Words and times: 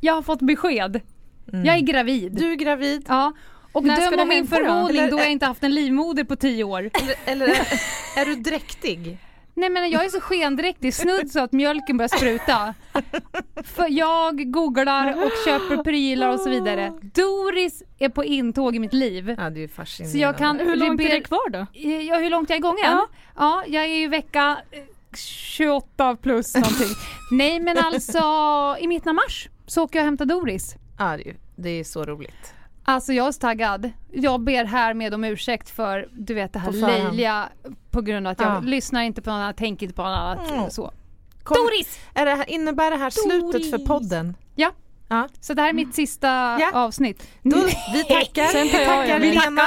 jag 0.00 0.14
har 0.14 0.22
fått 0.22 0.40
besked. 0.42 1.00
Mm. 1.52 1.64
Jag 1.64 1.76
är 1.76 1.80
gravid. 1.80 2.32
Du 2.32 2.52
är 2.52 2.56
gravid. 2.56 3.04
Ja. 3.08 3.32
Och 3.72 3.84
När 3.84 3.96
ska 3.96 4.10
döm 4.10 4.20
om 4.20 4.28
min 4.28 4.46
då? 4.46 4.56
förvåning 4.56 4.96
Eller- 5.02 5.10
då 5.10 5.18
jag 5.18 5.30
inte 5.32 5.46
haft 5.46 5.62
en 5.62 5.74
livmoder 5.74 6.24
på 6.24 6.36
tio 6.36 6.64
år. 6.64 6.78
Eller, 6.78 7.14
eller 7.24 7.48
är, 8.16 8.26
du 8.26 8.34
dräktig? 8.34 9.18
Nej 9.54 9.70
men 9.70 9.90
jag 9.90 10.04
är 10.04 10.08
så 10.08 10.20
skendräktig, 10.20 10.94
snudd 10.94 11.30
så 11.30 11.40
att 11.40 11.52
mjölken 11.52 11.96
börjar 11.96 12.08
spruta. 12.08 12.74
För 13.64 13.86
jag 13.90 14.52
googlar 14.52 15.24
och 15.24 15.30
köper 15.44 15.84
prylar 15.84 16.28
och 16.28 16.40
så 16.40 16.50
vidare. 16.50 16.92
Doris 17.02 17.82
är 17.98 18.08
på 18.08 18.24
intåg 18.24 18.76
i 18.76 18.78
mitt 18.78 18.92
liv. 18.92 19.34
Ja, 19.38 19.50
det 19.50 19.58
är 19.58 19.62
ju 19.62 19.68
fascinerande. 19.68 20.12
Så 20.12 20.18
jag 20.18 20.38
kan... 20.38 20.58
Hur 20.58 20.76
långt 20.76 21.00
är 21.00 21.08
det 21.08 21.20
kvar 21.20 21.50
då? 21.50 21.66
Ja, 21.82 22.16
hur 22.18 22.30
långt 22.30 22.50
jag 22.50 22.56
är 22.56 22.60
gången? 22.62 22.78
Ja. 22.84 23.06
Ja. 23.36 23.64
jag 23.66 23.84
är 23.84 23.88
i 23.88 24.06
vecka 24.06 24.58
eh, 24.70 24.78
28 25.16 26.16
plus 26.22 26.54
någonting. 26.54 26.88
Nej 27.30 27.60
men 27.60 27.78
alltså 27.78 28.18
i 28.80 28.86
mitten 28.88 29.08
av 29.08 29.14
mars 29.14 29.48
så 29.66 29.82
åker 29.82 29.98
jag 29.98 30.02
och 30.04 30.06
hämtar 30.06 30.24
Doris. 30.24 30.76
Ja, 30.98 31.04
det 31.16 31.22
är, 31.22 31.26
ju- 31.26 31.36
det 31.56 31.70
är 31.70 31.84
så 31.84 32.04
roligt. 32.04 32.54
Alltså 32.84 33.12
jag 33.12 33.26
är 33.28 33.32
så 33.32 33.40
taggad. 33.40 33.90
Jag 34.12 34.40
ber 34.40 34.64
härmed 34.64 35.14
om 35.14 35.24
ursäkt 35.24 35.70
för 35.70 36.08
du 36.12 36.34
vet 36.34 36.52
det 36.52 36.58
här 36.58 36.72
löjliga 36.72 37.48
på 37.90 38.00
grund 38.02 38.26
av 38.26 38.30
att 38.32 38.40
jag 38.40 38.50
Ja. 38.56 38.60
lyssnar 38.60 39.02
inte 39.02 39.22
på 39.22 39.30
något 39.30 39.36
annat, 39.36 39.56
tänker 39.56 39.86
inte 39.86 39.96
på 39.96 40.02
något 40.02 40.18
annat. 40.18 40.50
Mm. 40.50 40.70
Så. 40.70 40.92
Kom, 41.42 41.56
Doris! 41.56 41.98
Är 42.14 42.24
det 42.26 42.34
här, 42.34 42.50
innebär 42.50 42.90
det 42.90 42.96
här 42.96 43.10
slutet 43.10 43.70
för 43.70 43.78
Doris. 43.78 43.88
podden? 43.88 44.36
Ja. 44.54 44.70
Ja. 45.08 45.28
Så 45.40 45.54
det 45.54 45.62
här 45.62 45.68
är 45.68 45.72
mitt 45.72 45.94
sista 45.94 46.28
Ja. 46.60 46.70
avsnitt. 46.74 47.28
Då, 47.42 47.56
vi 47.92 48.04
tackar, 48.04 48.46
Sen 48.46 48.62
vi 48.62 48.70
tar 48.72 48.84
tackar. 48.84 49.18
Lena. 49.20 49.62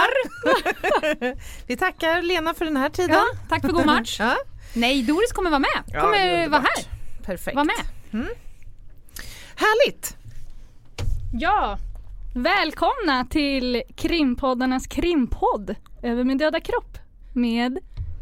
vi 1.67 1.77
tackar 1.77 2.21
Lena 2.21 2.53
för 2.53 2.65
den 2.65 2.77
här 2.77 2.89
tiden. 2.89 3.19
Tack 3.49 3.61
för 3.61 3.69
god 3.69 3.85
match. 3.85 4.21
Ja, 4.73 4.79
Nej, 4.79 5.03
Doris 5.03 5.31
kommer 5.31 5.49
vara 5.49 5.59
med. 5.59 5.83
Ja, 5.87 6.01
Kommer 6.01 6.17
är 6.17 6.49
vara 6.49 6.61
här. 6.61 6.85
perfekt. 7.25 7.55
Vara 7.55 7.65
med. 7.65 7.85
Härligt! 9.55 10.17
Ja, 11.33 11.77
välkomna 12.35 13.25
till 13.29 13.83
krimpoddarnas 13.95 14.87
krimpodd 14.87 15.75
Över 16.03 16.23
min 16.23 16.37
döda 16.37 16.59
kropp 16.59 16.97
med 17.33 17.79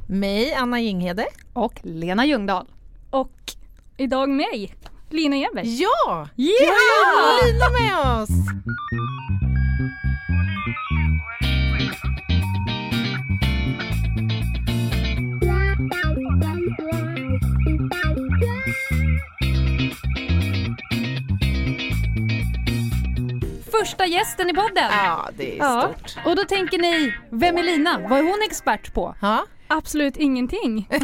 Mig, 0.09 0.53
Anna 0.53 0.79
Jinghede. 0.79 1.25
Och 1.53 1.79
Lena 1.83 2.25
Ljungdahl. 2.25 2.67
och 3.09 3.31
idag 3.97 4.29
mig, 4.29 4.75
Lina 5.09 5.35
Jäberg. 5.37 5.81
Ja! 5.81 6.27
Yeah! 6.37 6.53
Ja, 6.61 7.45
Lina 7.45 7.65
med 7.69 8.21
oss! 8.21 8.29
Första 23.79 24.05
gästen 24.05 24.49
i 24.49 24.53
podden. 24.53 24.91
Ja, 24.91 25.29
det 25.37 25.53
är 25.53 25.57
Ja. 25.57 25.81
stort. 25.93 26.25
Och 26.25 26.35
då 26.35 26.43
tänker 26.43 26.77
ni, 26.77 27.13
vem 27.29 27.57
är 27.57 27.63
Lina? 27.63 27.99
Vad 28.09 28.19
är 28.19 28.23
hon 28.23 28.39
expert 28.45 28.93
på? 28.93 29.15
Ja, 29.21 29.45
Absolut 29.67 30.17
ingenting. 30.17 30.87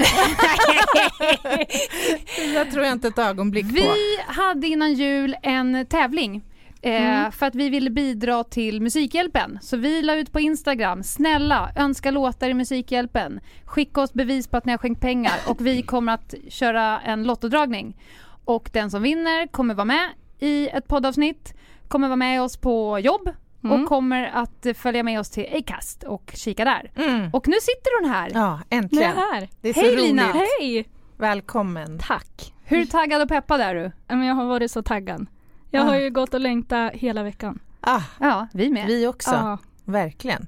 det 2.53 2.65
tror 2.65 2.83
jag 2.83 2.91
inte 2.91 3.07
ett 3.07 3.17
ögonblick 3.19 3.65
på. 3.69 3.73
Vi 3.73 3.89
hade 4.27 4.67
innan 4.67 4.93
jul 4.93 5.35
en 5.41 5.85
tävling. 5.85 6.43
Eh, 6.81 7.31
För 7.31 7.45
att 7.45 7.55
vi 7.55 7.69
ville 7.69 7.89
bidra 7.89 8.43
till 8.43 8.81
Musikhjälpen. 8.81 9.59
Så 9.61 9.77
vi 9.77 10.01
la 10.01 10.15
ut 10.15 10.31
på 10.31 10.39
Instagram, 10.39 11.03
snälla 11.03 11.69
önska 11.75 12.11
låtar 12.11 12.49
i 12.49 12.53
Musikhjälpen. 12.53 13.39
Skicka 13.65 14.01
oss 14.01 14.13
bevis 14.13 14.47
på 14.47 14.57
att 14.57 14.65
ni 14.65 14.71
har 14.71 14.77
skänkt 14.77 15.01
pengar 15.01 15.33
och 15.47 15.65
vi 15.67 15.81
kommer 15.81 16.13
att 16.13 16.33
köra 16.49 16.99
en 16.99 17.23
lottodragning. 17.23 17.97
Och 18.45 18.69
den 18.73 18.91
som 18.91 19.01
vinner 19.01 19.47
kommer 19.47 19.73
vara 19.73 19.85
med 19.85 20.09
i 20.39 20.67
ett 20.69 20.87
poddavsnitt, 20.87 21.53
kommer 21.95 22.07
vara 22.07 22.15
med 22.15 22.41
oss 22.41 22.57
på 22.57 22.99
jobb 22.99 23.29
Mm. 23.63 23.81
och 23.83 23.89
kommer 23.89 24.23
att 24.33 24.65
följa 24.77 25.03
med 25.03 25.19
oss 25.19 25.29
till 25.29 25.47
Acast 25.57 26.03
och 26.03 26.31
kika 26.35 26.65
där. 26.65 26.91
Mm. 26.95 27.29
Och 27.33 27.47
nu 27.47 27.53
sitter 27.61 28.01
hon 28.01 28.09
här. 28.11 28.31
Ja, 28.33 28.59
Nu 28.69 28.77
är 28.77 28.81
äntligen. 28.81 29.09
jag 29.09 29.15
här. 29.33 29.49
Det 29.61 29.69
är 29.69 29.73
så 29.73 29.79
Hej, 29.79 29.91
roligt. 29.91 30.05
Lina. 30.05 30.21
Hej! 30.23 30.87
Välkommen. 31.17 31.99
Tack. 32.01 32.53
Hur 32.63 32.85
taggad 32.85 33.21
och 33.21 33.27
peppad 33.29 33.61
är 33.61 33.75
du? 33.75 33.91
Men 34.07 34.23
Jag 34.23 34.35
har 34.35 34.45
varit 34.45 34.71
så 34.71 34.83
taggad. 34.83 35.25
Jag 35.71 35.81
Ah. 35.81 35.85
har 35.89 35.95
ju 35.95 36.09
gått 36.09 36.33
och 36.33 36.39
längtat 36.39 36.93
hela 36.93 37.23
veckan. 37.23 37.59
Ah, 37.81 38.01
Ja, 38.19 38.47
vi 38.53 38.69
med. 38.69 38.87
vi 38.87 39.07
också. 39.07 39.31
Ja. 39.31 39.57
Verkligen. 39.85 40.47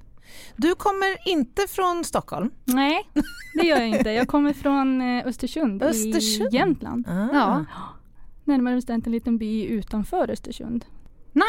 Du 0.55 0.75
kommer 0.75 1.27
inte 1.29 1.67
från 1.67 2.03
Stockholm? 2.03 2.51
Nej, 2.65 3.09
det 3.61 3.67
gör 3.67 3.77
jag 3.77 3.87
inte. 3.87 4.09
Jag 4.11 4.27
kommer 4.27 4.53
från 4.63 5.01
eh, 5.01 5.27
Östersund, 5.27 5.83
Östersund? 5.83 6.53
i 6.53 6.55
Jämtland. 6.57 7.07
Ah. 7.07 7.27
Ja. 7.33 7.65
Närmare 8.43 8.75
bestämt 8.75 9.05
en 9.05 9.11
liten 9.11 9.37
by 9.37 9.65
utanför 9.65 10.29
Östersund. 10.31 10.85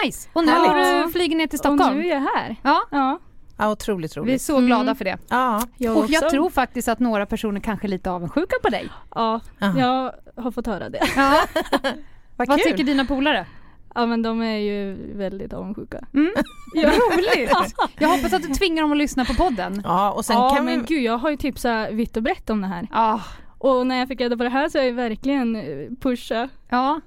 Nice! 0.04 0.28
Och 0.32 0.44
nu 0.44 0.52
har 0.52 1.04
du 1.06 1.12
flyger 1.12 1.36
ner 1.36 1.46
till 1.46 1.56
Och 1.56 1.58
Stockholm. 1.58 1.98
nu 1.98 2.04
är 2.06 2.10
jag 2.14 2.20
här. 2.20 2.56
Ja, 2.62 2.82
Ja, 2.90 3.18
Ja, 3.60 3.70
otroligt 3.70 4.16
vi 4.16 4.20
är 4.20 4.24
roligt. 4.24 4.42
så 4.42 4.60
glada 4.60 4.82
Mm. 4.82 4.96
för 4.96 5.04
det. 5.04 5.18
Ja, 5.28 5.62
jag 5.78 5.96
Och 5.96 6.04
jag 6.10 6.22
också. 6.24 6.30
tror 6.30 6.50
faktiskt 6.50 6.88
att 6.88 6.98
några 6.98 7.26
personer 7.26 7.60
kanske 7.60 7.86
är 7.86 7.88
lite 7.88 8.10
avundsjuka 8.10 8.56
på 8.62 8.68
dig. 8.68 8.88
Ja, 9.14 9.40
Aha. 9.62 9.78
jag 9.78 10.12
har 10.42 10.50
fått 10.50 10.66
höra 10.66 10.88
det. 10.88 11.00
Ja. 11.16 11.40
vad, 12.36 12.48
Vad 12.48 12.58
tycker 12.58 12.84
dina 12.84 13.04
polare? 13.04 13.46
Ja 13.94 14.06
men 14.06 14.22
de 14.22 14.42
är 14.42 14.56
ju 14.58 14.96
väldigt 15.16 15.52
avundsjuka. 15.52 16.04
Mm. 16.14 16.32
Ja. 16.74 16.88
Roligt! 16.90 17.50
Jag 17.98 18.08
hoppas 18.08 18.32
att 18.32 18.42
du 18.42 18.48
tvingar 18.48 18.82
dem 18.82 18.92
att 18.92 18.98
lyssna 18.98 19.24
på 19.24 19.34
podden. 19.34 19.80
Ja, 19.84 20.10
och 20.12 20.24
sen 20.24 20.36
ja 20.36 20.50
kan 20.54 20.64
men 20.64 20.80
vi... 20.80 20.86
gud 20.94 21.02
jag 21.02 21.18
har 21.18 21.30
ju 21.30 21.36
typ 21.36 21.58
så 21.58 21.68
här 21.68 21.92
vitt 21.92 22.16
och 22.16 22.22
brett 22.22 22.50
om 22.50 22.60
det 22.60 22.66
här. 22.66 22.88
Ja, 22.92 23.20
Och 23.58 23.86
när 23.86 23.98
jag 23.98 24.08
fick 24.08 24.20
reda 24.20 24.36
på 24.36 24.42
det 24.44 24.50
här 24.50 24.68
så 24.68 24.78
har 24.78 24.84
jag 24.84 24.92
verkligen 24.92 25.56
eh, 25.56 25.62
pusha. 26.00 26.48
ja. 26.68 27.00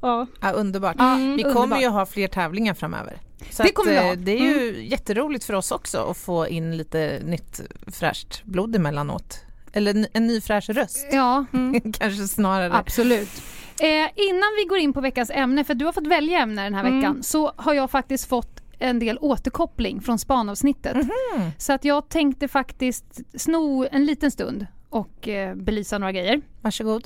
Ja. 0.00 0.26
Ja, 0.40 0.50
underbart. 0.52 1.00
Mm, 1.00 1.36
vi 1.36 1.42
kommer 1.42 1.56
underbart. 1.60 1.82
ju 1.82 1.88
ha 1.88 2.06
fler 2.06 2.28
tävlingar 2.28 2.74
framöver. 2.74 3.18
Så 3.50 3.62
Det 3.62 3.68
att, 3.68 3.74
kommer 3.74 3.92
eh, 3.92 4.02
ha. 4.04 4.14
det 4.14 4.32
är 4.32 4.38
ju 4.60 4.86
jätteroligt 4.86 5.44
för 5.44 5.54
oss 5.54 5.70
också 5.72 5.98
att 5.98 6.16
få 6.16 6.48
in 6.48 6.76
lite 6.76 7.20
nytt 7.24 7.60
fräscht 7.86 8.44
blod 8.44 8.76
emellanåt. 8.76 9.40
Eller 9.72 10.06
en- 10.12 10.26
ny 10.26 10.40
fräsch 10.40 10.70
röst, 10.70 11.06
ja 11.12 11.44
kanske 11.98 12.28
snarare. 12.28 12.72
absolut. 12.74 13.42
Eh, 13.80 13.88
innan 14.14 14.48
vi 14.58 14.64
går 14.68 14.78
in 14.78 14.92
på 14.92 15.00
veckans 15.00 15.30
ämne, 15.30 15.64
för 15.64 15.74
du 15.74 15.84
har 15.84 15.92
fått 15.92 16.06
välja 16.06 16.38
ämne 16.38 16.62
den 16.64 16.74
här 16.74 16.84
Mm. 16.84 16.96
veckan, 16.96 17.22
så 17.22 17.52
har 17.56 17.74
jag 17.74 17.90
faktiskt 17.90 18.28
fått 18.28 18.60
en 18.78 18.98
del 18.98 19.18
återkoppling 19.20 20.00
från 20.00 20.18
spanavsnittet. 20.18 20.96
Mhm. 20.96 21.50
Så 21.58 21.72
att 21.72 21.84
jag 21.84 22.08
tänkte 22.08 22.48
faktiskt 22.48 23.20
sno 23.40 23.86
en 23.92 24.04
liten 24.04 24.30
stund 24.30 24.66
och 24.88 25.28
eh, 25.28 25.54
belysa 25.54 25.98
några 25.98 26.12
grejer. 26.12 26.40
Varsågod. 26.60 27.02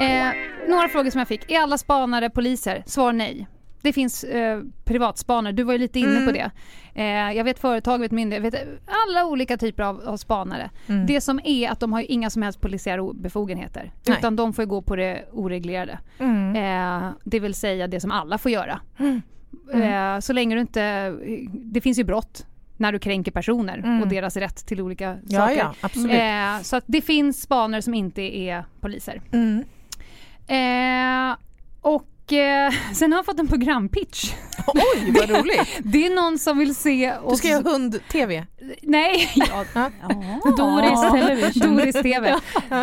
Eh, 0.00 0.28
några 0.68 0.88
frågor 0.88 1.10
som 1.10 1.18
jag 1.18 1.28
fick. 1.28 1.50
Är 1.50 1.60
alla 1.60 1.78
spanare 1.78 2.30
poliser? 2.30 2.82
Svar 2.86 3.12
nej. 3.12 3.46
Det 3.82 3.92
finns 3.92 4.24
eh, 4.24 4.60
privatspanare, 4.84 5.52
du 5.52 5.62
var 5.62 5.72
ju 5.72 5.78
lite 5.78 5.98
inne 6.00 6.10
Mm. 6.16 6.26
på 6.26 6.32
det. 6.32 6.50
Eh, 6.94 7.36
jag 7.36 7.44
vet 7.44 7.58
företag, 7.58 7.98
vet 7.98 8.10
myndigheter, 8.12 8.58
jag 8.58 8.66
vet 8.66 8.80
alla 9.06 9.26
olika 9.26 9.56
typer 9.56 9.82
av, 9.82 10.00
av 10.08 10.16
spanare. 10.16 10.70
Mm. 10.86 11.06
Det 11.06 11.20
som 11.20 11.40
är 11.44 11.70
att 11.70 11.80
de 11.80 11.92
har 11.92 12.10
inga 12.10 12.30
som 12.30 12.42
helst 12.42 12.60
polisiära 12.60 13.12
befogenheter. 13.14 13.92
Nej. 14.06 14.18
Utan 14.18 14.36
de 14.36 14.52
får 14.52 14.64
gå 14.64 14.82
på 14.82 14.96
det 14.96 15.24
oreglerade. 15.32 15.98
Mm. 16.18 16.56
Eh, 17.04 17.10
det 17.24 17.40
vill 17.40 17.54
säga 17.54 17.86
det 17.88 18.00
som 18.00 18.10
alla 18.10 18.38
får 18.38 18.50
göra. 18.50 18.80
Mm. 18.98 19.22
Eh, 19.74 20.20
så 20.20 20.32
länge 20.32 20.54
du 20.54 20.60
inte... 20.60 21.10
Det 21.50 21.80
finns 21.80 21.98
ju 21.98 22.04
brott 22.04 22.46
när 22.76 22.92
du 22.92 22.98
kränker 22.98 23.32
personer 23.32 23.78
Mm. 23.78 24.02
och 24.02 24.08
deras 24.08 24.36
rätt 24.36 24.66
till 24.66 24.80
olika 24.80 25.16
Ja, 25.28 25.40
saker. 25.40 25.56
ja, 25.58 25.74
absolut. 25.80 26.12
Eh, 26.12 26.60
så 26.62 26.76
att 26.76 26.84
det 26.86 27.00
finns 27.00 27.42
spanare 27.42 27.82
som 27.82 27.94
inte 27.94 28.22
är 28.38 28.64
poliser. 28.80 29.20
Mm. 29.32 29.64
Eh, 30.48 31.36
och 31.80 32.32
eh, 32.32 32.72
sen 32.94 33.12
har 33.12 33.18
jag 33.18 33.26
fått 33.26 33.38
en 33.38 33.48
programpitch. 33.48 34.32
Oj, 34.66 35.12
vad 35.20 35.30
roligt. 35.30 35.78
Det 35.82 36.06
är 36.06 36.14
någon 36.14 36.38
som 36.38 36.58
vill 36.58 36.74
se 36.74 37.14
Du 37.20 37.26
oss... 37.26 37.38
ska 37.38 37.48
göra 37.48 37.62
hund-tv. 37.62 38.46
Nej, 38.82 39.30
ja. 39.34 39.64
Doris 40.56 41.00
Television. 41.12 41.76
Doris 41.76 42.02
TV. 42.02 42.34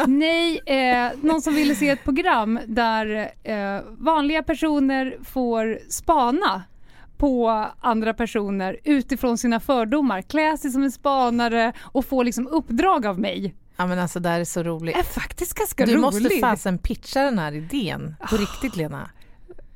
Nej, 0.07 0.61
eh, 0.65 1.11
någon 1.21 1.41
som 1.41 1.55
ville 1.55 1.75
se 1.75 1.89
ett 1.89 2.03
program 2.03 2.59
där 2.67 3.31
eh, 3.43 3.81
vanliga 3.97 4.43
personer 4.43 5.17
får 5.23 5.79
spana 5.89 6.63
på 7.17 7.65
andra 7.81 8.13
personer 8.13 8.77
utifrån 8.83 9.37
sina 9.37 9.59
fördomar, 9.59 10.21
klä 10.21 10.57
sig 10.57 10.71
som 10.71 10.83
en 10.83 10.91
spanare 10.91 11.73
och 11.81 12.05
få 12.05 12.23
liksom 12.23 12.47
uppdrag 12.47 13.05
av 13.05 13.19
mig. 13.19 13.55
Ja 13.77 13.85
men 13.85 13.99
alltså 13.99 14.19
det 14.19 14.29
här 14.29 14.39
är 14.39 14.45
så 14.45 14.63
roligt. 14.63 14.97
är 14.97 15.03
faktiskt 15.03 15.53
ganska 15.53 15.85
Du 15.85 15.91
roligt. 15.91 16.01
måste 16.01 16.29
fasen 16.41 16.77
pitcha 16.77 17.21
den 17.21 17.39
här 17.39 17.51
idén 17.51 18.15
på 18.29 18.37
riktigt 18.37 18.75
Lena. 18.75 19.09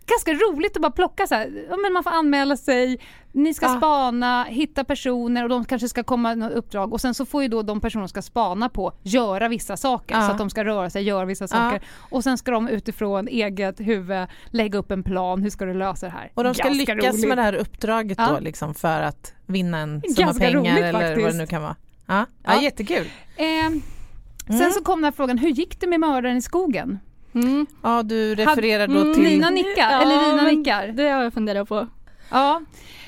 ganska 0.06 0.34
roligt 0.34 0.76
att 0.76 0.82
bara 0.82 0.92
plocka 0.92 1.28
så 1.28 1.36
här. 1.36 1.66
Ja, 1.70 1.78
men 1.78 1.94
man 1.94 2.04
får 2.04 2.12
anmäla 2.12 2.58
sig, 2.58 3.00
ni 3.32 3.54
ska 3.54 3.66
Ja. 3.66 3.78
spana, 3.78 4.44
hitta 4.44 4.84
personer 4.84 5.44
och 5.44 5.50
de 5.50 5.66
kanske 5.66 5.90
ska 5.90 6.04
komma 6.04 6.36
med 6.36 6.52
uppdrag 6.52 6.94
och 6.94 7.02
sen 7.02 7.14
så 7.14 7.26
får 7.26 7.42
ju 7.44 7.48
då 7.50 7.62
de 7.62 7.82
personer 7.82 8.08
ska 8.08 8.22
spana 8.22 8.70
på 8.70 8.92
göra 9.04 9.48
vissa 9.48 9.78
saker 9.78 10.16
Ja. 10.16 10.26
så 10.26 10.32
att 10.32 10.38
de 10.38 10.50
ska 10.50 10.66
röra 10.66 10.90
sig, 10.90 11.04
göra 11.04 11.26
vissa 11.26 11.48
saker 11.48 11.82
och 11.98 12.24
sen 12.24 12.38
ska 12.38 12.52
de 12.52 12.68
utifrån 12.68 13.28
eget 13.28 13.80
huvud 13.80 14.28
lägga 14.50 14.80
upp 14.80 14.92
en 14.92 15.04
plan, 15.04 15.42
hur 15.42 15.50
ska 15.50 15.66
du 15.66 15.74
lösa 15.74 16.06
det 16.06 16.12
här? 16.12 16.32
Och 16.34 16.44
de 16.44 16.54
ska 16.54 16.64
Ganska 16.68 16.94
lyckas 16.94 17.14
roligt. 17.16 17.28
med 17.28 17.38
det 17.38 17.42
här 17.42 17.54
uppdraget 17.54 18.18
då 18.18 18.38
liksom 18.40 18.74
för 18.74 19.02
att 19.02 19.34
vinna 19.46 19.78
en 19.78 20.02
summa 20.02 20.26
Ganska 20.26 20.46
pengar 20.46 20.60
roligt 20.60 20.84
eller 20.84 20.94
vad 20.94 21.02
det 21.02 21.16
faktiskt. 21.16 21.38
nu 21.38 21.48
kan 21.48 21.62
vara. 21.62 21.76
Ja, 22.10 22.26
ja. 22.44 22.54
Ja. 22.56 22.62
jättekul. 22.62 23.08
Eh, 23.36 23.46
Mm. 24.50 24.60
Sen 24.62 24.72
så 24.74 24.82
kom 24.84 24.98
den 25.00 25.04
här 25.04 25.12
frågan, 25.12 25.38
hur 25.38 25.50
gick 25.50 25.80
det 25.80 25.88
med 25.88 26.00
mördaren 26.00 26.38
i 26.38 26.42
skogen? 26.42 27.00
Mm. 27.34 27.66
Ja, 27.84 28.04
du 28.04 28.36
refererar 28.36 28.88
då 28.88 29.02
Mm. 29.02 29.14
till... 29.14 29.24
Lina 29.24 29.50
nickar, 29.50 29.92
Ja, 29.92 30.02
eller 30.02 30.30
Lina 30.30 30.44
nickar. 30.52 30.88
Det 30.88 31.10
har 31.10 31.24
jag 31.24 31.34
funderat 31.34 31.70
på. 31.70 31.88
Ja, 32.32 32.62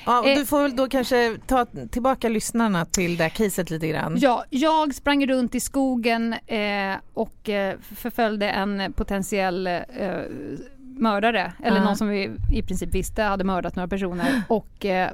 Ja, 0.06 0.20
och 0.20 0.28
Eh. 0.28 0.38
du 0.38 0.46
får 0.46 0.62
väl 0.62 0.76
då 0.76 0.88
kanske 0.88 1.36
ta 1.46 1.66
tillbaka 1.90 2.28
lyssnarna 2.28 2.84
till 2.84 3.16
det 3.16 3.22
här 3.24 3.30
caset 3.30 3.70
lite 3.70 3.88
grann. 3.88 4.16
ja, 4.18 4.44
jag 4.50 4.94
sprang 4.94 5.26
runt 5.26 5.54
i 5.54 5.60
skogen 5.60 6.32
eh, 6.46 6.94
och 7.14 7.48
eh, 7.48 7.76
förföljde 7.96 8.48
en 8.50 8.92
potentiell 8.92 9.66
eh, 9.66 9.80
mördare, 11.02 11.52
eller 11.62 11.76
Ja. 11.76 11.84
någon 11.84 11.96
som 11.96 12.08
vi 12.08 12.30
i 12.52 12.62
princip 12.62 12.94
visste 12.94 13.22
hade 13.22 13.44
mördat 13.44 13.76
några 13.76 13.88
personer 13.88 14.42
och 14.48 14.84
eh, 14.84 15.10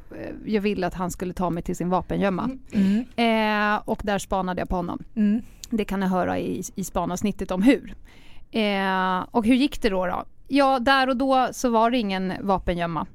jag 0.47 0.61
ville 0.61 0.87
att 0.87 0.95
han 0.95 1.11
skulle 1.11 1.33
ta 1.33 1.51
mig 1.51 1.63
till 1.63 1.77
sin 1.77 1.89
vapengömma. 1.91 2.51
Mm. 2.73 3.05
Eh, 3.75 3.81
och 3.85 4.01
där 4.05 4.19
spanade 4.19 4.61
jag 4.61 4.69
på 4.69 4.77
honom. 4.77 5.03
Mm. 5.17 5.43
Det 5.71 5.85
kan 5.85 6.01
ni 6.01 6.07
höra 6.07 6.39
i, 6.39 6.63
i 6.75 6.85
spanavsnittet 6.85 7.51
om 7.51 7.63
hur. 7.63 7.95
Eh, 8.51 9.25
och 9.31 9.47
hur 9.47 9.55
gick 9.55 9.83
det 9.83 9.89
då, 9.89 10.07
då? 10.07 10.25
Ja, 10.49 10.79
där 10.79 11.09
och 11.09 11.17
då 11.17 11.49
så 11.53 11.71
var 11.71 11.91
det 11.91 11.99
ingen 11.99 12.33
vapengömma. 12.41 13.07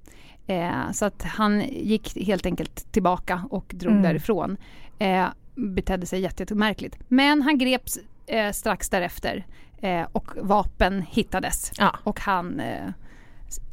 Eh, 0.47 0.91
så 0.91 1.05
att 1.05 1.23
han 1.23 1.61
gick 1.69 2.25
helt 2.27 2.45
enkelt 2.45 2.91
tillbaka 2.93 3.43
och 3.49 3.65
drog 3.75 3.91
Mm. 3.91 4.03
därifrån. 4.03 4.57
Eh, 4.99 5.25
betedde 5.55 6.05
sig 6.05 6.19
jätte- 6.21 6.43
jättemärkligt. 6.43 6.97
Men 7.07 7.41
han 7.41 7.57
greps 7.57 7.99
eh, 8.27 8.51
strax 8.51 8.89
därefter 8.89 9.45
eh, 9.83 10.07
och 10.11 10.27
vapen 10.35 11.01
hittades. 11.01 11.71
Ja. 11.77 11.95
Och 12.03 12.19
han 12.19 12.59
eh, 12.59 12.89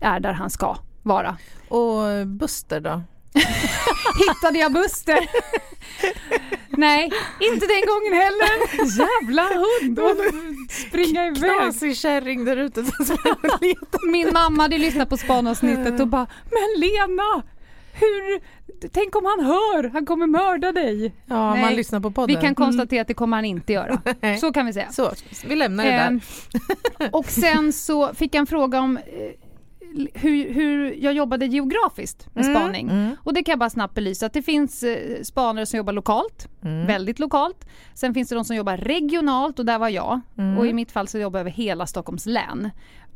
är 0.00 0.20
där 0.20 0.32
han 0.32 0.50
ska 0.50 0.76
vara. 1.02 1.36
Och 1.68 2.26
Buster 2.26 2.80
då? 2.80 3.02
Hittade 4.28 4.58
jag 4.58 4.72
Buster? 4.72 5.18
Nej, 6.68 7.10
inte 7.40 7.66
den 7.66 7.82
gången 7.86 8.12
heller. 8.12 8.50
Jävla 8.98 9.42
hund! 9.42 9.98
Och 9.98 10.16
springa 10.70 11.26
iväg. 11.26 11.60
Knasig 11.60 11.96
kärring 11.96 12.44
där 12.44 12.56
ute 12.56 12.84
som. 12.84 13.16
Min 14.10 14.32
mamma 14.32 14.62
hade 14.62 14.78
lyssnat 14.78 15.08
på 15.08 15.16
spanavsnittet 15.16 16.00
och 16.00 16.08
bara 16.08 16.26
Men 16.44 16.80
Lena! 16.80 17.42
Hur? 17.92 18.40
Tänk 18.92 19.16
om 19.16 19.24
han 19.24 19.46
hör? 19.46 19.88
Han 19.88 20.06
kommer 20.06 20.26
mörda 20.26 20.72
dig. 20.72 21.14
Ja, 21.26 21.54
Nej. 21.54 21.62
man 21.62 21.72
lyssnar 21.74 22.00
på 22.00 22.10
podden. 22.10 22.36
Vi 22.36 22.42
kan 22.42 22.54
konstatera 22.54 23.02
att 23.02 23.08
det 23.08 23.14
kommer 23.14 23.36
han 23.36 23.44
inte 23.44 23.72
göra. 23.72 24.00
Så 24.40 24.52
kan 24.52 24.66
vi 24.66 24.72
säga. 24.72 24.88
Så, 24.92 25.10
vi 25.46 25.56
lämnar 25.56 25.84
det 25.84 25.90
Ehm, 25.92 26.20
där. 26.98 27.08
och 27.16 27.26
sen 27.26 27.72
så 27.72 28.14
fick 28.14 28.34
jag 28.34 28.40
en 28.40 28.46
fråga 28.46 28.80
om 28.80 28.96
eh, 28.96 29.02
hur, 30.14 30.54
hur 30.54 30.94
jag 31.04 31.12
jobbade 31.12 31.46
geografiskt 31.46 32.28
med 32.34 32.44
spaning. 32.44 32.88
Mm. 32.90 33.16
Och 33.24 33.34
det 33.34 33.42
kan 33.42 33.52
jag 33.52 33.58
bara 33.58 33.70
snabbt 33.70 33.94
belysa 33.94 34.26
att 34.26 34.32
det 34.32 34.42
finns 34.42 34.82
eh, 34.82 35.22
spanare 35.22 35.66
som 35.66 35.76
jobbar 35.76 35.92
lokalt, 35.92 36.48
Mm. 36.64 36.86
väldigt 36.86 37.18
lokalt. 37.18 37.68
Sen 37.94 38.14
finns 38.14 38.28
det 38.28 38.34
de 38.34 38.44
som 38.44 38.56
jobbar 38.56 38.76
regionalt 38.76 39.58
och 39.58 39.64
där 39.64 39.78
var 39.78 39.88
jag. 39.88 40.20
Mm. 40.38 40.58
Och 40.58 40.66
i 40.66 40.72
mitt 40.72 40.92
fall 40.92 41.08
så 41.08 41.18
jobbar 41.18 41.38
jag 41.38 41.42
över 41.42 41.50
hela 41.50 41.86
Stockholms 41.86 42.26
län. 42.26 42.70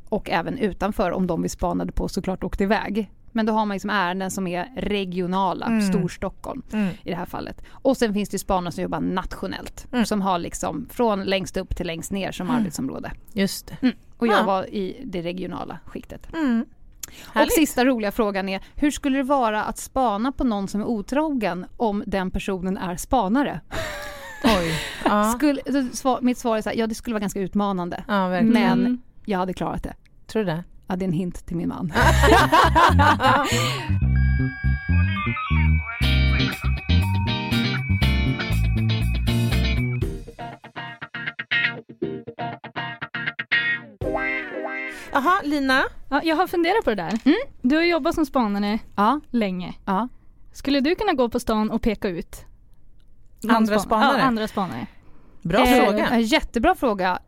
Och 0.09 0.31
även 0.31 0.59
utanför 0.59 1.11
om 1.13 1.27
de 1.27 1.43
vi 1.43 1.49
spanade 1.49 1.93
på 1.93 2.09
såklart 2.09 2.45
åkte 2.45 2.63
iväg. 2.65 3.11
Men 3.37 3.47
då 3.47 3.53
har 3.53 3.67
man 3.67 3.75
liksom 3.75 3.91
ärenden 3.91 4.31
som 4.31 4.47
är 4.47 4.73
regionala, 4.77 5.67
Mm. 5.67 5.81
Storstockholm 5.83 6.63
Mm. 6.73 6.89
i 7.05 7.11
det 7.11 7.17
här 7.17 7.27
fallet. 7.27 7.63
Och 7.71 7.97
sen 7.97 8.15
finns 8.15 8.29
det 8.29 8.39
spanare 8.39 8.73
som 8.73 8.83
jobbar 8.83 9.01
nationellt. 9.01 9.87
Mm. 9.93 10.07
Som 10.07 10.23
har 10.23 10.39
liksom 10.39 10.87
från 10.91 11.25
längst 11.25 11.57
upp 11.57 11.77
till 11.77 11.87
längst 11.87 12.13
ner 12.13 12.33
som 12.33 12.51
arbetsområde. 12.51 13.13
Just 13.33 13.67
det. 13.81 13.93
Och 14.19 14.27
jag 14.27 14.39
Ja. 14.39 14.43
var 14.45 14.75
i 14.75 15.01
det 15.05 15.23
regionala 15.23 15.79
skiktet. 15.85 16.35
Mm. 16.35 16.65
Och 17.35 17.53
sista 17.53 17.85
roliga 17.85 18.13
frågan 18.13 18.49
är, 18.49 18.63
hur 18.75 18.91
skulle 18.91 19.17
det 19.19 19.23
vara 19.23 19.65
att 19.65 19.79
spana 19.79 20.33
på 20.33 20.45
någon 20.45 20.69
som 20.69 20.81
är 20.81 20.85
otrogen 20.87 21.67
om 21.77 22.03
den 22.07 22.31
personen 22.31 22.77
är 22.79 22.97
spanare? 22.97 23.61
Oj. 24.45 24.81
Ja, 25.05 25.33
Skulle, 25.37 25.61
så 25.67 25.97
svar- 25.97 26.19
mitt 26.23 26.39
svar 26.39 26.57
är 26.57 26.63
så 26.63 26.69
här, 26.69 26.77
ja 26.77 26.87
det 26.87 26.95
skulle 26.95 27.15
vara 27.15 27.21
ganska 27.21 27.41
utmanande. 27.41 28.05
ja. 28.09 28.29
Men 28.29 28.57
Mm. 28.57 29.03
jag 29.25 29.39
hade 29.39 29.53
klarat 29.55 29.83
det. 29.83 29.95
Tror 30.27 30.45
du 30.45 30.51
det? 30.51 30.65
Ja, 30.87 30.97
det 30.97 31.05
är 31.05 31.07
en 31.07 31.13
hint 31.13 31.47
till 31.47 31.57
min 31.57 31.69
man. 31.69 31.93
Jaha, 45.13 45.41
Lina? 45.45 45.83
Ja, 46.11 46.21
jag 46.25 46.37
har 46.37 46.47
funderat 46.47 46.85
på 46.85 46.91
det 46.91 46.97
där. 46.97 47.19
Mm. 47.25 47.37
Du 47.63 47.77
har 47.77 47.83
jobbat 47.83 48.15
som 48.15 48.27
spanare 48.27 48.79
Ja, 48.97 49.21
länge. 49.31 49.75
ja. 49.85 50.09
Skulle 50.53 50.81
du 50.81 50.95
kunna 50.95 51.13
gå 51.13 51.29
på 51.29 51.41
stan 51.41 51.71
och 51.71 51.83
peka 51.83 52.09
ut 52.09 52.45
Andra 53.49 53.79
spanare? 53.79 54.19
Ja, 54.19 54.25
andra 54.25 54.49
spanare. 54.49 54.87
Bra 55.43 55.61
Eh, 55.67 55.85
fråga. 55.85 56.11
eh, 56.11 56.21
Jättebra 56.21 56.75
fråga. 56.75 57.19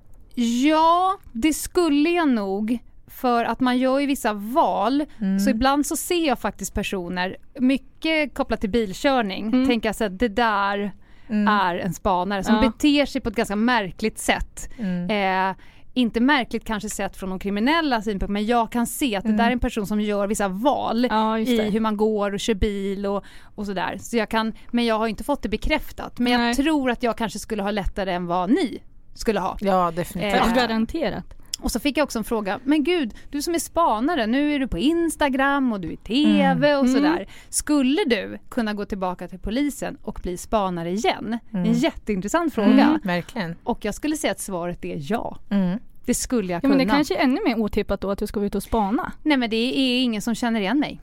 Ja, 0.65 1.19
det 1.33 1.53
skulle 1.53 2.11
jag 2.11 2.29
nog. 2.29 2.79
För 3.17 3.45
att 3.45 3.61
man 3.61 3.79
gör 3.79 3.99
ju 3.99 4.07
vissa 4.07 4.33
val. 4.33 5.05
Mm. 5.21 5.39
Så 5.39 5.51
ibland 5.51 5.87
så 5.87 5.97
ser 5.97 6.27
jag 6.27 6.39
faktiskt 6.39 6.75
personer, 6.75 7.37
mycket 7.59 8.35
kopplat 8.35 8.61
till 8.61 8.71
bilkörning, 8.71 9.47
Mm. 9.53 9.95
så 9.95 10.05
att 10.05 10.19
det 10.19 10.29
där 10.29 10.93
Mm. 11.29 11.49
är 11.49 11.77
en 11.77 11.95
spanare 11.95 12.45
som 12.45 12.55
Ja. 12.55 12.61
beter 12.61 13.07
sig 13.07 13.21
på 13.21 13.29
ett 13.29 13.35
ganska 13.35 13.57
märkligt 13.57 14.19
sätt. 14.19 14.69
Mm. 14.79 15.51
Eh, 15.51 15.57
inte 15.95 16.21
märkligt 16.21 16.65
kanske 16.65 16.91
sett 16.91 17.17
från 17.17 17.31
de 17.31 17.39
kriminella 17.39 18.03
synpunkter 18.03 18.33
men 18.33 18.47
jag 18.47 18.73
kan 18.73 18.87
se 18.87 19.17
att 19.17 19.23
det 19.25 19.29
Mm. 19.29 19.37
där 19.39 19.47
är 19.47 19.51
en 19.51 19.61
person 19.61 19.87
som 19.87 20.01
gör 20.01 20.27
vissa 20.27 20.49
val 20.49 21.07
Ja, 21.11 21.39
just 21.39 21.51
i 21.51 21.71
hur 21.71 21.81
man 21.81 21.97
går 21.97 22.35
och 22.35 22.41
kör 22.41 22.55
bil 22.55 23.07
och, 23.07 23.25
och 23.55 23.67
sådär. 23.67 23.99
Så 24.01 24.17
jag 24.17 24.29
kan, 24.29 24.53
men 24.71 24.85
jag 24.85 24.99
har 24.99 25.07
inte 25.07 25.25
fått 25.25 25.43
det 25.43 25.49
bekräftat. 25.49 26.19
Men 26.19 26.41
Nej. 26.41 26.47
jag 26.47 26.57
tror 26.57 26.91
att 26.91 27.03
jag 27.03 27.17
kanske 27.17 27.39
skulle 27.39 27.63
ha 27.63 27.71
lättare 27.71 28.13
än 28.13 28.27
vad 28.27 28.51
ni 28.51 28.83
skulle 29.15 29.41
ha. 29.41 29.57
Ja, 29.61 29.91
definitivt. 29.97 30.47
Eh, 30.47 30.55
garanterat. 30.55 31.35
Och 31.61 31.73
så 31.73 31.81
fick 31.81 31.97
jag 31.99 32.05
också 32.05 32.19
en 32.19 32.25
fråga, 32.25 32.61
men 32.65 32.85
gud, 32.85 33.15
du 33.31 33.43
som 33.43 33.55
är 33.55 33.59
spanare, 33.59 34.27
nu 34.27 34.55
är 34.55 34.59
du 34.59 34.69
på 34.69 34.79
Instagram 34.79 35.73
och 35.73 35.81
du 35.81 35.89
är 35.89 35.93
i 35.93 35.97
TV 35.97 36.75
och 36.75 36.81
Mm. 36.85 36.95
sådär. 36.95 37.27
Skulle 37.49 38.05
du 38.07 38.39
kunna 38.49 38.75
gå 38.75 38.85
tillbaka 38.85 39.29
till 39.29 39.39
polisen 39.39 39.97
och 40.03 40.21
bli 40.23 40.37
spanare 40.37 40.91
igen? 40.91 41.39
Mm. 41.53 41.65
En 41.65 41.73
jätteintressant 41.73 42.55
fråga. 42.55 42.69
Mm, 42.85 43.01
verkligen. 43.05 43.57
Och 43.65 43.85
jag 43.85 43.95
skulle 43.95 44.17
säga 44.17 44.31
att 44.31 44.41
svaret 44.41 44.85
är 44.85 44.99
ja. 45.13 45.39
Mm. 45.51 45.79
Det 46.05 46.15
skulle 46.15 46.53
jag 46.53 46.57
Ja, 46.59 46.61
kunna. 46.61 46.75
men 46.77 46.87
det 46.87 46.93
kanske 46.95 47.17
är 47.17 47.23
ännu 47.25 47.41
mer 47.45 47.59
otippat 47.61 48.01
då 48.01 48.11
att 48.11 48.19
du 48.19 48.27
ska 48.27 48.41
ut 48.45 48.55
och 48.55 48.63
spana. 48.63 49.13
Nej 49.23 49.37
men 49.37 49.51
det 49.51 49.57
är 49.57 50.03
ingen 50.03 50.23
som 50.23 50.35
känner 50.35 50.61
igen 50.61 50.79
mig. 50.81 51.01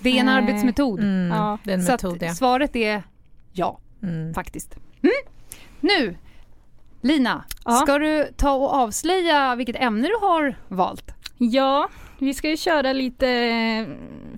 Det 0.00 0.10
är 0.10 0.20
en 0.20 0.26
Nej. 0.26 0.34
arbetsmetod. 0.34 1.00
Mm. 1.00 1.28
Ja. 1.36 1.58
Är 1.64 1.78
Så 1.78 1.92
metod, 1.92 2.18
ja. 2.22 2.34
svaret 2.34 2.76
är 2.76 3.02
ja, 3.52 3.78
Mm. 4.02 4.34
faktiskt. 4.34 4.76
Mm. 5.02 5.12
Nu, 5.80 6.16
Lina, 7.06 7.44
Ja. 7.64 7.72
ska 7.72 7.98
du 7.98 8.26
ta 8.36 8.52
och 8.54 8.74
avslöja 8.74 9.54
vilket 9.56 9.76
ämne 9.76 10.08
du 10.08 10.14
har 10.26 10.54
valt? 10.68 11.10
Ja, 11.38 11.88
vi 12.18 12.34
ska 12.34 12.50
ju 12.50 12.56
köra 12.56 12.92
lite 12.92 13.28
eh, 13.28 13.86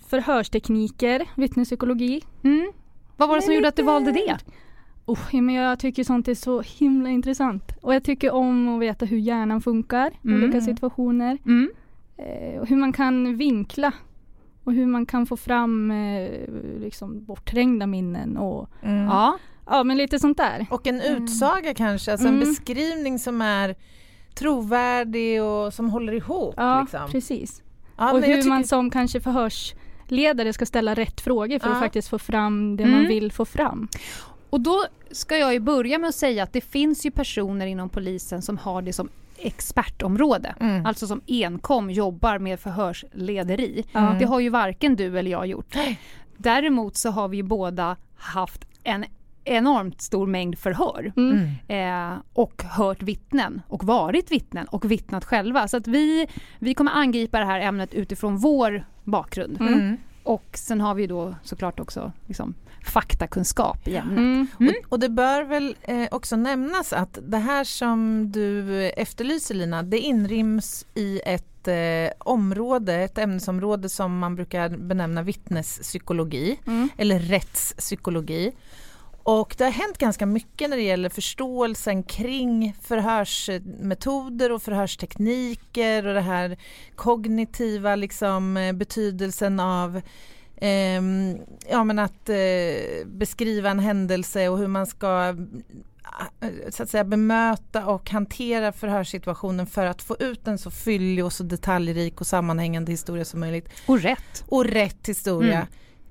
förhörstekniker, 0.08 1.26
vittnespsykologi. 1.36 2.22
Mm. 2.44 2.72
Vad 3.16 3.28
var 3.28 3.36
det 3.36 3.42
som 3.42 3.54
gjorde 3.54 3.68
att 3.68 3.76
du 3.76 3.82
valde 3.82 4.12
det? 4.12 4.38
Oh, 5.06 5.18
men 5.42 5.54
jag 5.54 5.78
tycker 5.78 6.04
sånt 6.04 6.28
är 6.28 6.34
så 6.34 6.60
himla 6.60 7.10
intressant. 7.10 7.72
Och 7.82 7.94
jag 7.94 8.04
tycker 8.04 8.30
om 8.34 8.68
att 8.68 8.80
veta 8.80 9.04
hur 9.06 9.18
hjärnan 9.18 9.60
funkar 9.60 10.10
i 10.10 10.28
Mm. 10.28 10.42
olika 10.44 10.60
situationer. 10.60 11.38
Mm. 11.46 11.70
Eh, 12.16 12.60
och 12.60 12.66
hur 12.68 12.76
man 12.76 12.92
kan 12.92 13.36
vinkla. 13.36 13.92
Och 14.64 14.72
hur 14.72 14.86
man 14.86 15.06
kan 15.06 15.26
få 15.26 15.36
fram 15.36 15.90
eh, 15.90 16.30
liksom 16.80 17.24
bortträngda 17.24 17.86
minnen 17.86 18.36
och 18.36 18.68
Mm. 18.82 19.04
Ja. 19.04 19.38
Ja 19.70 19.84
men 19.84 19.96
lite 19.96 20.18
sånt 20.18 20.36
där. 20.36 20.66
Och 20.70 20.86
en 20.86 21.00
utsaga 21.00 21.74
kanske, 21.74 22.12
alltså 22.12 22.28
en 22.28 22.34
Mm. 22.34 22.48
beskrivning 22.48 23.18
som 23.18 23.40
är 23.42 23.74
trovärdig 24.34 25.42
och 25.42 25.74
som 25.74 25.90
håller 25.90 26.12
ihop. 26.12 26.54
Ja, 26.56 26.80
liksom. 26.80 27.10
precis. 27.10 27.62
Ja, 27.98 28.12
och 28.12 28.20
hur 28.22 28.36
tycker- 28.36 28.48
man 28.48 28.64
som 28.64 28.90
kanske 28.90 29.20
förhörsledare 29.20 30.52
ska 30.52 30.66
ställa 30.66 30.94
rätt 30.94 31.20
frågor 31.20 31.58
för 31.58 31.68
Ja. 31.68 31.74
att 31.74 31.80
faktiskt 31.80 32.08
få 32.08 32.18
fram 32.18 32.76
det 32.76 32.82
Mm. 32.82 32.94
man 32.96 33.06
vill 33.08 33.32
få 33.32 33.44
fram. 33.44 33.88
Och 34.50 34.60
då 34.60 34.84
ska 35.10 35.36
jag 35.36 35.52
ju 35.52 35.60
börja 35.60 35.98
med 35.98 36.08
att 36.08 36.14
säga 36.14 36.42
att 36.42 36.52
det 36.52 36.60
finns 36.60 37.06
ju 37.06 37.10
personer 37.10 37.66
inom 37.66 37.88
polisen 37.88 38.42
som 38.42 38.58
har 38.58 38.82
det 38.82 38.92
som 38.92 39.08
expertområde. 39.38 40.54
Mm. 40.60 40.86
Alltså 40.86 41.06
som 41.06 41.20
enkom 41.26 41.90
jobbar 41.90 42.38
med 42.38 42.60
förhörslederi. 42.60 43.84
Ja. 43.92 44.16
Det 44.18 44.24
har 44.24 44.40
ju 44.40 44.48
varken 44.48 44.96
du 44.96 45.18
eller 45.18 45.30
jag 45.30 45.46
gjort. 45.46 45.74
Däremot 46.36 46.96
så 46.96 47.10
har 47.10 47.28
vi 47.28 47.42
båda 47.42 47.96
haft 48.16 48.64
en 48.84 49.04
enormt 49.48 50.00
stor 50.00 50.26
mängd 50.26 50.58
förhör. 50.58 51.12
Mm. 51.16 51.38
Mm. 51.68 52.12
Eh, 52.12 52.18
och 52.32 52.62
hört 52.62 53.02
vittnen 53.02 53.62
och 53.68 53.84
varit 53.84 54.30
vittnen 54.30 54.66
och 54.66 54.90
vittnat 54.90 55.24
själva. 55.24 55.68
Så 55.68 55.76
att 55.76 55.86
vi, 55.86 56.26
vi 56.58 56.74
kommer 56.74 56.92
angripa 56.92 57.38
det 57.38 57.44
här 57.44 57.60
ämnet 57.60 57.94
utifrån 57.94 58.36
vår 58.36 58.84
bakgrund. 59.04 59.60
Mm. 59.60 59.96
Och 60.22 60.48
sen 60.54 60.80
har 60.80 60.94
vi 60.94 61.06
då 61.06 61.34
såklart 61.42 61.80
också 61.80 62.12
liksom, 62.26 62.54
faktakunskap 62.86 63.88
i 63.88 63.96
ämnet. 63.96 64.18
Mm. 64.18 64.46
Mm. 64.60 64.74
Och, 64.86 64.92
och 64.92 65.00
det 65.00 65.08
bör 65.08 65.42
väl 65.42 65.76
eh, 65.82 66.08
också 66.10 66.36
nämnas 66.36 66.92
att 66.92 67.18
det 67.22 67.38
här 67.38 67.64
som 67.64 68.32
du 68.32 68.82
efterlyser 68.90 69.54
Lina, 69.54 69.82
det 69.82 69.98
inryms 69.98 70.86
i 70.94 71.20
ett 71.24 71.68
eh, 71.68 72.12
område, 72.18 72.94
ett 72.94 73.18
ämnesområde 73.18 73.88
som 73.88 74.18
man 74.18 74.34
brukar 74.34 74.68
benämna 74.68 75.22
vittnespsykologi 75.22 76.58
Mm. 76.66 76.88
eller 76.96 77.18
rättspsykologi. 77.18 78.52
Och 79.30 79.54
det 79.58 79.64
har 79.64 79.70
hänt 79.70 79.98
ganska 79.98 80.26
mycket 80.26 80.70
när 80.70 80.76
det 80.76 80.82
gäller 80.82 81.08
förståelsen 81.08 82.02
kring 82.02 82.74
förhörsmetoder 82.82 84.52
och 84.52 84.62
förhörstekniker 84.62 86.06
och 86.06 86.14
det 86.14 86.20
här 86.20 86.56
kognitiva 86.96 87.96
liksom, 87.96 88.56
eh, 88.56 88.72
betydelsen 88.72 89.60
av 89.60 89.96
eh, 90.56 91.02
ja, 91.70 91.84
men 91.84 91.98
att 91.98 92.28
eh, 92.28 93.06
beskriva 93.06 93.70
en 93.70 93.78
händelse 93.78 94.48
och 94.48 94.58
hur 94.58 94.66
man 94.66 94.86
ska 94.86 95.36
eh, 96.40 96.48
så 96.70 96.82
att 96.82 96.90
säga 96.90 97.04
bemöta 97.04 97.86
och 97.86 98.10
hantera 98.10 98.72
förhörssituationen 98.72 99.66
för 99.66 99.86
att 99.86 100.02
få 100.02 100.16
ut 100.18 100.48
en 100.48 100.58
så 100.58 100.70
fyllig 100.70 101.24
och 101.24 101.32
så 101.32 101.42
detaljrik 101.42 102.20
och 102.20 102.26
sammanhängande 102.26 102.92
historia 102.92 103.24
som 103.24 103.40
möjligt. 103.40 103.68
Och 103.86 104.00
rätt. 104.00 104.44
Och 104.48 104.64
rätt 104.64 105.08
historia. 105.08 105.56
Mm. 105.56 105.68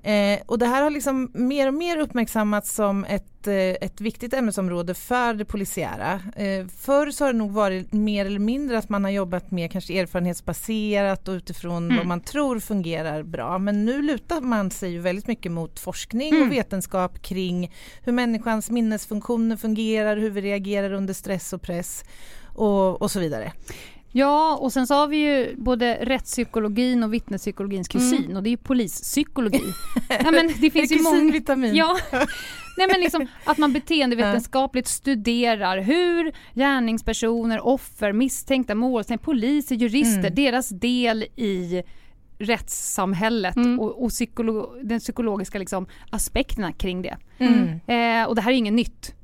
Eh, 0.08 0.38
och 0.46 0.58
det 0.58 0.66
här 0.66 0.82
har 0.82 0.90
liksom 0.90 1.30
mer 1.34 1.66
och 1.68 1.74
mer 1.74 1.96
uppmärksammats 1.98 2.74
som 2.74 3.04
ett, 3.04 3.46
eh, 3.46 3.54
ett 3.56 4.00
viktigt 4.00 4.34
ämnesområde 4.34 4.94
för 4.94 5.34
det 5.34 5.44
polisiära. 5.44 6.20
Eh, 6.36 6.66
förr 6.78 7.10
så 7.10 7.24
har 7.24 7.32
det 7.32 7.38
nog 7.38 7.50
varit 7.52 7.92
mer 7.92 8.26
eller 8.26 8.38
mindre 8.38 8.78
att 8.78 8.88
man 8.88 9.04
har 9.04 9.10
jobbat 9.10 9.50
mer 9.50 9.68
kanske 9.68 10.00
erfarenhetsbaserat 10.00 11.28
och 11.28 11.32
utifrån 11.32 11.84
Mm. 11.84 11.96
vad 11.96 12.06
man 12.06 12.20
tror 12.20 12.58
fungerar 12.60 13.22
bra. 13.22 13.58
Men 13.58 13.84
nu 13.84 14.02
lutar 14.02 14.40
man 14.40 14.70
sig 14.70 14.90
ju 14.92 14.98
väldigt 14.98 15.26
mycket 15.26 15.52
mot 15.52 15.78
forskning 15.80 16.34
Mm. 16.34 16.42
och 16.48 16.52
vetenskap 16.52 17.22
kring 17.22 17.72
hur 18.04 18.12
människans 18.12 18.70
minnesfunktioner 18.70 19.56
fungerar, 19.56 20.16
hur 20.16 20.30
vi 20.30 20.40
reagerar 20.40 20.92
under 20.92 21.14
stress 21.14 21.52
och 21.52 21.62
press 21.62 22.04
och, 22.54 23.02
och 23.02 23.10
så 23.10 23.20
vidare. 23.20 23.52
Ja, 24.18 24.56
och 24.60 24.72
sen 24.72 24.86
så 24.86 24.94
har 24.94 25.08
vi 25.08 25.16
ju 25.16 25.54
både 25.56 25.98
rättspsykologin 26.02 27.02
och 27.02 27.12
vittnespsykologins 27.14 27.88
kusin 27.88 28.36
och 28.36 28.42
det 28.42 28.48
är 28.48 28.50
ju 28.50 28.56
polispsykologi. 28.56 29.62
Nej, 30.08 30.32
men 30.32 30.50
det 30.60 30.70
finns 30.70 30.92
ju 30.92 31.02
många... 31.02 31.66
Ja. 31.72 31.98
Nej, 32.78 32.88
men 32.92 33.00
liksom 33.00 33.26
att 33.44 33.58
man 33.58 33.72
beteendevetenskapligt 33.72 34.88
studerar 34.88 35.78
hur 35.80 36.32
gärningspersoner, 36.54 37.66
offer, 37.66 38.12
misstänkta 38.12 38.74
målsägare, 38.74 39.18
poliser, 39.24 39.76
jurister, 39.76 40.18
Mm. 40.20 40.34
deras 40.34 40.68
del 40.68 41.22
i 41.36 41.82
rättssamhället 42.38 43.56
Mm. 43.56 43.80
och, 43.80 44.04
och 44.04 44.10
psykolo 44.10 44.74
den 44.82 45.00
psykologiska 45.00 45.58
liksom, 45.58 45.86
aspekterna 46.10 46.72
kring 46.72 47.02
det. 47.02 47.16
Mm. 47.38 47.68
Eh, 47.86 48.28
och 48.28 48.34
det 48.34 48.40
här 48.42 48.50
är 48.52 48.56
inget 48.56 48.72
nytt. 48.74 49.14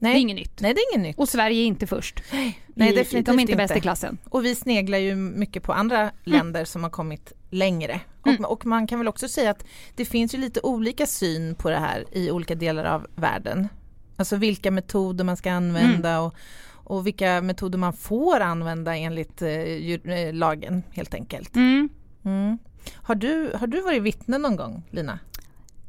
Det 0.00 0.06
är 0.06 0.12
Nej. 0.12 0.20
inget 0.20 0.36
nytt. 0.36 0.60
Nej, 0.60 0.74
det 0.74 0.80
är 0.80 0.94
inget 0.94 1.08
nytt. 1.08 1.18
Och 1.18 1.28
Sverige 1.28 1.62
är 1.62 1.66
inte 1.66 1.86
först. 1.86 2.22
Nej, 2.32 2.58
definitivt 2.74 3.26
de 3.26 3.30
är 3.30 3.40
inte 3.40 3.52
inte. 3.52 3.56
bäst 3.56 3.76
i 3.76 3.80
klassen. 3.80 4.18
Och 4.28 4.44
vi 4.44 4.54
sneglar 4.54 4.98
ju 4.98 5.14
mycket 5.16 5.62
på 5.62 5.72
andra 5.72 6.10
länder 6.24 6.64
som 6.64 6.82
har 6.82 6.90
kommit 6.90 7.32
längre. 7.50 8.00
Mm. 8.26 8.44
Och, 8.44 8.52
och 8.52 8.66
man 8.66 8.86
kan 8.86 8.98
väl 8.98 9.08
också 9.08 9.28
säga 9.28 9.50
att 9.50 9.64
det 9.96 10.04
finns 10.04 10.34
ju 10.34 10.38
lite 10.38 10.60
olika 10.62 11.06
syn 11.06 11.54
på 11.54 11.70
det 11.70 11.76
här 11.78 12.04
i 12.12 12.30
olika 12.30 12.54
delar 12.54 12.84
av 12.84 13.06
världen. 13.14 13.68
Alltså 14.16 14.36
vilka 14.36 14.70
metoder 14.70 15.24
man 15.24 15.36
ska 15.36 15.52
använda 15.52 16.10
Mm. 16.10 16.22
och, 16.24 16.34
och 16.72 17.06
vilka 17.06 17.40
metoder 17.42 17.78
man 17.78 17.92
får 17.92 18.40
använda 18.40 18.96
enligt 18.96 19.42
eh, 19.42 19.50
eh, 19.50 20.34
lagen 20.34 20.82
helt 20.92 21.14
enkelt. 21.14 21.56
Mm. 21.56 21.88
Mm. 22.24 22.58
Har, 22.94 23.14
du, 23.14 23.52
har 23.54 23.66
du 23.66 23.80
varit 23.80 24.02
vittne 24.02 24.38
någon 24.38 24.56
gång 24.56 24.82
Lina? 24.90 25.18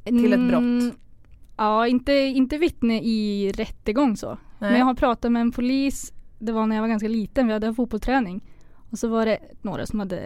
Till 0.04 0.34
ett 0.34 0.40
brott? 0.50 0.96
Ja, 1.58 1.88
inte, 1.88 2.14
inte 2.14 2.58
vittne 2.58 3.02
i 3.02 3.52
rättegång 3.52 4.18
så. 4.18 4.38
Men 4.60 4.78
jag 4.80 4.86
har 4.86 4.94
pratat 4.94 5.32
med 5.32 5.42
en 5.42 5.52
polis, 5.52 6.14
det 6.40 6.52
var 6.52 6.66
när 6.66 6.76
jag 6.76 6.84
var 6.84 6.90
ganska 6.90 7.08
liten, 7.08 7.48
vi 7.48 7.54
hade 7.54 7.74
fotbollsträning. 7.74 8.42
Och 8.92 9.00
så 9.00 9.08
var 9.08 9.26
det 9.26 9.40
några 9.62 9.86
som 9.86 10.00
hade 10.00 10.20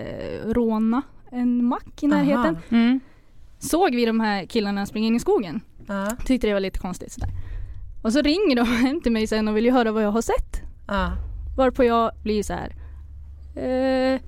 rånat 0.46 1.04
en 1.32 1.66
mack 1.66 2.04
i 2.04 2.08
närheten. 2.08 2.58
Mm. 2.70 3.00
Såg 3.60 3.96
vi 3.96 4.06
de 4.06 4.20
här 4.20 4.46
killarna 4.46 4.86
springa 4.86 5.08
in 5.08 5.16
i 5.16 5.20
skogen. 5.20 5.62
Ja. 5.88 6.12
Tyckte 6.26 6.48
det 6.48 6.54
var 6.54 6.60
lite 6.60 6.80
konstigt 6.80 7.12
sådär. 7.12 7.30
Och 8.04 8.14
så 8.14 8.22
ringer 8.22 8.56
de 8.56 8.66
hem 8.86 9.02
till 9.02 9.12
mig 9.12 9.28
sen 9.28 9.48
och 9.48 9.58
vill 9.58 9.66
ju 9.66 9.72
höra 9.72 9.92
vad 9.92 10.04
jag 10.04 10.12
har 10.12 10.22
sett. 10.22 10.62
Ja. 10.88 11.12
Varpå 11.58 11.84
jag 11.84 12.12
blir 12.24 12.44
så 12.44 12.54
här. 12.54 12.76
Eh, 13.56 14.22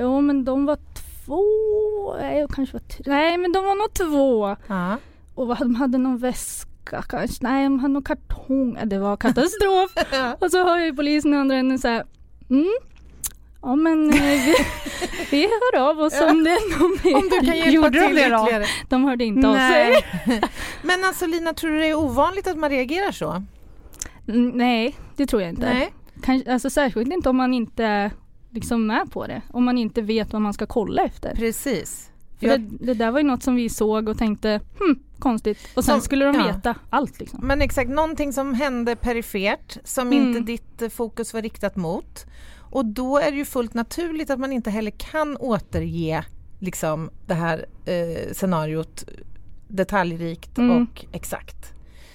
jo 0.00 0.20
men 0.20 0.44
de 0.44 0.66
var 0.66 0.78
två, 0.94 2.16
nej 2.20 2.38
jag 2.38 2.50
kanske 2.50 2.72
var 2.72 2.80
tre, 2.80 3.04
nej 3.06 3.38
men 3.38 3.52
de 3.52 3.64
var 3.64 3.74
nog 3.74 3.94
två. 3.94 4.56
Ja. 4.66 4.96
Och 5.38 5.56
de 5.58 5.74
hade 5.74 5.98
någon 5.98 6.18
väska 6.18 7.02
kanske, 7.02 7.36
nej 7.40 7.64
de 7.64 7.78
hade 7.78 7.94
någon 7.94 8.02
kartong, 8.02 8.78
det 8.84 8.98
var 8.98 9.16
katastrof. 9.16 9.94
och 10.40 10.50
så 10.50 10.64
hör 10.64 10.78
ju 10.78 10.94
polisen 10.96 11.34
andra 11.34 11.56
änden 11.56 11.78
så 11.78 11.88
här. 11.88 12.04
Mm. 12.50 12.72
Ja 13.62 13.76
men 13.76 14.10
eh, 14.10 14.20
vi, 14.20 14.54
vi 15.30 15.42
hör 15.42 15.90
av 15.90 16.00
oss 16.00 16.20
om 16.20 16.44
det 16.44 16.50
är 16.50 16.78
någon 16.78 16.98
mer. 17.04 17.16
Om 17.16 17.22
du 17.30 17.46
kan 17.46 17.56
hjälpa 17.56 17.70
Gjorde 17.70 18.00
de 18.00 18.06
till 18.06 18.16
det 18.16 18.28
då? 18.28 18.42
ytterligare. 18.42 18.64
De 18.88 19.04
hörde 19.04 19.24
inte 19.24 19.48
av 19.48 19.54
sig. 19.54 20.04
Nej. 20.26 20.40
Men 20.82 21.04
alltså 21.04 21.26
Lina, 21.26 21.54
tror 21.54 21.70
du 21.70 21.78
det 21.78 21.86
är 21.86 21.94
ovanligt 21.94 22.46
att 22.46 22.58
man 22.58 22.70
reagerar 22.70 23.12
så? 23.12 23.42
Mm, 24.28 24.50
Nej, 24.50 24.96
det 25.16 25.26
tror 25.26 25.42
jag 25.42 25.50
inte. 25.50 25.74
Nej. 25.74 25.92
Kanske, 26.22 26.52
alltså, 26.52 26.70
särskilt 26.70 27.12
inte 27.12 27.28
om 27.28 27.36
man 27.36 27.54
inte 27.54 27.84
är 27.84 28.10
liksom 28.50 28.86
med 28.86 29.10
på 29.12 29.26
det. 29.26 29.42
Om 29.52 29.64
man 29.64 29.78
inte 29.78 30.02
vet 30.02 30.32
vad 30.32 30.42
man 30.42 30.52
ska 30.54 30.66
kolla 30.66 31.02
efter. 31.02 31.34
Precis. 31.34 32.10
För 32.40 32.46
Jag- 32.46 32.60
det, 32.60 32.76
det 32.86 32.94
där 32.94 33.10
var 33.10 33.18
ju 33.20 33.26
något 33.26 33.42
som 33.42 33.54
vi 33.54 33.68
såg 33.68 34.08
och 34.08 34.18
tänkte, 34.18 34.60
hm, 34.80 34.98
konstigt. 35.18 35.58
Och 35.76 35.84
sen 35.84 35.94
Som- 35.94 36.00
skulle 36.00 36.24
de 36.24 36.34
ja. 36.36 36.46
veta 36.46 36.74
allt 36.90 37.20
liksom. 37.20 37.46
Men 37.46 37.62
exakt, 37.62 37.90
någonting 37.90 38.32
som 38.32 38.54
hände 38.54 38.96
perifert 38.96 39.78
som 39.84 40.06
Mm. 40.12 40.28
inte 40.28 40.40
ditt 40.40 40.82
eh, 40.82 40.88
fokus 40.88 41.34
var 41.34 41.42
riktat 41.42 41.76
mot. 41.76 42.26
Och 42.70 42.84
då 42.86 43.18
är 43.18 43.30
det 43.30 43.36
ju 43.36 43.44
fullt 43.44 43.74
naturligt 43.74 44.30
att 44.30 44.38
man 44.40 44.52
inte 44.52 44.70
heller 44.70 44.90
kan 44.90 45.36
återge 45.36 46.24
liksom 46.60 47.10
det 47.26 47.34
här 47.34 47.66
eh, 47.84 48.32
scenariot 48.32 49.04
detaljrikt 49.68 50.58
Mm. 50.58 50.82
och 50.82 51.04
exakt. 51.12 51.72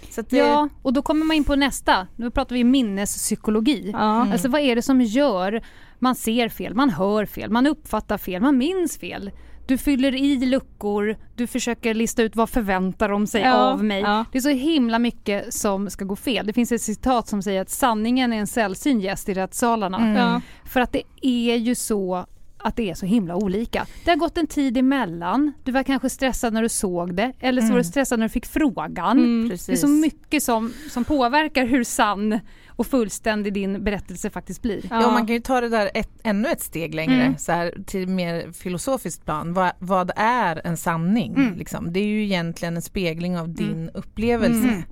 Så 0.10 0.22
att 0.22 0.30
det, 0.30 0.38
Ja, 0.38 0.70
och 0.82 0.94
då 0.94 1.02
kommer 1.02 1.26
man 1.26 1.36
in 1.38 1.44
på 1.44 1.56
nästa. 1.56 2.08
Nu 2.16 2.32
pratar 2.32 2.56
vi 2.56 2.64
minnespsykologi. 2.64 3.90
Ja. 3.94 4.16
Mm. 4.22 4.32
Alltså 4.32 4.50
vad 4.50 4.62
är 4.62 4.76
det 4.76 4.82
som 4.82 5.02
gör 5.02 5.62
man 6.00 6.16
ser 6.16 6.50
fel, 6.50 6.76
man 6.76 6.90
hör 6.90 7.26
fel, 7.26 7.50
man 7.52 7.68
uppfattar 7.68 8.18
fel, 8.18 8.42
man 8.42 8.58
minns 8.58 8.98
fel. 8.98 9.32
Du 9.68 9.78
fyller 9.78 10.16
i 10.16 10.46
luckor, 10.46 11.16
du 11.36 11.48
försöker 11.48 11.94
lista 11.94 12.24
ut 12.24 12.36
vad 12.36 12.50
förväntar 12.50 13.10
de 13.10 13.28
sig 13.28 13.42
Ja, 13.42 13.54
av 13.56 13.84
mig. 13.84 14.02
ja. 14.02 14.26
Det 14.32 14.38
är 14.38 14.42
så 14.42 14.50
himla 14.50 15.00
mycket 15.00 15.54
som 15.54 15.90
ska 15.90 16.06
gå 16.06 16.16
fel. 16.16 16.48
Det 16.48 16.54
finns 16.54 16.72
ett 16.72 16.82
citat 16.82 17.28
som 17.28 17.42
säger 17.42 17.62
att 17.62 17.70
sanningen 17.70 18.34
är 18.34 18.38
en 18.38 18.48
sällsynt 18.48 19.04
gäst 19.04 19.30
i 19.30 19.34
rättssalarna. 19.34 19.98
Mm. 19.98 20.16
Ja. 20.16 20.42
För 20.66 20.80
att 20.80 20.92
det 20.92 21.02
är 21.22 21.56
ju 21.56 21.76
så 21.76 22.26
att 22.58 22.76
det 22.76 22.90
är 22.90 22.94
så 22.94 23.06
himla 23.06 23.36
olika. 23.36 23.86
Det 24.06 24.12
har 24.12 24.18
gått 24.18 24.38
en 24.38 24.48
tid 24.48 24.78
emellan. 24.78 25.54
Du 25.64 25.72
var 25.72 25.84
kanske 25.84 26.10
stressad 26.10 26.54
när 26.54 26.62
du 26.62 26.70
såg 26.70 27.16
det 27.16 27.34
eller 27.40 27.62
så 27.62 27.68
var 27.68 27.74
du 27.74 27.80
Mm. 27.80 27.84
stressad 27.84 28.20
när 28.20 28.26
du 28.26 28.30
fick 28.30 28.46
frågan. 28.46 29.18
Mm. 29.18 29.50
Det 29.50 29.70
är 29.72 29.76
så 29.76 29.88
mycket 29.88 30.44
som, 30.44 30.74
som 30.92 31.04
påverkar 31.04 31.66
hur 31.66 31.84
sann 31.84 32.40
och 32.76 32.88
fullständig 32.88 33.54
din 33.54 33.84
berättelse 33.84 34.30
faktiskt 34.30 34.62
blir. 34.62 34.82
Ja, 34.90 35.12
man 35.12 35.28
kan 35.28 35.34
ju 35.36 35.42
ta 35.42 35.62
det 35.62 35.70
där 35.70 35.92
ett, 35.94 36.10
ännu 36.24 36.50
ett 36.50 36.62
steg 36.62 36.96
längre 36.96 37.22
Mm. 37.22 37.38
så 37.38 37.52
här, 37.52 37.74
till 37.86 38.08
mer 38.08 38.52
filosofiskt 38.52 39.26
plan. 39.26 39.54
Vad, 39.54 39.72
vad 39.80 40.12
är 40.16 40.62
en 40.68 40.78
sanning? 40.78 41.34
Mm. 41.36 41.54
Liksom? 41.58 41.94
Det 41.94 42.00
är 42.00 42.06
ju 42.06 42.24
egentligen 42.24 42.76
en 42.76 42.82
spegling 42.82 43.38
av 43.38 43.50
din 43.50 43.90
upplevelse 43.94 44.68
Mm. 44.68 44.84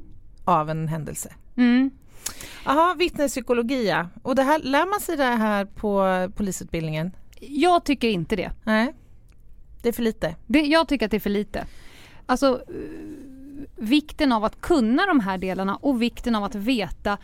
av 0.45 0.69
en 0.69 0.88
händelse. 0.88 1.33
Mm. 1.57 1.91
Jaha, 2.65 2.93
vittnespsykologi 2.93 3.88
ja. 3.88 4.07
Och 4.23 4.35
det 4.35 4.43
här, 4.43 4.59
lär 4.59 4.85
man 4.89 5.00
sig 5.00 5.17
det 5.17 5.23
här 5.23 5.65
på 5.65 6.05
polisutbildningen? 6.35 7.11
Jag 7.39 7.83
tycker 7.85 8.07
inte 8.09 8.35
det. 8.35 8.51
Nej, 8.63 8.93
det 9.81 9.89
är 9.89 9.93
för 9.93 10.03
lite. 10.03 10.35
det. 10.47 10.61
Jag 10.61 10.88
tycker 10.88 11.05
att 11.05 11.11
det 11.11 11.17
är 11.17 11.19
för 11.19 11.29
lite. 11.29 11.65
Alltså 12.25 12.61
vikten 13.75 14.31
av 14.31 14.43
att 14.43 14.61
kunna 14.61 15.05
de 15.05 15.19
här 15.19 15.38
delarna 15.38 15.75
och 15.75 16.01
vikten 16.01 16.35
av 16.35 16.43
att 16.43 16.55
veta 16.55 17.17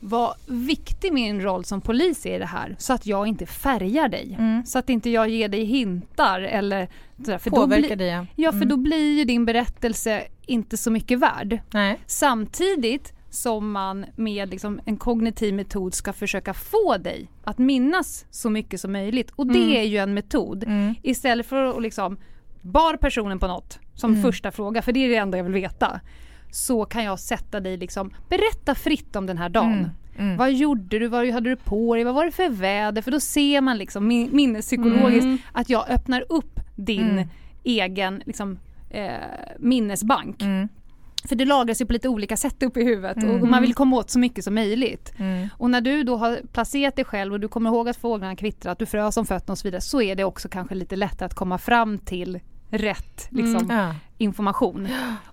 vad 0.00 0.34
viktig 0.46 1.12
min 1.12 1.40
roll 1.42 1.64
som 1.64 1.80
polis 1.80 2.26
är 2.26 2.36
i 2.36 2.38
det 2.38 2.46
här 2.46 2.76
så 2.78 2.92
att 2.92 3.06
jag 3.06 3.26
inte 3.26 3.46
färgar 3.46 4.08
dig. 4.08 4.36
Mm. 4.38 4.66
Så 4.66 4.78
att 4.78 4.90
inte 4.90 5.10
jag 5.10 5.28
ger 5.28 5.48
dig 5.48 5.64
hintar 5.64 6.40
eller 6.40 6.88
sådär, 7.16 7.38
för 7.38 7.50
då 7.50 7.56
Påverkar 7.56 7.96
det 7.96 8.06
ja. 8.06 8.26
Ja, 8.36 8.50
för 8.52 8.56
Mm. 8.56 8.68
då 8.68 8.76
blir 8.76 9.18
ju 9.18 9.24
din 9.24 9.44
berättelse 9.44 10.22
inte 10.46 10.76
så 10.76 10.90
mycket 10.90 11.18
värd. 11.18 11.58
Nej. 11.70 11.98
Samtidigt 12.06 13.12
som 13.30 13.70
man 13.72 14.04
med 14.16 14.50
liksom 14.50 14.80
en 14.84 14.96
kognitiv 14.96 15.54
metod 15.54 15.94
ska 15.94 16.12
försöka 16.12 16.54
få 16.54 16.96
dig 16.96 17.30
att 17.44 17.58
minnas 17.58 18.26
så 18.30 18.50
mycket 18.50 18.80
som 18.80 18.92
möjligt. 18.92 19.30
Och 19.36 19.46
det 19.46 19.58
Mm. 19.62 19.76
är 19.76 19.82
ju 19.82 19.98
en 19.98 20.14
metod. 20.14 20.64
Mm. 20.64 20.94
Istället 21.02 21.46
för 21.46 21.64
att 21.76 21.82
liksom 21.82 22.16
bar 22.62 22.96
personen 22.96 23.38
på 23.38 23.46
något 23.46 23.78
som 23.94 24.10
Mm. 24.10 24.22
första 24.22 24.50
fråga, 24.50 24.82
för 24.82 24.92
det 24.92 25.04
är 25.04 25.08
det 25.08 25.16
enda 25.16 25.36
jag 25.38 25.44
vill 25.44 25.52
veta. 25.52 26.00
Så 26.50 26.84
kan 26.84 27.04
jag 27.04 27.18
sätta 27.18 27.60
dig 27.60 27.76
liksom, 27.76 28.10
berätta 28.28 28.74
fritt 28.74 29.16
om 29.16 29.26
den 29.26 29.38
här 29.38 29.48
dagen. 29.48 29.72
Mm. 29.72 29.90
Mm. 30.18 30.36
Vad 30.36 30.52
gjorde 30.52 30.98
du? 30.98 31.06
Vad 31.08 31.28
hade 31.30 31.50
du 31.50 31.56
på 31.56 31.94
dig? 31.94 32.04
Vad 32.04 32.14
var 32.14 32.24
det 32.24 32.32
för 32.32 32.48
väder? 32.48 33.02
För 33.02 33.10
då 33.10 33.20
ser 33.20 33.60
man 33.60 33.78
liksom 33.78 34.06
min- 34.08 34.28
minnespsykologiskt 34.36 35.24
Mm. 35.24 35.38
att 35.52 35.70
jag 35.70 35.90
öppnar 35.90 36.24
upp 36.28 36.60
din 36.76 37.10
Mm. 37.10 37.28
egen 37.64 38.22
liksom, 38.26 38.58
eh, 38.90 39.10
minnesbank. 39.58 40.42
Mm. 40.42 40.68
För 41.24 41.36
det 41.36 41.44
lagras 41.44 41.80
ju 41.80 41.86
på 41.86 41.92
lite 41.92 42.08
olika 42.08 42.36
sätt 42.36 42.62
upp 42.62 42.76
i 42.76 42.84
huvudet 42.84 43.16
Mm. 43.16 43.42
och 43.42 43.48
man 43.48 43.62
vill 43.62 43.74
komma 43.74 43.96
åt 43.96 44.10
så 44.10 44.18
mycket 44.18 44.44
som 44.44 44.54
möjligt. 44.54 45.12
Mm. 45.18 45.48
Och 45.56 45.70
när 45.70 45.80
du 45.80 46.02
då 46.02 46.16
har 46.16 46.38
placerat 46.52 46.96
dig 46.96 47.04
själv 47.04 47.32
och 47.32 47.40
du 47.40 47.48
kommer 47.48 47.70
ihåg 47.70 47.88
att 47.88 47.96
fåglarna 47.96 48.36
kvittrar, 48.36 48.72
att 48.72 48.78
du 48.78 48.86
frös 48.86 49.16
om 49.16 49.26
fötterna 49.26 49.52
och 49.52 49.58
så 49.58 49.68
vidare 49.68 49.80
så 49.80 50.02
är 50.02 50.14
det 50.16 50.24
också 50.24 50.48
kanske 50.48 50.74
lite 50.74 50.96
lättare 50.96 51.26
att 51.26 51.34
komma 51.34 51.58
fram 51.58 51.98
till 51.98 52.40
rätt 52.70 53.26
liksom, 53.30 53.66
Ja. 53.70 53.94
information. 54.18 54.88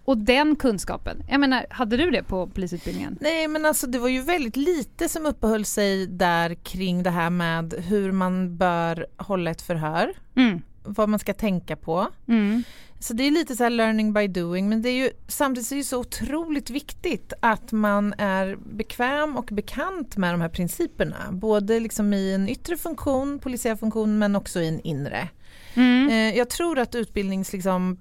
Och 0.06 0.18
den 0.18 0.56
kunskapen, 0.56 1.24
jag 1.30 1.39
menar, 1.39 1.65
hade 1.70 1.98
du 1.98 2.12
det 2.12 2.24
på 2.24 2.48
polisutbildningen? 2.48 3.18
Nej 3.22 3.48
men 3.48 3.65
alltså 3.65 3.88
det 3.88 4.00
var 4.00 4.08
ju 4.10 4.22
väldigt 4.22 4.56
lite 4.56 5.10
som 5.10 5.25
uppehöll 5.25 5.65
sig 5.65 6.08
där 6.08 6.54
kring 6.56 7.04
det 7.04 7.10
här 7.10 7.30
med 7.30 7.74
hur 7.74 8.12
man 8.12 8.58
bör 8.58 9.08
hålla 9.18 9.51
ett 9.51 9.62
förhör, 9.62 10.13
Mm. 10.36 10.62
vad 10.84 11.10
man 11.10 11.20
ska 11.20 11.34
tänka 11.34 11.75
på. 11.75 12.08
Mm. 12.27 12.63
Så 13.00 13.13
det 13.13 13.24
är 13.24 13.32
lite 13.32 13.56
så 13.56 13.63
här 13.63 13.70
learning 13.70 14.13
by 14.13 14.27
doing 14.27 14.70
men 14.70 14.82
det 14.82 14.89
är 14.89 14.94
ju 15.04 15.10
samtidigt 15.27 15.72
är 15.72 15.75
det 15.75 15.84
så 15.84 16.00
otroligt 16.00 16.70
viktigt 16.70 17.34
att 17.39 17.72
man 17.72 18.13
är 18.18 18.58
bekväm 18.75 19.38
och 19.38 19.46
bekant 19.51 20.18
med 20.18 20.34
de 20.34 20.42
här 20.42 20.50
principerna. 20.50 21.15
Både 21.32 21.80
liksom 21.80 22.13
i 22.13 22.34
en 22.34 22.50
yttre 22.50 22.77
funktion, 22.77 23.39
polisiär 23.39 23.75
funktion 23.75 24.18
men 24.20 24.36
också 24.36 24.60
i 24.62 24.68
en 24.68 24.80
inre. 24.82 25.27
Mm. 25.75 26.10
Eh, 26.10 26.38
jag 26.38 26.50
tror 26.50 26.79
att 26.79 26.96
utbildningsplanen 26.96 27.98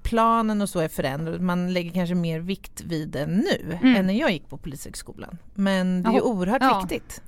liksom, 0.59 0.61
och 0.63 0.69
så 0.69 0.79
är 0.81 0.89
förändrad. 0.89 1.41
Man 1.41 1.73
lägger 1.73 1.91
kanske 1.91 2.15
mer 2.15 2.41
vikt 2.41 2.81
vid 2.85 3.09
den 3.09 3.31
nu 3.31 3.79
Mm. 3.83 3.97
än 3.97 4.07
när 4.07 4.15
jag 4.15 4.33
gick 4.33 4.49
på 4.49 4.57
Polishögskolan. 4.57 5.39
Men 5.55 6.03
det 6.03 6.09
är 6.09 6.13
ju 6.13 6.21
oerhört 6.21 6.63
Ja. 6.63 6.81
viktigt. 6.81 7.23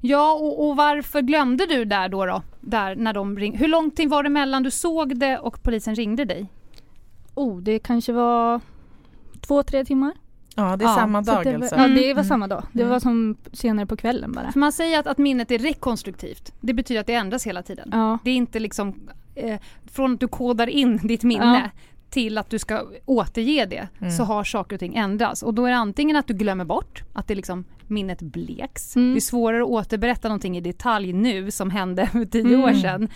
Ja, 0.00 0.32
och, 0.32 0.68
och 0.68 0.76
varför 0.76 1.20
glömde 1.22 1.66
du 1.66 1.84
där 1.84 2.08
då? 2.08 2.26
då? 2.26 2.42
Där 2.60 2.96
när 2.96 3.12
de 3.12 3.38
ring... 3.38 3.56
Hur 3.56 3.68
lång 3.68 3.90
tid 3.90 4.08
var 4.10 4.22
det 4.22 4.28
mellan 4.28 4.62
du 4.62 4.70
såg 4.70 5.18
det 5.18 5.38
och 5.38 5.62
polisen 5.62 5.94
ringde 5.94 6.24
dig? 6.24 6.46
Oh, 7.34 7.60
det 7.60 7.78
kanske 7.78 8.12
var 8.12 8.60
två, 9.40 9.62
tre 9.62 9.84
timmar. 9.84 10.12
Ja, 10.54 10.76
det 10.76 10.84
är 10.84 10.88
Ja, 10.88 10.94
samma 10.94 11.20
dag 11.22 11.44
det 11.44 11.52
var, 11.52 11.60
alltså. 11.60 11.76
Ja, 11.76 11.82
det 11.88 11.94
var 11.94 12.10
Mm. 12.10 12.24
samma 12.24 12.46
dag. 12.46 12.62
Det 12.72 12.80
Mm. 12.82 12.90
var 12.92 13.00
som 13.00 13.36
senare 13.52 13.86
på 13.86 13.96
kvällen 13.96 14.32
bara. 14.32 14.52
För 14.52 14.60
man 14.60 14.72
säger 14.72 14.98
att, 15.00 15.06
att 15.06 15.18
minnet 15.18 15.50
är 15.50 15.58
rekonstruktivt. 15.58 16.52
Det 16.60 16.74
betyder 16.74 17.00
att 17.00 17.06
det 17.06 17.14
ändras 17.14 17.46
hela 17.46 17.62
tiden. 17.62 17.88
Ja. 17.92 18.18
Det 18.24 18.30
är 18.30 18.34
inte 18.34 18.58
liksom 18.58 19.08
eh, 19.38 19.58
från 19.92 20.14
att 20.14 20.20
du 20.20 20.28
kodar 20.28 20.66
in 20.66 20.96
ditt 20.96 21.22
minne 21.22 21.70
till 22.10 22.38
att 22.38 22.50
du 22.50 22.58
ska 22.58 22.86
återge 23.06 23.66
det 23.66 23.88
Mm. 24.00 24.10
så 24.12 24.24
har 24.24 24.44
saker 24.44 24.76
och 24.76 24.80
ting 24.80 24.96
ändrats. 24.96 25.42
Och 25.42 25.54
då 25.54 25.66
är 25.66 25.70
det 25.70 25.76
antingen 25.76 26.16
att 26.16 26.26
du 26.26 26.34
glömmer 26.34 26.64
bort, 26.64 27.02
att 27.12 27.26
det 27.28 27.34
liksom 27.34 27.64
minnet 27.86 28.22
bleks. 28.22 28.96
Mm. 28.96 29.12
Det 29.14 29.18
är 29.18 29.20
svårare 29.20 29.62
att 29.62 29.68
återberätta 29.68 30.28
någonting 30.28 30.56
i 30.56 30.60
detalj 30.60 31.12
nu 31.12 31.50
som 31.50 31.70
hände 31.70 32.06
för 32.06 32.24
tio 32.24 32.54
Mm. 32.54 32.60
år 32.64 32.72
sedan. 32.72 33.08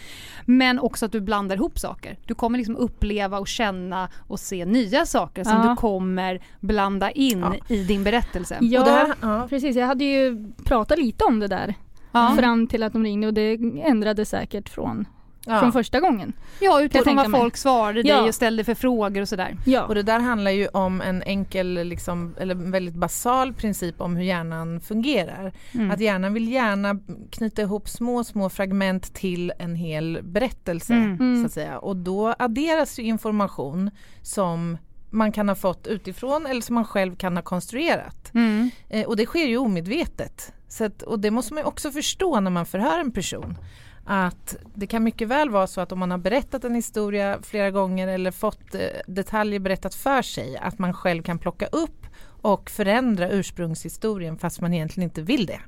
Men 0.44 0.78
också 0.78 1.06
att 1.06 1.12
du 1.12 1.20
blandar 1.20 1.56
ihop 1.56 1.78
saker. 1.78 2.18
Du 2.26 2.34
kommer 2.34 2.58
liksom 2.58 2.76
uppleva 2.76 3.38
och 3.38 3.48
känna 3.48 4.08
och 4.28 4.40
se 4.40 4.64
nya 4.64 5.06
saker 5.06 5.44
som 5.44 5.52
Ja. 5.52 5.68
du 5.70 5.76
kommer 5.76 6.40
blanda 6.60 7.10
in 7.10 7.38
Ja. 7.40 7.74
i 7.76 7.84
din 7.84 8.04
berättelse. 8.04 8.58
Ja, 8.60 8.80
Och 8.80 8.86
det 8.86 8.92
här, 8.92 9.14
ja. 9.22 9.46
precis. 9.48 9.76
Jag 9.76 9.86
hade 9.86 10.04
ju 10.04 10.52
pratat 10.64 10.98
lite 10.98 11.24
om 11.24 11.40
det 11.40 11.48
där 11.48 11.74
Ja, 12.12 12.34
fram 12.38 12.66
till 12.66 12.82
att 12.82 12.92
de 12.92 13.04
ringde 13.04 13.26
och 13.26 13.34
det 13.34 13.58
ändrade 13.82 14.24
säkert 14.24 14.68
från, 14.68 15.04
Ja. 15.46 15.60
från 15.60 15.72
första 15.72 16.00
gången. 16.00 16.32
ja 16.60 16.82
utifrån 16.82 17.16
vad 17.16 17.30
folk 17.30 17.56
svarade 17.56 18.00
Ja. 18.04 18.16
dig 18.16 18.28
och 18.28 18.34
ställde 18.34 18.64
för 18.64 18.74
frågor 18.74 19.20
och 19.22 19.28
sådär. 19.28 19.56
Ja. 19.66 19.82
Och 19.84 19.94
det 19.94 20.02
där 20.02 20.20
handlar 20.20 20.50
ju 20.50 20.68
om 20.68 21.00
en 21.00 21.22
enkel, 21.22 21.74
liksom, 21.84 22.34
eller 22.38 22.54
väldigt 22.54 22.94
basal 22.94 23.52
princip 23.52 24.00
om 24.00 24.16
hur 24.16 24.24
hjärnan 24.24 24.80
fungerar. 24.80 25.52
Mm. 25.74 25.90
Att 25.90 26.00
hjärnan 26.00 26.34
vill 26.34 26.52
gärna 26.52 26.98
knyta 27.30 27.62
ihop 27.62 27.88
små, 27.88 28.24
små 28.24 28.48
fragment 28.50 29.14
till 29.14 29.52
en 29.58 29.74
hel 29.74 30.18
berättelse. 30.22 30.94
Mm. 30.94 31.16
Mm. 31.20 31.40
Så 31.42 31.46
att 31.46 31.52
säga. 31.52 31.78
Och 31.78 31.96
då 31.96 32.34
adderas 32.38 32.98
ju 32.98 33.02
information 33.02 33.90
som 34.22 34.78
man 35.10 35.32
kan 35.32 35.48
ha 35.48 35.54
fått 35.56 35.86
utifrån 35.86 36.46
eller 36.46 36.60
som 36.60 36.74
man 36.74 36.84
själv 36.84 37.16
kan 37.16 37.36
ha 37.36 37.42
konstruerat. 37.42 38.34
Mm. 38.34 38.70
Eh, 38.88 39.06
och 39.06 39.16
det 39.16 39.26
sker 39.26 39.46
ju 39.46 39.56
omedvetet. 39.56 40.52
Så 40.68 40.84
att, 40.84 41.02
och 41.02 41.18
det 41.18 41.30
måste 41.30 41.54
man 41.54 41.62
ju 41.62 41.66
också 41.66 41.90
förstå 41.90 42.40
när 42.40 42.50
man 42.50 42.66
förhör 42.66 42.98
en 42.98 43.12
person. 43.12 43.56
Att 44.04 44.56
det 44.74 44.86
kan 44.86 45.02
mycket 45.04 45.28
väl 45.28 45.50
vara 45.50 45.66
så 45.66 45.80
att 45.80 45.92
om 45.92 45.98
man 45.98 46.10
har 46.10 46.18
berättat 46.18 46.64
en 46.64 46.74
historia 46.74 47.38
flera 47.42 47.70
gånger 47.70 48.08
eller 48.08 48.30
fått 48.30 48.74
eh, 48.74 48.80
detaljer 49.06 49.60
berättat 49.60 49.94
för 49.94 50.22
sig 50.22 50.56
att 50.56 50.78
man 50.78 50.94
själv 50.94 51.22
kan 51.22 51.38
plocka 51.38 51.66
upp 51.66 52.06
och 52.42 52.70
förändra 52.70 53.30
ursprungshistorien 53.30 54.38
fast 54.38 54.60
man 54.60 54.74
egentligen 54.74 55.10
inte 55.10 55.22
vill 55.22 55.46
det. 55.46 55.60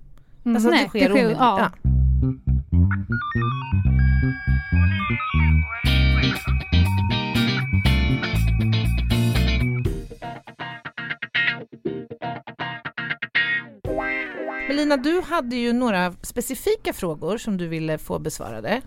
Mm. 0.44 0.56
Alltså 0.56 0.70
Nej, 0.70 0.82
det 0.82 0.88
sker 0.88 1.08
det 1.08 1.14
sker- 1.14 1.30
ja. 1.30 1.58
Ja. 1.60 1.90
Melina, 14.74 14.96
du 14.96 15.20
hade 15.20 15.56
ju 15.56 15.72
några 15.72 16.12
specifika 16.22 16.92
frågor 16.92 17.38
som 17.38 17.56
du 17.56 17.68
ville 17.68 17.98
få 17.98 18.18
besvarade. 18.18 18.82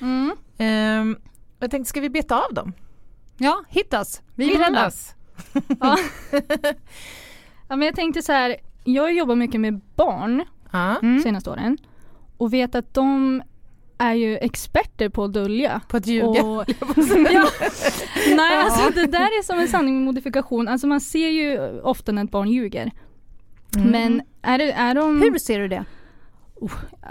Mm. 0.00 0.36
Ehm, 0.58 1.16
jag 1.60 1.70
tänkte, 1.70 1.88
ska 1.88 2.00
vi 2.00 2.10
beta 2.10 2.42
av 2.44 2.54
dem? 2.54 2.72
Ja, 3.38 3.64
hittas. 3.68 4.22
Vi 4.34 4.54
är. 4.54 4.92
Ja. 5.80 5.98
ja, 7.68 7.76
men 7.76 7.82
jag 7.82 7.94
tänkte 7.94 8.22
så 8.22 8.32
här. 8.32 8.56
Jag 8.84 9.12
jobbar 9.14 9.34
mycket 9.34 9.60
med 9.60 9.80
barn 9.94 10.44
Ja. 10.72 10.98
Mm. 11.02 11.22
senaste 11.22 11.50
åren 11.50 11.78
och 12.36 12.52
vet 12.52 12.74
att 12.74 12.94
de 12.94 13.42
är 13.98 14.14
ju 14.14 14.36
experter 14.36 15.08
på 15.08 15.24
att 15.24 15.32
dölja. 15.32 15.80
På 15.88 15.96
att 15.96 16.06
ljuga. 16.06 16.44
Och, 16.44 16.64
ja. 17.30 17.48
Nej, 18.36 18.56
alltså 18.56 18.90
det 18.90 19.06
där 19.06 19.38
är 19.38 19.42
som 19.42 19.58
en 19.58 19.68
sanning 19.68 19.94
med 19.94 20.04
modifikation. 20.04 20.68
Alltså 20.68 20.86
man 20.86 21.00
ser 21.00 21.28
ju 21.28 21.80
ofta 21.80 22.12
när 22.12 22.24
ett 22.24 22.30
barn 22.30 22.48
ljuger. 22.48 22.92
Mm. 23.76 23.90
Men 23.90 24.22
är, 24.42 24.58
det, 24.58 24.72
är 24.72 24.94
de... 24.94 25.22
Hur 25.22 25.38
ser 25.38 25.60
du 25.60 25.68
det? 25.68 25.84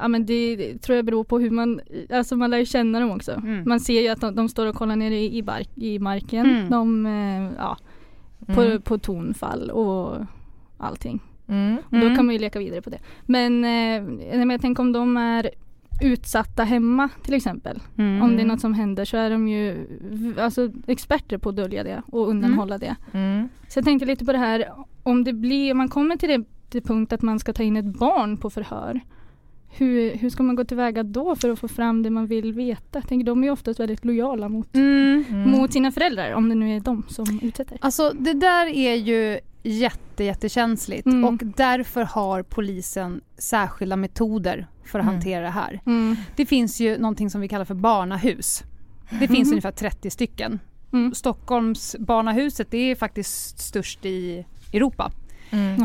Ja 0.01 0.07
men 0.07 0.25
det, 0.25 0.55
det 0.55 0.77
tror 0.81 0.95
jag 0.95 1.05
beror 1.05 1.23
på 1.23 1.39
hur 1.39 1.49
man, 1.49 1.79
alltså 2.13 2.35
man 2.35 2.49
lär 2.49 2.57
ju 2.57 2.65
känna 2.65 2.99
dem 2.99 3.11
också. 3.11 3.31
Mm. 3.31 3.63
Man 3.69 3.79
ser 3.79 4.01
ju 4.01 4.07
att 4.07 4.21
de, 4.21 4.35
de 4.35 4.49
står 4.49 4.65
och 4.65 4.75
kollar 4.75 4.95
ner 4.95 5.11
i, 5.11 5.37
i, 5.37 5.43
bark, 5.43 5.69
i 5.75 5.99
marken. 5.99 6.45
Mm. 6.45 6.69
De, 6.69 7.05
eh, 7.05 7.51
ja, 7.57 7.77
på, 8.55 8.61
Mm. 8.61 8.81
på 8.81 8.97
tonfall 8.97 9.69
och 9.71 10.17
allting. 10.77 11.19
Mm. 11.47 11.77
Och 11.91 11.99
Då 11.99 12.15
kan 12.15 12.25
man 12.25 12.35
ju 12.35 12.39
leka 12.39 12.59
vidare 12.59 12.81
på 12.81 12.89
det. 12.89 12.99
Men, 13.25 13.63
eh, 13.63 14.03
men 14.37 14.49
jag 14.49 14.61
tänker 14.61 14.83
om 14.83 14.91
de 14.91 15.17
är 15.17 15.49
utsatta 16.01 16.63
hemma 16.63 17.09
till 17.23 17.33
exempel. 17.33 17.79
Mm. 17.97 18.21
Om 18.21 18.35
det 18.35 18.41
är 18.41 18.45
något 18.45 18.61
som 18.61 18.73
händer 18.73 19.05
så 19.05 19.17
är 19.17 19.29
de 19.29 19.47
ju 19.47 19.85
alltså, 20.39 20.71
experter 20.87 21.37
på 21.37 21.49
att 21.49 21.55
dölja 21.55 21.83
det 21.83 22.01
och 22.11 22.29
undanhålla 22.29 22.77
det. 22.77 22.95
Mm. 23.11 23.49
Så 23.67 23.77
jag 23.77 23.85
tänkte 23.85 24.05
lite 24.05 24.25
på 24.25 24.31
det 24.31 24.37
här 24.37 24.69
om 25.03 25.23
det 25.23 25.33
blir, 25.33 25.71
om 25.71 25.77
man 25.77 25.89
kommer 25.89 26.15
till 26.17 26.29
det 26.29 26.43
till 26.75 26.83
punkt 26.83 27.13
att 27.13 27.21
man 27.21 27.39
ska 27.39 27.53
ta 27.53 27.63
in 27.63 27.77
ett 27.77 27.85
barn 27.85 28.37
på 28.37 28.49
förhör. 28.49 28.99
Hur, 29.69 30.15
hur 30.15 30.29
ska 30.29 30.43
man 30.43 30.55
gå 30.55 30.63
tillväga 30.63 31.03
då 31.03 31.35
för 31.35 31.49
att 31.49 31.59
få 31.59 31.67
fram 31.67 32.03
det 32.03 32.09
man 32.09 32.27
vill 32.27 32.53
veta? 32.53 32.99
Jag 32.99 33.07
tänker 33.07 33.25
de 33.25 33.43
är 33.43 33.49
oftast 33.51 33.79
väldigt 33.79 34.05
lojala 34.05 34.49
mot, 34.49 34.75
Mm. 34.75 35.23
Mm. 35.29 35.49
mot 35.51 35.73
sina 35.73 35.91
föräldrar 35.91 36.31
om 36.33 36.49
det 36.49 36.55
nu 36.55 36.75
är 36.75 36.79
de 36.79 37.03
som 37.09 37.39
utsätter. 37.43 37.77
Alltså 37.81 38.11
det 38.19 38.33
där 38.33 38.67
är 38.67 38.95
ju 38.95 39.39
jätte, 39.63 40.23
jättekänsligt 40.23 41.05
Mm. 41.05 41.25
och 41.25 41.37
därför 41.57 42.03
har 42.03 42.43
polisen 42.43 43.21
särskilda 43.37 43.95
metoder 43.95 44.67
för 44.85 44.99
att 44.99 45.03
Mm. 45.03 45.15
hantera 45.15 45.41
det 45.43 45.49
här. 45.49 45.81
Mm. 45.85 46.15
Det 46.35 46.45
finns 46.45 46.79
ju 46.81 46.97
någonting 46.97 47.29
som 47.29 47.41
vi 47.41 47.47
kallar 47.47 47.65
för 47.65 47.75
barnahus. 47.75 48.63
Det 49.19 49.27
finns 49.27 49.47
Mhm. 49.47 49.51
ungefär 49.53 49.71
30 49.71 50.09
stycken. 50.09 50.59
Mm. 50.93 51.13
Stockholms 51.13 51.95
barnahuset 51.99 52.71
det 52.71 52.91
är 52.91 52.95
faktiskt 52.95 53.59
störst 53.59 54.05
i 54.05 54.45
Europa. 54.73 55.11
Mm. 55.55 55.81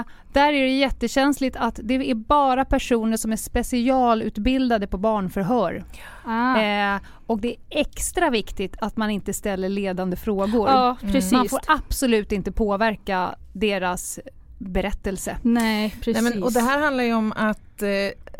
Eh, 0.00 0.04
där 0.32 0.48
är 0.52 0.62
det 0.62 0.68
jättekänsligt 0.78 1.56
att 1.56 1.80
det 1.82 1.94
är 1.94 2.14
bara 2.14 2.64
personer 2.64 3.16
som 3.16 3.32
är 3.32 3.36
specialutbildade 3.36 4.86
på 4.86 4.98
barnförhör. 4.98 5.84
ah. 6.24 6.60
Eh, 6.60 7.00
och 7.26 7.40
det 7.40 7.48
är 7.48 7.56
extra 7.70 8.30
viktigt 8.30 8.76
att 8.80 8.96
man 8.96 9.10
inte 9.10 9.32
ställer 9.32 9.68
ledande 9.68 10.16
frågor. 10.16 10.68
ja 10.68 10.96
Mm. 11.02 11.12
precis. 11.12 11.32
Man 11.32 11.48
får 11.48 11.60
absolut 11.66 12.32
inte 12.32 12.52
påverka 12.52 13.34
deras 13.52 14.18
berättelse. 14.58 15.36
Nej 15.42 15.90
precis. 15.90 16.22
Nej, 16.22 16.32
men, 16.34 16.42
och 16.42 16.52
det 16.52 16.60
här 16.60 16.78
handlar 16.80 17.04
ju 17.04 17.14
om 17.14 17.32
att 17.36 17.82
eh, 17.82 17.88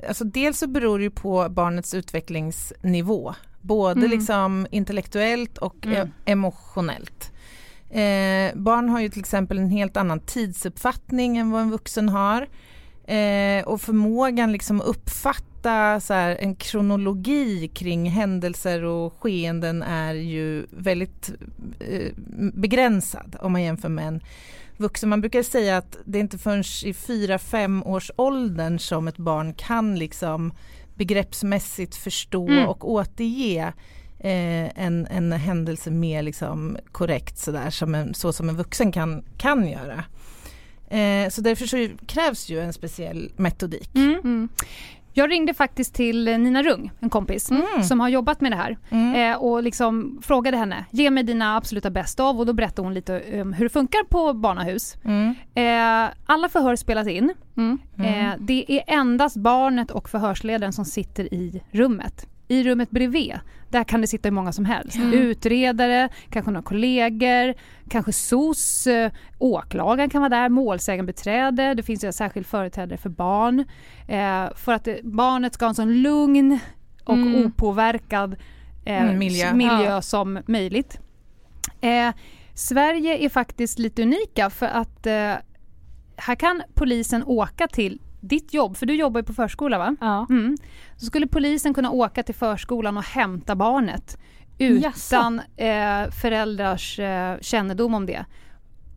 alltså 0.09 0.25
dels 0.25 0.59
så 0.59 0.67
beror 0.67 0.99
det 0.99 1.05
ju 1.05 1.11
på 1.11 1.47
barnets 1.51 1.95
utvecklingsnivå. 1.95 3.35
Både 3.61 3.99
Mm. 4.01 4.11
liksom 4.11 4.67
intellektuellt 4.71 5.59
och 5.59 5.87
Mm. 5.87 5.97
e- 6.09 6.11
emotionellt. 6.25 7.31
Eh, 7.95 8.55
barn 8.55 8.89
har 8.89 9.01
ju 9.01 9.09
till 9.09 9.21
exempel 9.21 9.59
en 9.59 9.71
helt 9.71 9.97
annan 9.97 10.21
tidsuppfattning 10.21 11.37
än 11.37 11.51
vad 11.51 11.63
en 11.63 11.71
vuxen 11.71 12.09
har. 12.09 12.49
Eh, 13.07 13.65
och 13.65 13.81
förmågan 13.81 14.53
liksom 14.53 14.81
att 14.81 14.87
uppfatta 14.87 16.01
så 16.01 16.15
här, 16.15 16.37
en 16.41 16.57
kronologi 16.57 17.69
kring 17.69 18.11
händelser 18.11 18.85
och 18.85 19.15
skeenden 19.21 19.83
är 19.83 20.15
ju 20.15 20.67
väldigt 20.71 21.33
eh, 21.81 22.13
begränsad 22.55 23.37
om 23.41 23.53
man 23.53 23.63
jämför 23.63 23.89
med 23.89 24.09
en 24.09 24.21
vuxen. 24.77 25.09
Man 25.09 25.21
brukar 25.21 25.43
säga 25.43 25.77
att 25.77 25.97
det 26.05 26.19
är 26.19 26.21
inte 26.21 26.39
förrän 26.39 26.61
i 26.61 26.93
4-5 26.93 27.87
års 27.87 28.11
åldern 28.17 28.79
som 28.79 29.09
ett 29.09 29.17
barn 29.19 29.55
kan 29.55 29.99
liksom 29.99 30.53
begreppsmässigt 30.95 31.97
förstå 31.97 32.49
Mm. 32.49 32.69
och 32.69 32.91
återge 32.91 33.73
eh, 34.25 34.85
en, 34.85 35.07
en 35.11 35.33
händelse 35.33 35.91
mer 35.91 36.23
liksom 36.23 36.77
korrekt 36.93 37.39
sådär 37.39 37.71
som 37.71 37.95
en, 37.95 38.15
så 38.15 38.33
som 38.33 38.49
en 38.49 38.57
vuxen 38.57 38.93
kan, 38.93 39.25
kan 39.37 39.69
göra. 39.69 40.05
Eh, 40.89 41.31
så 41.31 41.41
därför 41.41 41.67
så 41.67 41.89
krävs 42.07 42.49
ju 42.49 42.61
en 42.61 42.73
speciell 42.73 43.33
metodik. 43.37 43.91
Mm. 43.95 44.49
Jag 45.17 45.31
ringde 45.31 45.55
faktiskt 45.55 45.95
till 45.95 46.25
Nina 46.25 46.63
Rung, 46.63 46.91
en 47.01 47.11
kompis, 47.11 47.51
Mm. 47.51 47.83
som 47.85 48.01
har 48.01 48.09
jobbat 48.09 48.41
med 48.41 48.53
det 48.53 48.57
här. 48.57 48.79
Mm. 48.91 49.33
Eh, 49.33 49.37
och 49.43 49.63
liksom 49.63 50.21
frågade 50.23 50.57
henne, 50.57 50.85
ge 50.91 51.11
mig 51.11 51.23
dina 51.25 51.57
absoluta 51.57 51.91
bästa 51.91 52.25
av 52.25 52.39
och 52.41 52.47
då 52.47 52.53
berättade 52.53 52.87
hon 52.87 52.95
lite 52.95 53.23
om 53.43 53.53
hur 53.53 53.65
det 53.65 53.69
funkar 53.71 54.05
på 54.05 54.33
barnahus. 54.33 54.97
Mm. 55.05 55.35
Eh, 55.55 56.15
alla 56.27 56.49
förhör 56.49 56.77
spelas 56.77 57.09
in. 57.09 57.33
Mm. 57.57 57.79
Mm. 57.99 58.27
Eh, 58.29 58.35
det 58.41 58.65
är 58.69 58.83
endast 58.87 59.37
barnet 59.37 59.91
och 59.91 60.09
förhörsledaren 60.09 60.73
som 60.73 60.85
sitter 60.85 61.35
i 61.35 61.63
rummet. 61.73 62.27
I 62.49 62.63
rummet 62.65 62.91
bredvid, 62.91 63.35
där 63.71 63.85
kan 63.85 64.01
det 64.01 64.07
sitta 64.07 64.29
hur 64.29 64.35
många 64.35 64.53
som 64.53 64.65
helst. 64.65 64.97
Mm. 64.97 65.13
Utredare, 65.13 66.09
kanske 66.31 66.51
några 66.51 66.63
kollegor, 66.65 67.55
kanske 67.89 68.13
SOS, 68.13 68.87
eh, 68.87 69.13
åklagaren 69.39 70.11
kan 70.11 70.21
vara 70.23 70.29
där, 70.29 70.49
målsägandebiträde, 70.49 71.75
det 71.75 71.83
finns 71.83 72.05
ju 72.05 72.07
en 72.07 72.13
särskild 72.13 72.47
företrädare 72.47 72.97
för 72.99 73.11
barn. 73.11 73.61
Eh, 74.09 74.55
för 74.57 74.73
att 74.73 74.89
eh, 74.89 74.95
barnet 75.03 75.55
ska 75.55 75.65
ha 75.65 75.69
en 75.69 75.75
sån 75.75 76.03
lugn 76.03 76.59
och 77.05 77.15
Mm. 77.15 77.45
opåverkad 77.47 78.37
eh, 78.85 79.03
Mm, 79.03 79.19
miljö. 79.19 79.55
miljö 79.55 79.85
Ja. 79.85 80.03
som 80.03 80.39
möjligt. 80.47 80.99
Eh, 81.81 82.11
Sverige 82.55 83.25
är 83.25 83.29
faktiskt 83.29 83.79
lite 83.79 84.03
unika 84.03 84.51
för 84.51 84.67
att 84.67 85.07
eh, 85.07 85.33
här 86.17 86.35
kan 86.35 86.63
polisen 86.75 87.25
åka 87.25 87.67
till 87.67 88.01
ditt 88.29 88.55
jobb, 88.55 88.77
för 88.77 88.87
du 88.87 88.95
jobbar 88.95 89.21
ju 89.21 89.25
på 89.25 89.33
förskola 89.33 89.79
va? 89.79 89.97
Ja. 90.01 90.27
Mm. 90.31 90.57
Så 90.97 91.07
skulle 91.07 91.27
polisen 91.27 91.75
kunna 91.75 91.91
åka 91.91 92.23
till 92.23 92.35
förskolan 92.35 92.97
och 92.97 93.03
hämta 93.05 93.55
barnet 93.57 94.19
utan 94.59 95.41
eh, 95.57 96.11
föräldrars 96.23 96.99
eh, 96.99 97.39
kännedom 97.41 97.95
om 97.95 98.07
det. 98.07 98.25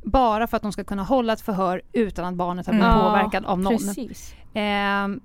Bara 0.04 0.48
för 0.48 0.58
att 0.58 0.64
de 0.64 0.72
ska 0.72 0.84
kunna 0.84 1.04
hålla 1.04 1.34
ett 1.34 1.42
förhör 1.42 1.82
utan 1.94 2.26
att 2.26 2.36
barnet 2.36 2.66
har 2.68 2.74
blivit 2.74 2.92
Mm. 2.92 3.00
påverkad 3.02 3.46
av 3.46 3.60
någon. 3.60 3.78
Precis. 3.78 4.34
Ehm, 4.54 5.20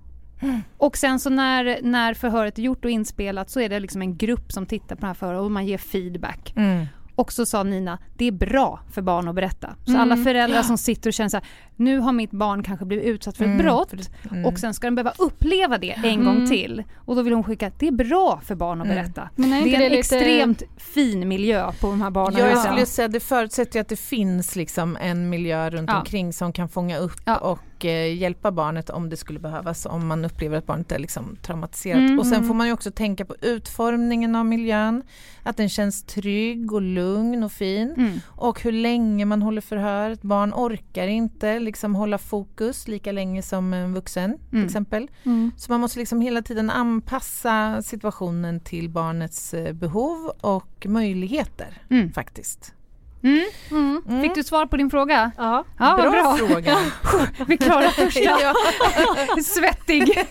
och 0.79 0.97
sen 0.97 1.19
så 1.21 1.31
när, 1.31 1.79
när 1.83 2.15
förhöret 2.15 2.59
är 2.59 2.63
gjort 2.63 2.85
och 2.85 2.91
inspelat 2.91 3.51
så 3.51 3.61
är 3.61 3.69
det 3.69 3.81
liksom 3.81 4.03
en 4.03 4.17
grupp 4.17 4.53
som 4.53 4.67
tittar 4.67 4.97
på 4.97 5.01
det 5.01 5.07
här 5.07 5.15
förhöret 5.15 5.41
och 5.41 5.51
man 5.51 5.67
ger 5.67 5.79
feedback. 5.79 6.53
Mm. 6.57 6.87
Och 7.15 7.33
så 7.33 7.47
sa 7.47 7.63
Nina, 7.63 7.99
det 8.17 8.25
är 8.25 8.33
bra 8.33 8.81
för 8.93 9.03
barn 9.03 9.29
att 9.29 9.35
berätta. 9.35 9.75
Så 9.85 9.91
Mm. 9.91 10.03
alla 10.03 10.17
föräldrar 10.17 10.63
som 10.63 10.79
sitter 10.79 11.11
och 11.11 11.15
känner 11.15 11.29
så 11.29 11.37
här, 11.37 11.47
nu 11.77 11.99
har 11.99 12.13
mitt 12.13 12.31
barn 12.31 12.63
kanske 12.63 12.85
blivit 12.87 13.05
utsatt 13.07 13.37
för 13.37 13.45
ett 13.45 13.49
Mm. 13.51 13.59
brott 13.67 13.93
Mm. 14.31 14.47
och 14.47 14.59
sen 14.59 14.75
ska 14.75 14.87
den 14.87 14.95
behöva 14.95 15.13
uppleva 15.19 15.79
det 15.79 15.91
en 15.93 16.05
Mm. 16.05 16.25
gång 16.25 16.49
till. 16.49 16.85
Och 16.97 17.17
då 17.17 17.23
vill 17.23 17.33
hon 17.35 17.45
skicka, 17.45 17.71
det 17.79 17.89
är 17.89 17.93
bra 17.93 18.41
för 18.45 18.55
barn 18.55 18.81
att 18.81 18.87
Mm. 18.87 18.97
berätta. 18.97 19.29
Men 19.37 19.53
är 19.53 19.63
Det 19.65 19.75
är 19.75 19.79
det 19.79 19.85
en 19.87 19.93
lite... 19.93 19.99
extremt 20.17 20.63
fin 20.79 21.29
miljö 21.29 21.73
på 21.81 21.87
de 21.87 22.03
här 22.03 22.11
barnen. 22.11 22.41
Ja, 22.41 22.47
jag 22.49 22.59
Ja. 22.59 22.63
skulle 22.63 22.87
säga 22.87 23.09
det 23.09 23.21
förutsätter 23.21 23.77
ju 23.77 23.81
att 23.81 23.89
det 23.89 23.97
finns 24.01 24.57
liksom 24.57 24.97
en 25.01 25.29
miljö 25.31 25.71
runt 25.71 25.91
Ja. 25.91 25.99
omkring 25.99 26.33
som 26.33 26.53
kan 26.53 26.69
fånga 26.69 26.99
upp 26.99 27.21
Ja. 27.25 27.37
och 27.37 27.59
eh, 27.85 28.15
hjälpa 28.15 28.51
barnet 28.53 28.91
om 28.91 29.09
det 29.09 29.17
skulle 29.17 29.39
behövas 29.39 29.87
om 29.87 30.07
man 30.07 30.25
upplever 30.25 30.59
att 30.59 30.67
barnet 30.67 30.93
är 30.93 30.99
liksom 30.99 31.37
traumatiserat. 31.43 31.99
Mm. 31.99 32.19
Och 32.19 32.27
sen 32.27 32.45
får 32.47 32.55
man 32.55 32.67
ju 32.67 32.73
också 32.73 32.91
tänka 32.91 33.25
på 33.25 33.35
utformningen 33.41 34.37
av 34.37 34.47
miljön, 34.47 35.03
att 35.43 35.57
den 35.57 35.69
känns 35.69 36.03
trygg 36.03 36.73
och 36.73 36.83
lugn 36.83 37.43
och 37.43 37.53
fin 37.53 37.95
Mm. 37.97 38.19
och 38.27 38.63
hur 38.63 38.73
länge 38.73 39.25
man 39.25 39.43
håller 39.43 39.61
förhör. 39.61 40.11
Ett 40.11 40.23
barn 40.23 40.53
orkar 40.55 41.07
inte 41.09 41.59
liksom 41.59 41.95
hålla 41.95 42.19
fokus 42.19 42.89
lika 42.89 43.13
länge 43.13 43.43
som 43.43 43.73
en 43.75 43.95
vuxen 43.95 44.39
till 44.39 44.57
Mm. 44.59 44.67
exempel. 44.67 45.11
Mm. 45.25 45.51
Så 45.57 45.73
man 45.73 45.81
måste 45.81 45.99
liksom 45.99 46.21
hela 46.21 46.43
tiden 46.43 46.71
anpassa 46.71 47.83
situationen 47.83 48.61
till 48.61 48.89
barnets 48.91 49.55
eh, 49.55 49.73
behov 49.73 50.33
och 50.41 50.87
möjligheter 50.87 51.83
Mm. 51.91 52.13
faktiskt. 52.13 52.75
Mm. 53.23 53.45
Mm. 53.71 54.03
Mm. 54.09 54.23
Fick 54.23 54.35
du 54.35 54.45
svar 54.45 54.67
på 54.67 54.77
din 54.77 54.91
fråga? 54.91 55.33
Ja. 55.37 55.65
Ja, 55.79 55.97
bra, 55.97 56.11
bra. 56.11 56.37
fråga. 56.37 56.79
Vi 57.47 57.57
klarar 57.57 57.89
första. 57.89 58.39
Svettig. 59.43 60.27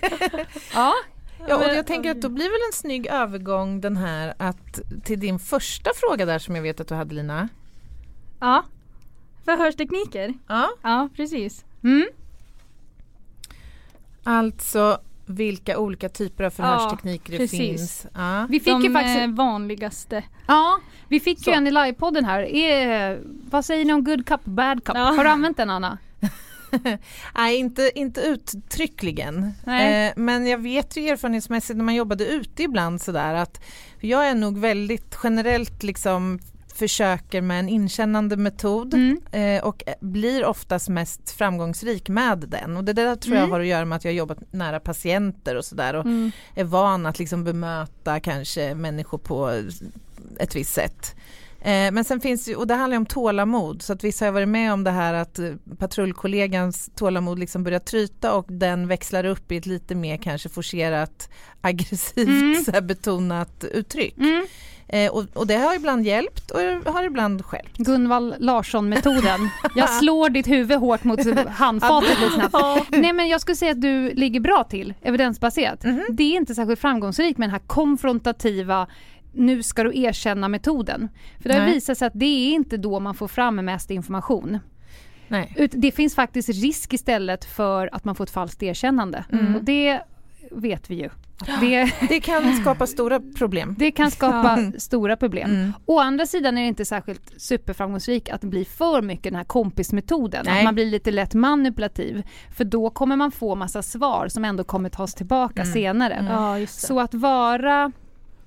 Ja. 0.73 0.93
ja, 1.47 1.55
och 1.55 1.63
jag 1.63 1.87
tänker 1.87 2.11
att 2.11 2.21
då 2.21 2.29
blir 2.29 2.45
väl 2.45 2.67
en 2.69 2.73
snygg 2.73 3.07
övergång 3.07 3.81
den 3.81 3.97
här 3.97 4.33
att 4.37 4.79
till 5.03 5.19
din 5.19 5.39
första 5.39 5.91
fråga 5.95 6.25
där 6.25 6.39
som 6.39 6.55
jag 6.55 6.63
vet 6.63 6.79
att 6.79 6.87
du 6.87 6.95
hade 6.95 7.15
Lina. 7.15 7.49
ja. 8.39 8.63
Förhörstekniker. 9.45 10.33
Ja. 10.47 10.69
Ja, 10.81 11.09
precis. 11.15 11.65
Mm. 11.83 12.05
Alltså 14.23 14.99
vilka 15.31 15.77
olika 15.77 16.09
typer 16.09 16.43
av 16.43 16.49
förhörstekniker 16.49 17.31
det 17.31 17.37
precis. 17.37 17.59
finns. 17.59 18.05
Ja. 18.13 18.47
Vi 18.49 18.59
fick 18.59 18.73
De 18.73 18.81
ju 18.83 18.93
faktiskt... 18.93 19.19
eh, 19.19 19.27
vanligaste. 19.27 20.23
Ja, 20.47 20.79
vi 21.07 21.19
fick 21.19 21.43
Så. 21.43 21.49
ju 21.49 21.55
en 21.55 21.67
i 21.67 21.71
livepodden 21.71 22.25
här. 22.25 22.41
Är, 22.55 23.19
vad 23.51 23.65
säger 23.65 23.85
ni 23.85 23.93
om 23.93 24.03
good 24.03 24.25
cup, 24.25 24.45
bad 24.45 24.83
cup? 24.83 24.95
Ja. 24.95 25.03
Har 25.03 25.23
du 25.23 25.29
använt 25.29 25.57
den 25.57 25.69
Anna? 25.69 25.97
Nej, 27.35 27.57
inte, 27.57 27.91
inte 27.95 28.21
uttryckligen. 28.21 29.51
Nej. 29.63 30.07
Eh, 30.07 30.13
men 30.15 30.47
jag 30.47 30.57
vet 30.57 30.97
ju 30.97 31.07
erfarenhetsmässigt 31.09 31.77
när 31.77 31.83
man 31.83 31.95
jobbade 31.95 32.25
ute 32.25 32.63
ibland 32.63 33.01
sådär 33.01 33.33
att 33.33 33.61
jag 33.99 34.27
är 34.29 34.35
nog 34.35 34.57
väldigt 34.57 35.17
generellt 35.23 35.83
liksom 35.83 36.39
försöker 36.81 37.41
med 37.41 37.59
en 37.59 37.69
inkännande 37.69 38.37
metod 38.37 38.93
Mm. 38.93 39.21
eh, 39.31 39.63
och 39.63 39.83
blir 39.99 40.45
oftast 40.45 40.89
mest 40.89 41.31
framgångsrik 41.31 42.09
med 42.09 42.37
den. 42.47 42.77
Och 42.77 42.83
det 42.83 42.93
där 42.93 43.15
tror 43.15 43.35
jag 43.35 43.41
Mm. 43.43 43.51
har 43.51 43.59
att 43.59 43.65
göra 43.65 43.85
med 43.85 43.95
att 43.95 44.03
jag 44.05 44.11
har 44.11 44.17
jobbat 44.17 44.53
nära 44.53 44.79
patienter 44.79 45.55
och 45.55 45.65
sådär 45.65 45.93
och 45.93 46.05
Mm. 46.05 46.31
är 46.55 46.63
van 46.63 47.05
att 47.05 47.19
liksom 47.19 47.43
bemöta 47.43 48.19
kanske 48.19 48.75
människor 48.75 49.17
på 49.17 49.61
ett 50.39 50.55
visst 50.55 50.73
sätt. 50.73 51.15
Eh, 51.63 51.91
men 51.91 52.03
sen 52.03 52.21
finns 52.21 52.47
ju, 52.49 52.55
och 52.55 52.67
det 52.67 52.73
handlar 52.73 52.97
om 52.97 53.05
tålamod, 53.05 53.81
så 53.81 53.93
att 53.93 54.03
vissa 54.03 54.25
har 54.25 54.31
varit 54.31 54.47
med 54.47 54.73
om 54.73 54.83
det 54.83 54.91
här 54.91 55.13
att 55.13 55.39
eh, 55.39 55.51
patrullkollegans 55.77 56.89
tålamod 56.95 57.39
liksom 57.39 57.63
börjar 57.63 57.79
tryta 57.79 58.33
och 58.33 58.45
den 58.49 58.87
växlar 58.87 59.23
upp 59.25 59.51
i 59.51 59.57
ett 59.57 59.65
lite 59.65 59.95
mer 59.95 60.17
kanske 60.17 60.49
forcerat 60.49 61.29
aggressivt 61.61 62.67
Mm. 62.67 62.87
betonat 62.87 63.63
uttryck. 63.63 64.15
Mm. 64.91 65.05
Eh, 65.05 65.11
och, 65.11 65.25
och 65.33 65.47
det 65.47 65.55
har 65.55 65.75
ibland 65.75 66.05
hjälpt 66.05 66.51
och 66.51 66.59
har 66.93 67.03
ibland 67.03 67.45
stjälpt. 67.45 67.77
Gunvald 67.77 68.35
Larsson-metoden. 68.39 69.49
Jag 69.75 69.89
slår 69.99 70.29
ditt 70.29 70.47
huvud 70.47 70.77
hårt 70.77 71.03
mot 71.03 71.19
handfatet 71.49 72.19
lite 72.19 72.49
snabbt. 72.49 72.87
Nej 72.89 73.13
men 73.13 73.27
jag 73.27 73.41
skulle 73.41 73.55
säga 73.55 73.71
att 73.71 73.81
du 73.81 74.13
ligger 74.13 74.39
bra 74.39 74.63
till, 74.63 74.93
evidensbaserat. 75.01 75.83
Mhm. 75.83 76.05
Det 76.09 76.23
är 76.23 76.37
inte 76.37 76.55
särskilt 76.55 76.79
framgångsrikt 76.79 77.37
med 77.37 77.49
den 77.49 77.53
här 77.53 77.67
konfrontativa 77.67 78.87
nu 79.33 79.63
ska 79.63 79.83
du 79.83 79.97
erkänna 79.99 80.47
metoden. 80.47 81.09
För 81.39 81.49
det 81.49 81.55
har 81.55 81.65
Nej. 81.65 81.73
visat 81.73 81.97
sig 81.97 82.07
att 82.07 82.19
det 82.19 82.25
är 82.25 82.53
inte 82.53 82.77
då 82.77 82.99
man 82.99 83.15
får 83.15 83.27
fram 83.27 83.55
mest 83.55 83.91
information. 83.91 84.59
Nej. 85.27 85.69
Det 85.71 85.91
finns 85.91 86.15
faktiskt 86.15 86.49
risk 86.49 86.93
istället 86.93 87.45
för 87.45 87.89
att 87.95 88.05
man 88.05 88.15
får 88.15 88.23
ett 88.23 88.31
falskt 88.31 88.63
erkännande. 88.63 89.25
Mm. 89.31 89.55
Och 89.55 89.63
det 89.63 90.01
vet 90.51 90.89
vi 90.89 90.95
ju. 90.95 91.09
Det, 91.61 91.93
Det 92.09 92.19
kan 92.19 92.53
skapa 92.61 92.87
stora 92.87 93.19
problem. 93.37 93.75
det 93.79 93.91
kan 93.91 94.11
skapa 94.11 94.59
Ja. 94.73 94.79
stora 94.79 95.17
problem. 95.17 95.49
Mm. 95.51 95.73
Å 95.85 95.99
andra 95.99 96.25
sidan 96.25 96.57
är 96.57 96.61
det 96.61 96.67
inte 96.67 96.85
särskilt 96.85 97.41
superframgångsrik 97.41 98.29
att 98.29 98.41
det 98.41 98.47
blir 98.47 98.65
för 98.65 99.01
mycket 99.01 99.23
den 99.23 99.35
här 99.35 99.43
kompismetoden. 99.43 100.45
Nej. 100.45 100.57
Att 100.57 100.63
man 100.63 100.75
blir 100.75 100.85
lite 100.85 101.11
lätt 101.11 101.33
manipulativ. 101.33 102.23
För 102.57 102.63
då 102.63 102.89
kommer 102.89 103.15
man 103.15 103.31
få 103.31 103.55
massa 103.55 103.81
svar 103.81 104.27
som 104.27 104.45
ändå 104.45 104.63
kommer 104.63 104.89
tas 104.89 105.13
tillbaka 105.13 105.61
Mm. 105.61 105.73
senare. 105.73 106.13
Mm. 106.13 106.31
Ja, 106.33 106.59
just 106.59 106.81
det. 106.81 106.87
Så 106.87 106.99
att 106.99 107.13
vara 107.13 107.91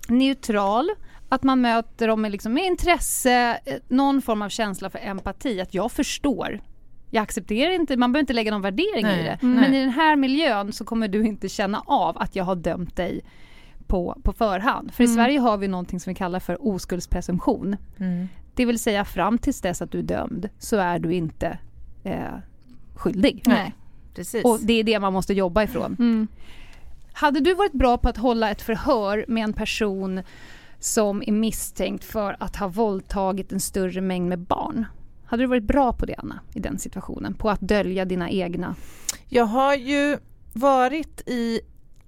neutral, 0.09 0.91
att 1.29 1.43
man 1.43 1.61
möter 1.61 2.09
dem 2.09 2.23
med, 2.23 2.33
liksom, 2.33 2.53
med 2.55 2.65
intresse, 2.65 3.61
eh, 3.65 3.75
någon 3.89 4.23
form 4.23 4.43
av 4.43 4.49
känsla 4.49 4.91
för 4.91 4.99
empati. 4.99 5.61
Att 5.61 5.75
jag 5.75 5.93
förstår. 5.93 6.61
Jag 7.15 7.23
accepterar 7.23 7.71
inte, 7.73 7.97
man 7.97 8.13
behöver 8.13 8.23
inte 8.23 8.33
lägga 8.33 8.51
någon 8.51 8.63
värdering 8.63 9.03
Nej. 9.03 9.21
i 9.21 9.23
det. 9.23 9.39
Mm. 9.43 9.55
Men 9.61 9.75
i 9.75 9.81
den 9.81 9.91
här 9.91 10.17
miljön 10.17 10.73
så 10.73 10.85
kommer 10.85 11.09
du 11.09 11.27
inte 11.27 11.49
känna 11.49 11.83
av 11.87 12.19
att 12.19 12.37
jag 12.37 12.45
har 12.45 12.57
dömt 12.57 12.97
dig 12.97 13.21
på, 13.87 14.21
på 14.23 14.33
förhand. 14.33 14.95
För 14.95 15.05
i 15.05 15.07
Mm. 15.07 15.17
Sverige 15.17 15.39
har 15.39 15.57
vi 15.57 15.69
någonting 15.69 16.01
som 16.01 16.11
vi 16.11 16.15
kallar 16.15 16.41
för 16.41 16.67
oskuldspresumtion. 16.67 17.77
Mm. 17.99 18.29
Det 18.55 18.65
vill 18.65 18.79
säga 18.79 19.05
fram 19.05 19.39
tills 19.39 19.61
dess 19.61 19.83
att 19.83 19.91
du 19.91 19.99
är 19.99 20.03
dömd 20.03 20.49
så 20.59 20.77
är 20.77 20.99
du 20.99 21.15
inte 21.15 21.59
eh, 22.05 22.35
skyldig. 22.95 23.43
Nej. 23.47 23.75
Precis. 24.15 24.45
Och 24.45 24.59
det 24.63 24.73
är 24.73 24.85
det 24.85 25.01
man 25.01 25.13
måste 25.13 25.35
jobba 25.35 25.63
ifrån. 25.63 25.97
Mm. 25.99 26.29
Hade 27.13 27.41
du 27.41 27.55
varit 27.55 27.73
bra 27.73 27.99
på 27.99 28.09
att 28.09 28.17
hålla 28.17 28.51
ett 28.51 28.63
förhör 28.63 29.25
med 29.29 29.45
en 29.45 29.53
person 29.53 30.23
som 30.79 31.23
är 31.27 31.33
misstänkt 31.33 32.05
för 32.05 32.37
att 32.41 32.57
ha 32.57 32.69
våldtagit 32.69 33.53
en 33.53 33.61
större 33.61 34.01
mängd 34.01 34.29
med 34.29 34.39
barn? 34.39 34.87
Hade 35.25 35.43
du 35.43 35.47
varit 35.47 35.65
bra 35.65 35.93
på 35.93 36.07
det 36.07 36.15
Anna, 36.19 36.41
i 36.55 36.61
den 36.61 36.79
situationen? 36.79 37.35
På 37.35 37.51
att 37.51 37.61
dölja 37.61 38.05
dina 38.05 38.31
egna? 38.31 38.75
Jag 39.29 39.45
har 39.45 39.75
ju 39.75 40.19
varit 40.53 41.21
i 41.27 41.61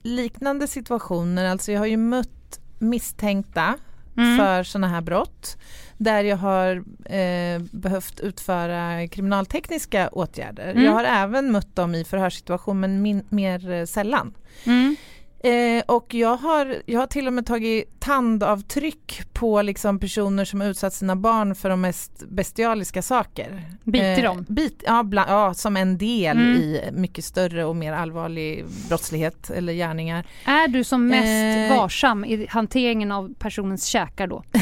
liknande 0.02 0.66
situationer, 0.66 1.44
alltså 1.44 1.72
jag 1.72 1.80
har 1.80 1.86
ju 1.86 1.96
mött 1.96 2.60
misstänkta 2.78 3.74
Mm. 4.18 4.38
för 4.38 4.62
sådana 4.62 4.88
här 4.88 5.00
brott 5.00 5.56
där 5.98 6.24
jag 6.24 6.36
har 6.36 6.84
eh, 7.04 7.62
behövt 7.72 8.20
utföra 8.20 9.08
kriminaltekniska 9.08 10.08
åtgärder. 10.08 10.70
Mm. 10.70 10.84
Jag 10.84 10.92
har 10.92 11.04
även 11.04 11.52
mött 11.52 11.76
dem 11.76 11.94
i 11.94 12.04
förhörssituation 12.04 12.80
men 12.80 13.02
min, 13.02 13.22
mer 13.28 13.70
eh, 13.70 13.84
sällan. 13.84 14.34
Mm. 14.64 14.96
Eh, 15.44 15.82
och 15.86 16.14
jag 16.14 16.36
har, 16.36 16.82
jag 16.86 17.00
har 17.00 17.06
till 17.06 17.26
och 17.26 17.32
med 17.32 17.46
tagit 17.46 18.00
tandavtryck 18.00 19.20
på 19.32 19.62
liksom 19.62 19.98
personer 19.98 20.44
som 20.44 20.62
utsatt 20.62 20.94
sina 20.94 21.16
barn 21.16 21.54
för 21.54 21.68
de 21.70 21.80
mest 21.80 22.22
bestialiska 22.28 23.02
saker. 23.02 23.62
Biter 23.84 24.24
Eh, 24.24 24.34
de? 24.34 24.44
Bit, 24.48 24.82
ja, 24.86 25.02
bla, 25.02 25.24
ja, 25.28 25.54
som 25.54 25.76
en 25.76 25.98
del 25.98 26.36
Mm. 26.36 26.56
i 26.56 26.80
mycket 26.92 27.24
större 27.24 27.64
och 27.64 27.76
mer 27.76 27.92
allvarlig 27.92 28.64
brottslighet 28.88 29.50
eller 29.50 29.72
gärningar. 29.72 30.26
Är 30.44 30.68
du 30.68 30.84
som 30.84 31.06
mest 31.06 31.70
Eh. 31.70 31.76
varsam 31.78 32.24
i 32.24 32.46
hanteringen 32.50 33.12
av 33.12 33.34
personens 33.38 33.84
käkar 33.84 34.26
då? 34.26 34.42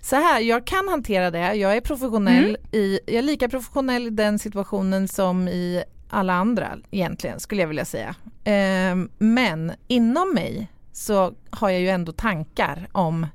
Så 0.00 0.16
här, 0.16 0.40
jag 0.40 0.66
kan 0.66 0.88
hantera 0.88 1.30
det. 1.30 1.54
Jag 1.54 1.76
är 1.76 1.80
professionell 1.80 2.44
Mm. 2.44 2.56
i, 2.72 3.00
jag 3.06 3.14
är 3.16 3.22
lika 3.22 3.48
professionell 3.48 4.06
i 4.06 4.10
den 4.10 4.38
situationen 4.38 5.08
som 5.08 5.48
i 5.48 5.82
alla 6.14 6.32
andra 6.32 6.78
egentligen 6.90 7.40
skulle 7.40 7.60
jag 7.60 7.68
vilja 7.68 7.84
säga. 7.84 8.14
Ehm, 8.44 9.08
men 9.18 9.72
inom 9.88 10.34
mig 10.34 10.68
så 10.92 11.34
har 11.50 11.70
jag 11.70 11.80
ju 11.80 11.88
ändå 11.88 12.12
tankar 12.12 12.88
om 12.92 13.26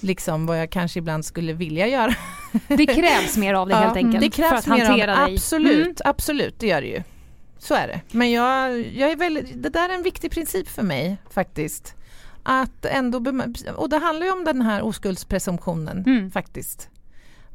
liksom 0.00 0.46
vad 0.46 0.60
jag 0.60 0.70
kanske 0.70 0.98
ibland 0.98 1.24
skulle 1.24 1.52
vilja 1.52 1.86
göra. 1.86 2.14
Det 2.68 2.86
krävs 2.86 3.36
mer 3.36 3.54
av 3.54 3.68
dig 3.68 3.76
Ja, 3.80 3.82
helt 3.82 3.96
enkelt 3.96 4.20
det 4.20 4.30
krävs 4.30 4.50
för 4.50 4.56
att 4.56 4.66
mer 4.78 4.86
hantera 4.86 5.18
av, 5.20 5.26
dig. 5.26 5.34
Absolut, 5.34 6.00
Mm. 6.00 6.10
absolut 6.10 6.54
det 6.58 6.66
gör 6.66 6.80
det 6.80 6.86
ju. 6.88 7.02
Så 7.58 7.74
är 7.74 7.86
det. 7.88 8.00
Men 8.10 8.30
jag, 8.32 8.78
jag 8.86 9.10
är 9.10 9.16
väldigt, 9.16 9.62
det 9.62 9.68
där 9.68 9.88
är 9.88 9.94
en 9.94 10.02
viktig 10.02 10.30
princip 10.30 10.68
för 10.68 10.82
mig 10.82 11.16
faktiskt. 11.30 11.94
Att 12.42 12.84
ändå 12.84 13.42
och 13.76 13.88
det 13.88 13.98
handlar 13.98 14.26
ju 14.26 14.32
om 14.32 14.44
den 14.44 14.62
här 14.62 14.82
oskuldspresumtionen 14.82 16.04
Mm. 16.06 16.30
faktiskt. 16.30 16.88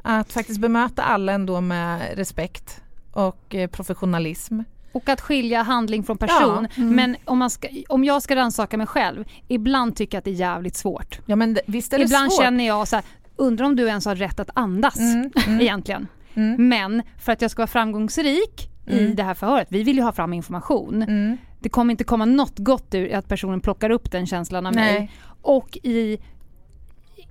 Att 0.02 0.34
faktiskt 0.34 0.60
bemöta 0.60 1.04
alla 1.04 1.32
ändå 1.32 1.62
med 1.62 2.18
respekt 2.18 2.82
och 3.12 3.56
eh, 3.56 3.68
professionalism. 3.70 4.60
Och 4.92 5.10
att 5.10 5.22
skilja 5.22 5.62
handling 5.62 6.04
från 6.04 6.18
person. 6.18 6.68
Ja, 6.76 6.82
mm. 6.82 6.96
Men 6.96 7.16
om, 7.26 7.38
man 7.38 7.50
ska, 7.50 7.68
om 7.90 8.04
jag 8.04 8.22
ska 8.22 8.36
rannsaka 8.36 8.78
mig 8.78 8.88
själv, 8.88 9.26
ibland 9.48 9.96
tycker 9.96 10.16
jag 10.16 10.20
att 10.20 10.26
det 10.26 10.32
är 10.32 10.36
jävligt 10.36 10.76
svårt. 10.76 11.20
Ja 11.26 11.36
men 11.36 11.58
visst 11.66 11.94
är 11.94 11.98
det 11.98 12.04
Ibland 12.04 12.32
svårt. 12.34 12.44
känner 12.44 12.68
jag 12.68 12.88
så 12.88 12.96
här, 12.96 13.06
undrar 13.36 13.66
om 13.66 13.76
du 13.76 13.88
ens 13.88 14.06
har 14.06 14.16
rätt 14.16 14.40
att 14.40 14.50
andas 14.54 15.00
Mm, 15.00 15.32
mm, 15.48 15.62
egentligen. 15.62 16.08
mm, 16.34 16.70
Men 16.70 17.04
för 17.20 17.32
att 17.32 17.42
jag 17.42 17.52
ska 17.52 17.60
vara 17.62 17.68
framgångsrik 17.68 18.70
i 18.88 19.00
Mm. 19.00 19.16
det 19.16 19.24
här 19.24 19.34
förhöret, 19.34 19.68
vi 19.72 19.84
vill 19.84 19.96
ju 19.98 20.04
ha 20.04 20.12
fram 20.12 20.34
information. 20.34 21.02
mm. 21.04 21.38
Det 21.62 21.70
kommer 21.70 21.92
inte 21.92 22.04
komma 22.04 22.26
något 22.26 22.60
gott 22.60 22.94
ur 22.96 23.14
att 23.16 23.28
personen 23.28 23.62
plockar 23.62 23.90
upp 23.90 24.12
den 24.12 24.28
känslan 24.28 24.66
av 24.66 24.76
mig. 24.76 25.00
Nej. 25.00 25.12
Och 25.42 25.78
i, 25.84 26.18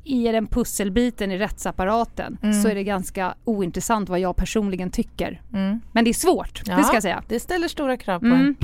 i 0.09 0.33
den 0.33 0.47
pusselbiten 0.47 1.33
i 1.33 1.39
rättsapparaten 1.39 2.39
Mm. 2.43 2.63
så 2.63 2.69
är 2.69 2.75
det 2.75 2.85
ganska 2.85 3.35
ointressant 3.45 4.09
vad 4.09 4.21
jag 4.21 4.37
personligen 4.37 4.91
tycker. 4.91 5.43
Mm. 5.53 5.81
Men 5.93 6.05
det 6.05 6.11
är 6.11 6.15
svårt, 6.15 6.63
Ja. 6.67 6.77
det 6.77 6.85
ska 6.85 6.95
jag 6.97 7.03
säga. 7.03 7.23
Det 7.29 7.41
ställer 7.41 7.69
stora 7.69 7.97
krav 7.97 8.19
på 8.21 8.27
Mm. 8.27 8.41
en. 8.41 8.57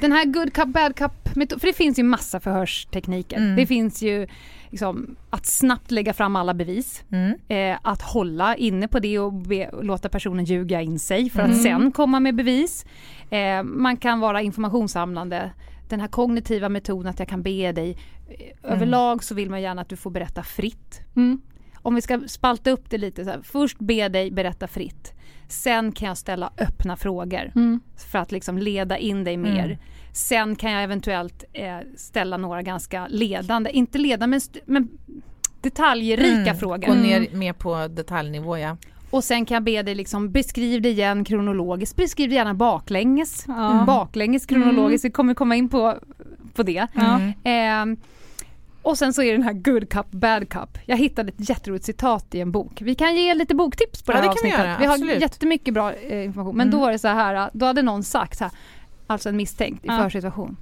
Den 0.00 0.12
här 0.12 0.24
good 0.24 0.52
cup, 0.52 0.68
bad 0.68 0.96
cup 0.96 1.12
för 1.34 1.66
det 1.66 1.72
finns 1.72 1.98
ju 1.98 2.02
massa 2.02 2.40
förhörstekniker. 2.40 3.36
Mm. 3.36 3.56
Det 3.56 3.66
finns 3.66 4.02
ju 4.02 4.26
liksom, 4.70 5.16
att 5.30 5.46
snabbt 5.46 5.90
lägga 5.90 6.12
fram 6.12 6.36
alla 6.36 6.54
bevis, 6.54 7.04
Mm. 7.12 7.34
eh, 7.48 7.78
att 7.82 8.02
hålla 8.02 8.56
inne 8.56 8.88
på 8.88 8.98
det 8.98 9.18
och, 9.18 9.32
be, 9.32 9.68
och 9.68 9.84
låta 9.84 10.08
personen 10.08 10.44
ljuga 10.44 10.80
in 10.82 10.98
sig 10.98 11.30
för 11.30 11.40
att 11.40 11.48
Mm. 11.48 11.60
sen 11.62 11.92
komma 11.92 12.20
med 12.20 12.34
bevis. 12.34 12.86
Eh, 13.30 13.62
man 13.62 13.96
kan 13.96 14.20
vara 14.20 14.42
informationssamlande. 14.42 15.50
Den 15.90 16.00
här 16.00 16.08
kognitiva 16.08 16.68
metoden 16.68 17.10
att 17.10 17.18
jag 17.18 17.28
kan 17.28 17.42
be 17.42 17.72
dig. 17.72 17.96
Eh, 18.28 18.72
överlag 18.72 19.24
så 19.24 19.34
vill 19.34 19.50
man 19.50 19.62
gärna 19.62 19.82
att 19.82 19.88
du 19.88 19.96
får 19.96 20.10
berätta 20.10 20.42
fritt. 20.42 21.00
Mm. 21.16 21.40
Om 21.82 21.94
vi 21.94 22.02
ska 22.02 22.20
spalta 22.26 22.70
upp 22.70 22.90
det 22.90 22.98
lite 22.98 23.24
så 23.24 23.30
här. 23.30 23.40
Först 23.42 23.78
be 23.78 24.08
dig 24.08 24.30
berätta 24.30 24.66
fritt. 24.68 25.12
Sen 25.48 25.92
kan 25.92 26.08
jag 26.08 26.18
ställa 26.18 26.52
öppna 26.58 26.96
frågor 26.96 27.52
Mm. 27.54 27.80
för 28.10 28.18
att 28.18 28.32
liksom 28.32 28.58
leda 28.58 28.98
in 28.98 29.24
dig 29.24 29.36
mer. 29.36 29.64
Mm. 29.64 29.78
Sen 30.12 30.56
kan 30.56 30.72
jag 30.72 30.82
eventuellt 30.84 31.44
eh, 31.52 31.78
ställa 31.96 32.36
några 32.36 32.62
ganska 32.62 33.06
ledande, 33.08 33.70
inte 33.70 33.98
ledande 33.98 34.26
men, 34.26 34.40
men 34.74 34.88
detaljrika 35.60 36.26
Mm. 36.50 36.56
frågor. 36.56 36.86
Gå 36.86 36.94
ner 36.94 37.26
mer 37.32 37.52
på 37.52 37.88
detaljnivå 37.88 38.58
ja. 38.58 38.76
Och 39.10 39.24
sen 39.24 39.44
kan 39.46 39.54
jag 39.54 39.62
be 39.64 39.82
dig 39.82 39.94
liksom 39.94 40.32
beskriv 40.32 40.82
det 40.82 40.88
igen 40.88 41.24
kronologiskt. 41.24 41.96
Beskriv 41.96 42.28
det 42.28 42.34
gärna 42.34 42.54
baklänges. 42.54 43.44
Ja. 43.48 43.84
Baklänges 43.86 44.46
kronologiskt, 44.46 45.04
vi 45.04 45.10
kommer 45.10 45.34
komma 45.34 45.56
in 45.56 45.68
på, 45.68 45.98
på 46.54 46.62
det. 46.62 46.86
Ja. 46.94 47.16
Mm. 47.16 47.32
Ehm, 47.44 47.96
och 48.82 48.98
sen 48.98 49.12
så 49.12 49.22
är 49.22 49.26
det 49.26 49.32
den 49.32 49.42
här 49.42 49.52
good 49.52 49.88
cup, 49.90 50.10
bad 50.10 50.48
cup. 50.48 50.78
Jag 50.86 50.96
hittade 50.96 51.28
ett 51.28 51.48
jätteroligt 51.48 51.84
citat 51.84 52.34
i 52.34 52.40
en 52.40 52.52
bok. 52.52 52.82
Vi 52.82 52.94
kan 52.94 53.16
ge 53.16 53.34
lite 53.34 53.54
boktips 53.54 54.02
på 54.02 54.12
Ja, 54.12 54.16
det 54.16 54.22
här 54.22 54.28
det 54.28 54.34
kan 54.34 54.48
vi 54.48 54.52
avsnittet. 54.52 54.66
göra, 54.68 54.78
vi 54.80 54.86
har 54.86 54.94
absolut. 54.94 55.20
jättemycket 55.20 55.74
bra 55.74 55.92
eh, 55.92 56.24
information. 56.24 56.56
Men 56.56 56.68
Mm. 56.68 56.78
då 56.78 56.84
var 56.84 56.92
det 56.92 56.98
så 56.98 57.08
här, 57.08 57.50
då 57.52 57.66
hade 57.66 57.82
någon 57.82 58.02
sagt 58.02 58.38
så 58.38 58.44
här, 58.44 58.52
alltså 59.06 59.28
en 59.28 59.36
misstänkt 59.36 59.84
i 59.84 59.88
Ja. 59.88 60.02
försituation. 60.04 60.56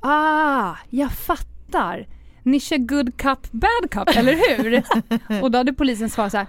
Ah, 0.00 0.74
jag 0.90 1.12
fattar. 1.12 2.06
Ni 2.42 2.60
kör 2.60 2.76
good 2.76 3.16
cup, 3.16 3.52
bad 3.52 3.90
cup, 3.90 4.08
eller 4.16 4.56
hur? 4.62 4.82
och 5.42 5.50
då 5.50 5.58
hade 5.58 5.72
polisen 5.72 6.10
svarat 6.10 6.32
så 6.32 6.38
här, 6.38 6.46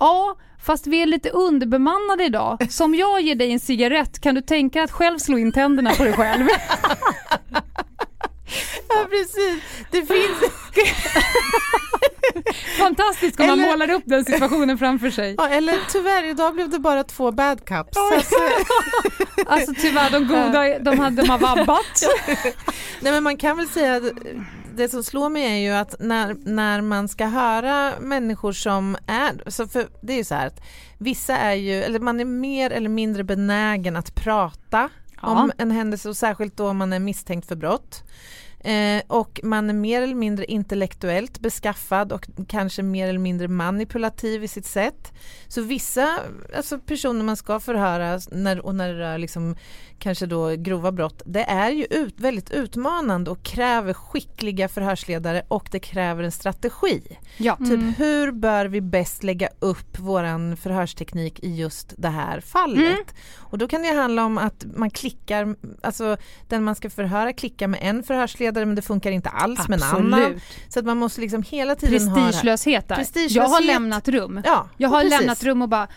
ja, 0.00 0.36
fast 0.64 0.86
vi 0.86 1.02
är 1.02 1.06
lite 1.06 1.30
underbemannade 1.30 2.24
idag. 2.24 2.66
Så 2.70 2.84
om 2.84 2.94
jag 2.94 3.20
ger 3.20 3.34
dig 3.34 3.52
en 3.52 3.60
cigarett 3.60 4.20
kan 4.20 4.34
du 4.34 4.40
tänka 4.40 4.82
att 4.82 4.90
själv 4.90 5.18
slå 5.18 5.38
in 5.38 5.52
tänderna 5.52 5.90
på 5.94 6.04
dig 6.04 6.12
själv. 6.12 6.46
Ja 8.88 9.06
precis, 9.10 9.62
det 9.90 10.02
finns 10.06 10.52
Fantastiskt 12.78 13.40
om 13.40 13.46
man 13.46 13.60
Eller- 13.60 13.70
målar 13.70 13.90
upp 13.90 14.02
den 14.06 14.24
situationen 14.24 14.78
framför 14.78 15.10
sig. 15.10 15.34
Ja, 15.38 15.48
eller 15.48 15.78
tyvärr, 15.92 16.24
idag 16.24 16.54
blev 16.54 16.68
det 16.70 16.78
bara 16.78 17.04
två 17.04 17.32
bad 17.32 17.64
cups. 17.64 17.90
Så 17.94 18.14
att, 18.14 18.32
eh, 18.32 19.46
Alltså 19.46 19.74
tyvärr, 19.80 20.10
de 20.10 20.26
goda, 20.28 20.78
de 20.78 20.98
hade 20.98 21.22
de 21.22 21.28
har 21.30 21.38
vabbat. 21.38 22.02
nej 23.00 23.12
men 23.12 23.22
man 23.22 23.36
kan 23.36 23.56
väl 23.56 23.68
säga 23.68 23.96
att 23.96 24.02
det 24.78 24.88
som 24.88 25.04
slår 25.04 25.28
mig 25.28 25.44
är 25.44 25.56
ju 25.56 25.70
att 25.70 25.94
när, 26.00 26.36
när 26.44 26.80
man 26.80 27.08
ska 27.08 27.26
höra 27.26 27.92
människor 28.00 28.52
som 28.52 28.96
är, 29.06 29.50
så 29.50 29.68
för 29.68 29.88
det 30.00 30.12
är 30.12 30.16
ju 30.16 30.24
så 30.24 30.34
här 30.34 30.46
att 30.46 30.60
vissa 30.98 31.36
är 31.36 31.54
ju, 31.54 31.82
eller 31.82 32.00
man 32.00 32.20
är 32.20 32.24
mer 32.24 32.70
eller 32.70 32.88
mindre 32.88 33.24
benägen 33.24 33.96
att 33.96 34.14
prata 34.14 34.88
Ja. 35.22 35.42
om 35.42 35.52
en 35.58 35.70
händelse 35.70 36.08
och 36.08 36.16
särskilt 36.16 36.56
då 36.56 36.72
man 36.72 36.92
är 36.92 36.98
misstänkt 36.98 37.48
för 37.48 37.56
brott. 37.56 38.02
Eh, 38.60 39.02
och 39.06 39.40
man 39.42 39.70
är 39.70 39.74
mer 39.74 40.02
eller 40.02 40.14
mindre 40.14 40.44
intellektuellt 40.44 41.40
beskaffad 41.40 42.12
och 42.12 42.26
kanske 42.48 42.82
mer 42.82 43.08
eller 43.08 43.18
mindre 43.18 43.48
manipulativ 43.48 44.44
i 44.44 44.48
sitt 44.48 44.66
sätt. 44.66 45.12
Så 45.48 45.62
vissa 45.62 46.18
alltså 46.56 46.78
personer 46.78 47.24
man 47.24 47.36
ska 47.36 47.60
förhöra 47.60 48.20
när, 48.30 48.66
och 48.66 48.74
när 48.74 48.88
det 48.88 48.98
rör 48.98 49.18
liksom, 49.18 49.56
kanske 49.98 50.26
då 50.26 50.56
grova 50.56 50.92
brott, 50.92 51.22
det 51.26 51.42
är 51.42 51.70
ju 51.70 51.84
ut, 51.90 52.20
väldigt 52.20 52.50
utmanande 52.50 53.30
och 53.30 53.42
kräver 53.42 53.92
skickliga 53.92 54.68
förhörsledare 54.68 55.42
och 55.48 55.68
det 55.72 55.80
kräver 55.80 56.22
en 56.22 56.32
strategi. 56.32 57.18
Ja. 57.36 57.56
Mm. 57.60 57.70
Typ 57.70 58.00
hur 58.00 58.32
bör 58.32 58.66
vi 58.66 58.80
bäst 58.80 59.22
lägga 59.22 59.48
upp 59.58 59.98
våran 59.98 60.56
förhörsteknik 60.56 61.40
i 61.42 61.54
just 61.54 61.94
det 61.96 62.08
här 62.08 62.40
fallet? 62.40 62.78
Mm. 62.78 63.04
Och 63.36 63.58
då 63.58 63.68
kan 63.68 63.82
det 63.82 63.92
handla 63.92 64.24
om 64.24 64.38
att 64.38 64.64
man 64.76 64.90
klickar, 64.90 65.56
alltså 65.82 66.16
den 66.48 66.64
man 66.64 66.74
ska 66.74 66.90
förhöra 66.90 67.32
klickar 67.32 67.68
med 67.68 67.80
en 67.82 68.02
förhörsledare 68.02 68.47
men 68.52 68.74
det 68.74 68.82
funkar 68.82 69.10
inte 69.10 69.28
alls 69.28 69.68
med 69.68 69.78
en 69.82 69.88
annan. 69.96 70.14
Absolut. 70.22 70.42
Så 70.68 70.78
att 70.78 70.84
man 70.86 70.96
måste 70.98 71.20
liksom 71.20 71.42
hela 71.42 71.74
tiden 71.74 72.08
ha. 72.08 72.16
Prestigelöshet 72.26 72.88
där. 72.88 72.96
Prestigelöshet. 72.96 73.36
Jag 73.36 73.48
har 73.48 73.60
lämnat 73.66 74.08
rum. 74.08 74.40
Ja, 74.44 74.68
Jag 74.76 74.88
har 74.88 75.02
precis. 75.02 75.20
lämnat 75.20 75.44
rum 75.44 75.62
och 75.62 75.68
bara 75.68 75.88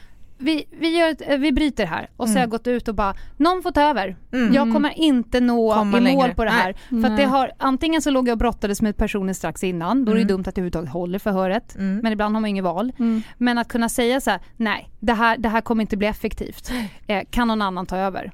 vi, 0.43 0.65
vi, 0.79 0.97
gör 0.99 1.09
ett, 1.09 1.21
eh, 1.27 1.37
vi 1.37 1.51
bryter 1.51 1.85
här 1.85 2.09
och 2.17 2.27
så 2.27 2.31
Mm. 2.31 2.35
har 2.35 2.41
jag 2.41 2.49
gått 2.49 2.67
ut 2.67 2.87
och 2.87 2.95
bara 2.95 3.15
någon 3.37 3.63
får 3.63 3.71
ta 3.71 3.81
över. 3.81 4.15
Mm. 4.33 4.53
Jag 4.53 4.73
kommer 4.73 4.99
inte 4.99 5.39
nå 5.39 5.73
Komma 5.73 5.97
i 5.97 6.01
mål 6.01 6.03
längre. 6.03 6.35
på 6.35 6.43
det 6.43 6.49
här. 6.49 6.73
För 6.89 6.95
Nej. 6.95 7.11
det 7.17 7.23
har, 7.25 7.51
antingen 7.57 8.01
så 8.01 8.09
låg 8.09 8.27
jag 8.27 8.31
och 8.33 8.37
brottades 8.37 8.81
med 8.81 8.97
personen 8.97 9.35
strax 9.35 9.63
innan, 9.63 10.05
då 10.05 10.11
är 10.11 10.15
det 10.15 10.21
Mm. 10.21 10.27
dumt 10.27 10.41
att 10.41 10.45
jag 10.45 10.51
överhuvudtaget 10.57 10.89
håller 10.89 11.19
förhöret. 11.19 11.75
Mm. 11.75 11.97
Men 12.03 12.11
ibland 12.13 12.35
har 12.35 12.41
man 12.41 12.49
inget 12.49 12.63
val. 12.63 12.91
Mm. 12.99 13.21
Men 13.37 13.57
att 13.57 13.67
kunna 13.67 13.89
säga 13.89 14.21
så 14.21 14.29
här, 14.31 14.39
nej 14.57 14.89
det 14.99 15.13
här, 15.13 15.37
det 15.37 15.49
här 15.49 15.61
kommer 15.61 15.81
inte 15.81 15.97
bli 15.97 16.07
effektivt. 16.07 16.71
Eh, 17.07 17.21
kan 17.29 17.47
någon 17.47 17.61
annan 17.61 17.85
ta 17.85 17.97
över? 17.97 18.31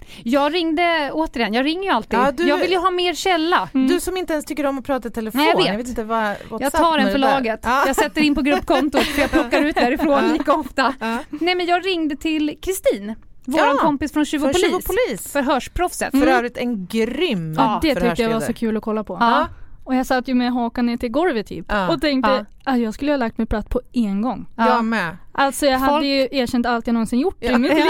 Mm. 0.00 0.22
Jag 0.24 0.54
ringde, 0.54 1.10
återigen, 1.12 1.54
jag 1.54 1.64
ringer 1.66 1.82
ju 1.82 1.88
alltid. 1.90 2.18
Ja, 2.18 2.30
du- 2.32 2.48
Jag 2.48 2.56
vill 2.58 2.70
ju 2.70 2.76
ha 2.78 2.90
mer 2.90 3.14
källa. 3.14 3.68
Mm. 3.74 3.86
Du 3.88 4.00
som 4.00 4.16
inte 4.16 4.32
ens 4.32 4.44
tycker 4.44 4.66
om 4.66 4.78
att 4.78 4.84
prata 4.84 5.08
i 5.08 5.10
telefon. 5.10 5.40
Nej, 5.40 5.52
jag 5.66 5.72
vet. 5.72 5.80
vet 5.80 5.88
inte 5.88 6.04
vad 6.04 6.34
Jag 6.60 6.72
tar 6.72 6.98
en 6.98 7.04
med 7.04 7.12
för 7.12 7.18
laget. 7.18 7.60
Ja. 7.62 7.84
Jag 7.86 7.96
sätter 7.96 8.20
in 8.22 8.34
på 8.34 8.42
gruppkontot 8.42 9.02
för 9.02 9.20
jag 9.20 9.30
plockar 9.30 9.62
ut 9.62 9.74
därifrån 9.74 10.24
Ja. 10.24 10.32
lika 10.32 10.54
ofta. 10.54 10.94
Ja. 11.00 11.18
Nej 11.30 11.54
men 11.54 11.66
jag 11.66 11.86
ringde 11.86 12.16
till 12.16 12.58
Kristin, 12.62 13.14
våran 13.44 13.66
Ja, 13.76 13.82
kompis 13.82 14.12
från 14.12 14.24
Tjuv 14.24 14.44
och 14.44 14.46
För 14.46 14.52
polis. 14.52 14.70
Tjuv 14.70 14.80
polis. 15.08 15.32
Förhörsproffset. 15.32 16.10
För 16.18 16.26
övrigt 16.26 16.56
en 16.56 16.86
grym 16.86 17.54
Ja, 17.58 17.78
det 17.82 17.94
tyckte 17.94 18.22
jag 18.22 18.30
var 18.30 18.40
så 18.40 18.52
kul 18.52 18.76
att 18.76 18.82
kolla 18.82 19.04
på. 19.04 19.16
Ja. 19.20 19.48
Och 19.84 19.94
jag 19.94 20.06
satt 20.06 20.28
ju 20.28 20.34
med 20.34 20.52
hakan 20.52 20.86
ner 20.86 20.96
till 20.96 21.10
golvet 21.10 21.46
typ 21.46 21.66
Ja. 21.68 21.88
och 21.88 22.00
tänkte 22.00 22.46
Ja. 22.64 22.72
att 22.72 22.80
jag 22.80 22.94
skulle 22.94 23.12
ha 23.12 23.16
lagt 23.16 23.38
mig 23.38 23.46
platt 23.46 23.68
på 23.70 23.80
en 23.92 24.22
gång. 24.22 24.46
Ja. 24.56 24.68
Jag 24.68 24.84
med. 24.84 25.16
Alltså 25.38 25.66
jag 25.66 25.80
Folk- 25.80 25.90
hade 25.90 26.06
ju 26.06 26.28
erkänt 26.30 26.66
allt 26.66 26.86
jag 26.86 26.94
någonsin 26.94 27.18
gjort 27.20 27.36
Ja. 27.40 27.52
i 27.52 27.58
mitt 27.58 27.74
liv. 27.74 27.84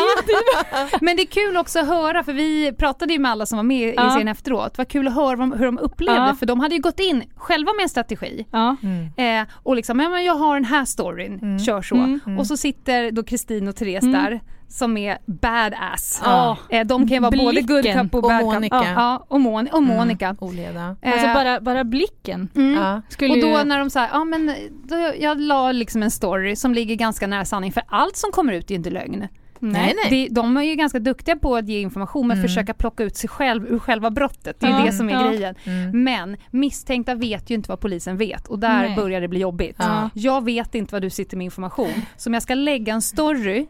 Men 1.00 1.16
det 1.16 1.22
är 1.22 1.26
kul 1.26 1.56
också 1.56 1.78
att 1.80 1.87
höra, 1.88 2.24
för 2.24 2.32
vi 2.32 2.72
pratade 2.72 3.12
ju 3.12 3.18
med 3.18 3.30
alla 3.30 3.46
som 3.46 3.56
var 3.58 3.62
med 3.62 3.88
i 3.88 3.94
Ja. 3.96 4.08
scenen 4.11 4.28
efteråt. 4.28 4.78
Vad 4.78 4.88
kul 4.88 5.08
att 5.08 5.14
höra 5.14 5.44
hur 5.56 5.64
de 5.66 5.78
upplevde, 5.78 6.20
Ja. 6.20 6.34
för 6.38 6.46
de 6.46 6.61
hade 6.61 6.74
ju 6.74 6.80
gått 6.80 7.00
in 7.00 7.22
själva 7.37 7.72
med 7.72 7.82
en 7.82 7.88
strategi. 7.88 8.46
Ja. 8.52 8.76
Mm. 8.82 9.40
Eh, 9.42 9.48
och 9.62 9.76
liksom, 9.76 10.00
ja, 10.00 10.08
men 10.08 10.24
jag 10.24 10.34
har 10.34 10.54
den 10.54 10.64
här 10.64 10.84
storyn, 10.84 11.38
Mm. 11.42 11.58
kör 11.58 11.82
så. 11.82 11.94
Mm. 11.94 12.20
Mm. 12.26 12.38
Och 12.38 12.46
så 12.46 12.56
sitter 12.56 13.11
då 13.11 13.22
Kristin 13.22 13.68
och 13.68 13.76
Therese 13.76 14.02
Mm. 14.02 14.12
där, 14.24 14.40
som 14.70 14.96
är 14.96 15.18
badass. 15.26 16.20
Ja. 16.24 16.56
Eh, 16.70 16.87
De 16.87 17.08
kan 17.08 17.14
ju 17.14 17.20
vara 17.20 17.30
både 17.30 17.61
good 17.61 17.82
Blicken. 17.82 18.04
cup 18.04 18.14
och 18.14 18.24
Och 18.24 18.30
bad 18.30 18.40
cup. 18.40 18.52
Monica. 18.54 18.84
Ja, 18.96 19.24
och, 19.28 19.40
Mon- 19.40 19.70
och 19.72 19.82
Monica. 19.82 20.24
Mm. 20.26 20.37
Oleda. 20.40 20.96
Alltså 21.06 21.26
Eh, 21.26 21.34
bara, 21.34 21.61
bara 21.61 21.84
blicken 21.84 22.48
mm. 22.56 22.74
Ja. 22.82 22.94
Och 23.28 23.40
då 23.40 23.58
ju... 23.58 23.64
när 23.64 23.78
de 23.78 23.90
säger, 23.90 24.08
ja 24.12 24.24
men 24.24 24.54
då, 24.84 25.12
jag 25.18 25.40
la 25.40 25.72
liksom 25.72 26.02
en 26.02 26.11
story 26.11 26.56
som 26.56 26.74
ligger 26.74 26.94
ganska 26.94 27.26
nära 27.26 27.38
sanning 27.44 27.72
för 27.72 27.83
allt 27.88 28.16
som 28.16 28.31
kommer 28.33 28.53
ut 28.53 28.70
är 28.70 28.74
inte 28.74 28.90
lögn. 28.90 29.29
Nej, 29.61 29.94
nej. 30.05 30.11
Det, 30.29 30.35
de 30.35 30.57
är 30.57 30.62
ju 30.62 30.74
ganska 30.74 30.98
duktiga 30.98 31.37
på 31.37 31.57
att 31.57 31.68
ge 31.68 31.81
information 31.81 32.27
men 32.27 32.37
Mm. 32.38 32.48
försöka 32.48 32.74
plocka 32.74 33.03
ut 33.05 33.16
sig 33.16 33.29
själv 33.29 33.66
ur 33.66 33.79
själva 33.79 34.11
brottet. 34.11 34.61
Det 34.61 34.66
är 34.66 34.70
Ja, 34.70 34.85
det 34.87 34.92
som 34.92 35.09
är 35.09 35.12
ja. 35.12 35.29
grejen. 35.29 35.55
Mm. 35.64 36.05
Men 36.05 36.37
misstänkta 36.51 37.14
vet 37.14 37.51
ju 37.51 37.55
inte 37.55 37.68
vad 37.70 37.81
polisen 37.81 38.16
vet 38.16 38.48
och 38.48 38.59
där 38.59 38.83
Nej. 38.83 38.96
börjar 38.96 39.20
det 39.20 39.29
bli 39.29 39.40
jobbigt. 39.40 39.77
Ja. 39.79 40.11
Jag 40.14 40.44
vet 40.44 40.74
inte 40.74 40.94
vad 40.94 41.03
du 41.03 41.11
sitter 41.11 41.37
med 41.37 41.44
information. 41.44 41.92
Så 42.16 42.31
om 42.31 42.35
jag 42.35 42.42
ska 42.42 42.55
lägga 42.55 42.92
en 42.94 43.03
story 43.03 43.66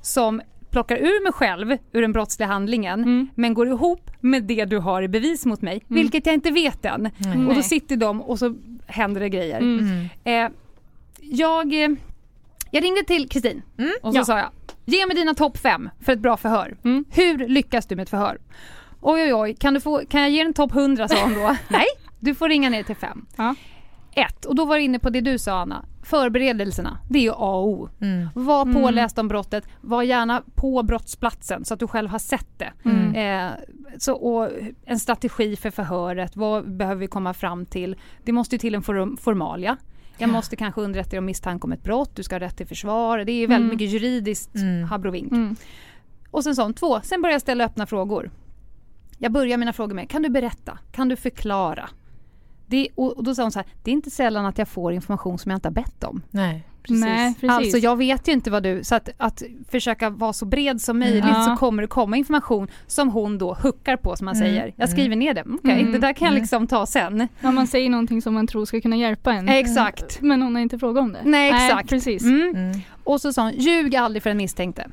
som 0.00 0.40
plockar 0.70 0.96
ur 0.96 1.22
mig 1.22 1.32
själv 1.32 1.76
ur 1.92 2.02
den 2.02 2.12
brottsliga 2.12 2.46
handlingen 2.48 3.00
Mm. 3.02 3.28
men 3.34 3.54
går 3.54 3.68
ihop 3.68 4.10
med 4.20 4.42
det 4.44 4.64
du 4.64 4.78
har 4.78 5.02
i 5.02 5.08
bevis 5.08 5.46
mot 5.46 5.62
mig, 5.62 5.82
vilket 5.88 6.26
jag 6.26 6.34
inte 6.34 6.50
vet 6.50 6.84
än. 6.84 7.10
Nej. 7.18 7.46
Och 7.46 7.54
då 7.54 7.62
sitter 7.62 7.96
de 7.96 8.22
och 8.22 8.38
så 8.38 8.54
händer 8.86 9.20
det 9.20 9.28
grejer. 9.28 9.58
Mm. 9.60 9.78
Mm. 10.24 10.46
Eh, 10.46 10.52
jag, 11.20 11.84
eh, 11.84 11.88
jag 12.72 12.84
ringde 12.84 13.02
till 13.04 13.28
Kristin 13.28 13.62
Mm. 13.78 13.92
och 14.02 14.12
så 14.12 14.18
Ja. 14.20 14.24
sa 14.24 14.38
jag, 14.38 14.48
ge 14.84 15.06
mig 15.06 15.16
dina 15.16 15.34
topp 15.34 15.58
fem 15.58 15.90
för 16.00 16.12
ett 16.12 16.20
bra 16.20 16.36
förhör. 16.36 16.76
Mm. 16.84 17.04
Hur 17.10 17.48
lyckas 17.48 17.86
du 17.86 17.96
med 17.96 18.02
ett 18.02 18.10
förhör? 18.10 18.38
Oj 19.00 19.22
oj 19.22 19.34
oj, 19.34 19.54
kan, 19.54 19.74
du 19.74 19.80
få, 19.80 20.02
kan 20.08 20.20
jag 20.20 20.30
ge 20.30 20.40
en 20.40 20.54
topp 20.54 20.72
100 20.74 21.08
sa 21.08 21.22
hon 21.22 21.34
då. 21.34 21.56
Nej, 21.68 21.86
du 22.20 22.34
får 22.34 22.48
ringa 22.48 22.70
ner 22.70 22.82
till 22.82 22.96
fem. 22.96 23.26
Ja. 23.36 23.54
Ett, 24.14 24.44
och 24.44 24.54
då 24.54 24.64
var 24.64 24.76
du 24.76 24.82
inne 24.82 24.98
på 24.98 25.10
det 25.10 25.20
du 25.20 25.38
sa 25.38 25.60
Anna, 25.60 25.84
förberedelserna, 26.02 26.98
det 27.10 27.18
är 27.18 27.22
ju 27.22 27.30
A 27.30 27.34
och 27.54 27.68
O. 27.68 27.88
Mm. 28.00 28.28
Var 28.34 28.62
Mm. 28.62 28.74
påläst 28.82 29.18
om 29.18 29.28
brottet, 29.28 29.64
var 29.80 30.02
gärna 30.02 30.42
på 30.54 30.82
brottsplatsen 30.82 31.64
så 31.64 31.74
att 31.74 31.80
du 31.80 31.88
själv 31.88 32.10
har 32.10 32.18
sett 32.18 32.58
det. 32.58 32.72
Mm. 32.84 33.14
Eh, 33.14 33.52
så, 33.98 34.14
och 34.14 34.48
en 34.84 34.98
strategi 34.98 35.56
för 35.56 35.70
förhöret, 35.70 36.36
vad 36.36 36.76
behöver 36.76 37.00
vi 37.00 37.06
komma 37.06 37.34
fram 37.34 37.66
till? 37.66 37.96
Det 38.24 38.32
måste 38.32 38.54
ju 38.54 38.58
till 38.58 38.74
en 38.74 38.82
form, 38.82 39.16
formalia. 39.16 39.76
Jag 40.18 40.28
Ja. 40.28 40.32
måste 40.32 40.56
kanske 40.56 40.80
underrätta 40.80 41.10
dig 41.10 41.18
om 41.18 41.24
misstanke 41.24 41.64
om 41.64 41.72
ett 41.72 41.82
brott, 41.82 42.10
du 42.16 42.22
ska 42.22 42.34
ha 42.34 42.40
rätt 42.40 42.56
till 42.56 42.66
försvar. 42.66 43.18
Det 43.18 43.32
är 43.32 43.46
väldigt 43.48 43.56
Mm. 43.64 43.68
mycket 43.68 43.90
juridiskt 43.90 44.54
Mm. 44.54 44.84
habrovink. 44.84 45.32
Mm. 45.32 45.56
Och 46.30 46.44
sen 46.44 46.56
sån 46.56 46.74
två, 46.74 47.00
sen 47.00 47.22
börjar 47.22 47.34
jag 47.34 47.40
ställa 47.42 47.64
öppna 47.64 47.86
frågor. 47.86 48.30
Jag 49.18 49.32
börjar 49.32 49.56
mina 49.58 49.72
frågor 49.72 49.94
med, 49.94 50.10
kan 50.10 50.22
du 50.22 50.28
berätta? 50.28 50.78
Kan 50.92 51.08
du 51.08 51.16
förklara? 51.16 51.88
Det, 52.66 52.88
och, 52.94 53.12
och 53.16 53.24
då 53.24 53.34
sa 53.34 53.42
hon 53.42 53.52
så 53.52 53.58
här, 53.58 53.68
det 53.82 53.90
är 53.90 53.92
inte 53.92 54.10
sällan 54.10 54.46
att 54.46 54.58
jag 54.58 54.68
får 54.68 54.92
information 54.92 55.38
som 55.38 55.50
jag 55.50 55.56
inte 55.56 55.68
har 55.68 55.72
bett 55.74 56.04
om. 56.04 56.22
Nej, 56.30 56.66
precis. 56.82 57.00
Nej, 57.04 57.34
precis. 57.34 57.50
Alltså 57.50 57.78
jag 57.78 57.96
vet 57.96 58.28
ju 58.28 58.32
inte 58.32 58.50
vad 58.50 58.62
du, 58.62 58.84
så 58.84 58.94
att, 58.94 59.08
att 59.16 59.42
försöka 59.70 60.10
vara 60.10 60.32
så 60.32 60.44
bred 60.46 60.80
som 60.80 60.98
möjligt 60.98 61.24
Ja. 61.28 61.44
så 61.44 61.56
kommer 61.56 61.82
det 61.82 61.88
komma 61.88 62.16
information 62.16 62.68
som 62.86 63.08
hon 63.10 63.38
då 63.38 63.54
huckar 63.60 63.96
på 63.96 64.16
som 64.16 64.24
man 64.24 64.34
Mm, 64.36 64.48
säger. 64.48 64.72
Jag 64.76 64.88
skriver 64.88 65.16
ner 65.16 65.34
det, 65.34 65.44
okej 65.54 65.80
Mm, 65.80 65.92
det 65.92 65.98
där 65.98 66.12
kan 66.12 66.26
jag 66.26 66.32
mm. 66.32 66.40
liksom 66.42 66.66
ta 66.66 66.86
sen. 66.86 67.28
Ja, 67.40 67.50
man 67.50 67.66
säger 67.66 67.90
någonting 67.90 68.22
som 68.22 68.34
man 68.34 68.46
tror 68.46 68.64
ska 68.64 68.80
kunna 68.80 68.96
hjälpa 68.96 69.32
en. 69.32 69.48
Exakt. 69.48 70.20
Men 70.20 70.42
hon 70.42 70.54
har 70.54 70.62
inte 70.62 70.78
frågat 70.78 71.02
om 71.02 71.12
det. 71.12 71.20
Nej 71.24 71.50
exakt. 71.50 71.88
precis. 71.88 72.22
Mm. 72.22 72.54
Mm. 72.56 72.80
Och 73.04 73.20
så 73.20 73.32
sa 73.32 73.42
hon, 73.42 73.52
ljug 73.52 73.96
aldrig 73.96 74.22
för 74.22 74.30
den 74.30 74.36
misstänkte. 74.36 74.90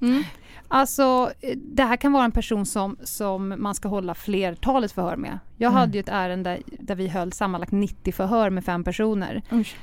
Mm. 0.00 0.22
Alltså 0.70 1.30
eh, 1.40 1.56
det 1.56 1.82
här 1.82 1.96
kan 1.96 2.12
vara 2.12 2.24
en 2.24 2.32
person 2.32 2.66
som, 2.66 2.96
som 3.02 3.54
man 3.58 3.74
ska 3.74 3.88
hålla 3.88 4.14
flertalet 4.14 4.92
förhör 4.92 5.16
med. 5.16 5.38
Jag 5.56 5.68
Mm. 5.70 5.80
hade 5.80 5.92
ju 5.92 6.00
ett 6.00 6.08
ärende 6.08 6.58
där 6.80 6.94
vi 6.94 7.08
höll 7.08 7.32
sammanlagt 7.32 7.72
90 7.72 8.12
förhör 8.12 8.50
med 8.50 8.64
fem 8.64 8.84
personer. 8.84 9.42
Usch. 9.52 9.76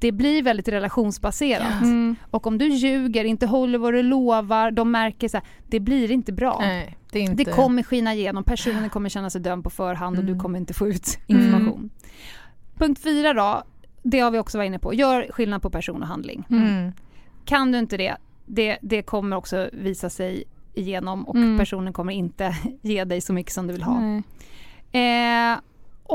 Det 0.00 0.12
blir 0.12 0.42
väldigt 0.42 0.68
relationsbaserat. 0.68 1.82
Mm. 1.82 2.16
Och 2.30 2.46
om 2.46 2.58
du 2.58 2.66
ljuger, 2.66 3.24
inte 3.24 3.46
håller 3.46 3.78
vad 3.78 3.94
du 3.94 4.02
lovar, 4.02 4.70
de 4.70 4.90
märker 4.90 5.28
så 5.28 5.36
här, 5.36 5.46
det 5.68 5.80
blir 5.80 6.10
inte 6.10 6.32
bra. 6.32 6.58
Nej, 6.60 6.96
det 7.12 7.20
inte... 7.20 7.44
Det 7.44 7.52
kommer 7.52 7.82
skina 7.82 8.14
igenom, 8.14 8.44
personen 8.44 8.90
kommer 8.90 9.08
känna 9.08 9.30
sig 9.30 9.40
dömd 9.40 9.64
på 9.64 9.70
förhand 9.70 10.16
och 10.18 10.22
Mm. 10.24 10.34
du 10.34 10.40
kommer 10.42 10.58
inte 10.58 10.74
få 10.74 10.88
ut 10.88 11.18
information. 11.26 11.90
Punkt 12.78 13.00
fyra 13.02 13.32
då, 13.34 13.62
det 14.02 14.20
har 14.20 14.30
vi 14.30 14.38
också 14.38 14.58
varit 14.58 14.66
inne 14.68 14.78
på, 14.78 14.94
gör 14.94 15.26
skillnad 15.30 15.62
på 15.62 15.70
person 15.70 16.02
och 16.02 16.08
handling. 16.08 16.44
Mm. 16.50 16.92
Kan 17.44 17.72
du 17.72 17.78
inte 17.78 17.96
det, 17.96 18.16
det, 18.46 18.78
det 18.82 19.02
kommer 19.02 19.36
också 19.36 19.70
visa 19.72 20.10
sig 20.10 20.44
igenom 20.74 21.24
och 21.28 21.36
Mm. 21.36 21.58
personen 21.58 21.92
kommer 21.92 22.12
inte 22.12 22.54
ge 22.82 23.04
dig 23.04 23.20
så 23.20 23.32
mycket 23.32 23.52
som 23.52 23.66
du 23.66 23.72
vill 23.72 23.82
ha. 23.82 24.00
Nej. 24.00 24.22
Eh, 25.52 25.58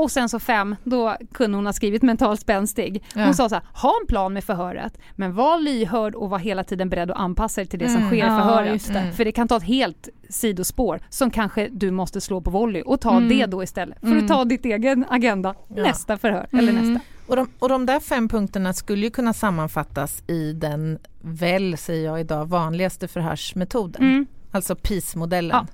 och 0.02 0.10
sen 0.10 0.28
så 0.28 0.38
fem, 0.38 0.76
då 0.84 1.16
kunde 1.34 1.58
hon 1.58 1.66
ha 1.66 1.72
skrivit 1.72 2.02
mentalt 2.02 2.40
spänstig. 2.40 3.02
Hon 3.14 3.22
Ja. 3.22 3.32
sa 3.32 3.48
så 3.48 3.54
här, 3.54 3.64
ha 3.72 3.94
en 4.02 4.06
plan 4.06 4.32
med 4.32 4.44
förhöret 4.44 4.98
men 5.14 5.34
var 5.34 5.58
lyhörd 5.58 6.14
och 6.14 6.30
var 6.30 6.38
hela 6.38 6.64
tiden 6.64 6.88
beredd 6.88 7.10
att 7.10 7.16
anpassa 7.16 7.60
dig 7.60 7.68
till 7.68 7.78
det 7.78 7.86
som 7.88 7.96
Mm. 7.96 8.08
sker 8.08 8.16
i 8.16 8.20
Ja, 8.20 8.26
förhöret. 8.38 8.72
just 8.72 8.92
det. 8.92 8.98
Mm. 9.00 9.12
För 9.12 9.24
det 9.24 9.32
kan 9.32 9.48
ta 9.48 9.56
ett 9.56 9.62
helt 9.62 10.08
sidospår 10.28 11.00
som 11.08 11.30
kanske 11.30 11.68
du 11.72 11.90
måste 11.90 12.20
slå 12.20 12.40
på 12.40 12.50
volley 12.50 12.82
och 12.82 13.00
ta 13.00 13.16
Mm. 13.16 13.28
det 13.28 13.46
då 13.46 13.62
istället. 13.62 14.00
För 14.00 14.06
Mm. 14.06 14.24
att 14.24 14.28
ta 14.28 14.44
ditt 14.44 14.64
egen 14.64 15.04
agenda 15.08 15.54
Ja. 15.68 15.82
nästa 15.82 16.18
förhör 16.18 16.46
eller 16.52 16.72
Mm. 16.72 16.92
nästa. 16.92 17.06
Och, 17.26 17.36
de, 17.36 17.48
och 17.58 17.68
de 17.68 17.86
där 17.86 18.00
fem 18.00 18.28
punkterna 18.28 18.72
skulle 18.72 19.04
ju 19.06 19.10
kunna 19.10 19.32
sammanfattas 19.32 20.22
i 20.26 20.52
den 20.52 20.98
väl, 21.20 21.76
säger 21.78 22.04
jag 22.04 22.20
idag, 22.20 22.46
vanligaste 22.48 23.08
förhörsmetoden. 23.08 24.02
Mm. 24.02 24.26
Alltså 24.50 24.74
PIS-modellen. 24.76 25.56
Ja. 25.56 25.66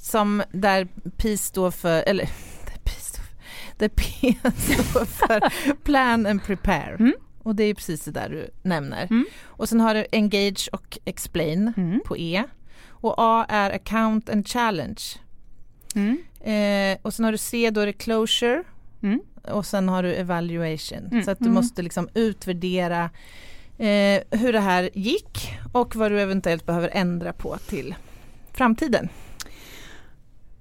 Som 0.00 0.42
där 0.52 0.88
PIS 1.16 1.44
står 1.44 1.70
för, 1.70 2.02
eller 2.06 2.28
där 3.78 3.88
P 3.88 4.34
står 4.56 5.04
för 5.04 5.42
Plan 5.74 6.26
and 6.26 6.44
Prepare. 6.44 6.96
Mm. 6.98 7.12
Och 7.42 7.54
det 7.54 7.64
är 7.64 7.74
precis 7.74 8.04
det 8.04 8.10
där 8.10 8.28
du 8.28 8.50
nämner. 8.68 9.06
Mm. 9.10 9.24
Och 9.44 9.68
sen 9.68 9.80
har 9.80 9.94
du 9.94 10.06
Engage 10.12 10.68
och 10.72 10.98
Explain 11.04 11.72
Mm. 11.76 12.00
på 12.06 12.16
E. 12.18 12.44
Och 12.88 13.14
A 13.18 13.46
är 13.48 13.70
Account 13.70 14.30
and 14.30 14.48
Challenge. 14.48 15.00
Mm. 15.94 16.18
Eh, 16.40 16.98
och 17.02 17.14
sen 17.14 17.24
har 17.24 17.32
du 17.32 17.38
C, 17.38 17.70
då 17.70 17.80
är 17.80 17.86
det 17.86 17.92
Closure. 17.92 18.62
Mm. 19.02 19.20
Och 19.48 19.66
sen 19.66 19.88
har 19.88 20.02
du 20.02 20.14
Evaluation. 20.14 21.06
Mm. 21.10 21.24
Så 21.24 21.30
att 21.30 21.38
du 21.38 21.50
måste 21.50 21.82
liksom 21.82 22.08
utvärdera 22.14 23.10
eh, 23.78 24.22
hur 24.30 24.52
det 24.52 24.60
här 24.60 24.90
gick 24.94 25.54
och 25.72 25.96
vad 25.96 26.10
du 26.12 26.20
eventuellt 26.20 26.66
behöver 26.66 26.90
ändra 26.92 27.32
på 27.32 27.56
till 27.58 27.94
framtiden. 28.52 29.08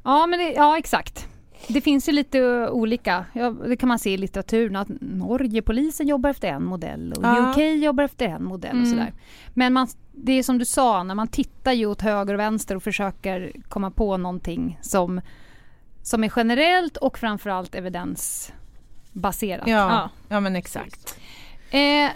Ja, 0.04 0.28
men 0.28 0.40
det, 0.40 0.52
ja 0.52 0.78
exakt. 0.78 1.28
Det 1.68 1.82
finns 1.82 2.10
ju 2.10 2.12
lite 2.12 2.70
olika. 2.70 3.26
Ja, 3.34 3.50
det 3.50 3.76
kan 3.78 3.90
man 3.90 4.00
se 4.00 4.14
i 4.14 4.18
litteraturen 4.18 4.76
att 4.76 4.88
Norge, 5.02 5.62
polisen 5.62 6.08
jobbar 6.08 6.30
efter 6.30 6.48
en 6.48 6.64
modell 6.64 7.14
och 7.14 7.24
Ja. 7.24 7.52
UK 7.52 7.58
jobbar 7.84 8.04
efter 8.04 8.26
en 8.26 8.44
modell 8.44 8.72
och 8.72 8.78
Mm. 8.78 8.90
sådär. 8.90 9.14
Men 9.54 9.74
man, 9.74 9.88
det 10.12 10.32
är 10.34 10.44
som 10.44 10.58
du 10.58 10.66
sa, 10.66 11.04
när 11.04 11.16
man 11.16 11.28
tittar 11.28 11.72
ju 11.74 11.86
åt 11.86 12.02
höger 12.02 12.34
och 12.34 12.40
vänster 12.40 12.76
och 12.76 12.84
försöker 12.84 13.52
komma 13.70 13.92
på 13.92 14.18
någonting 14.18 14.80
som, 14.82 15.22
som 16.04 16.24
är 16.24 16.32
generellt 16.36 16.98
och 16.98 17.18
framförallt 17.18 17.76
evidensbaserat. 17.76 19.68
Ja, 19.68 19.74
Ja. 19.90 20.10
ja. 20.30 20.40
men 20.40 20.56
exakt. 20.56 21.18
Eh, 21.72 21.80
jag 21.80 22.12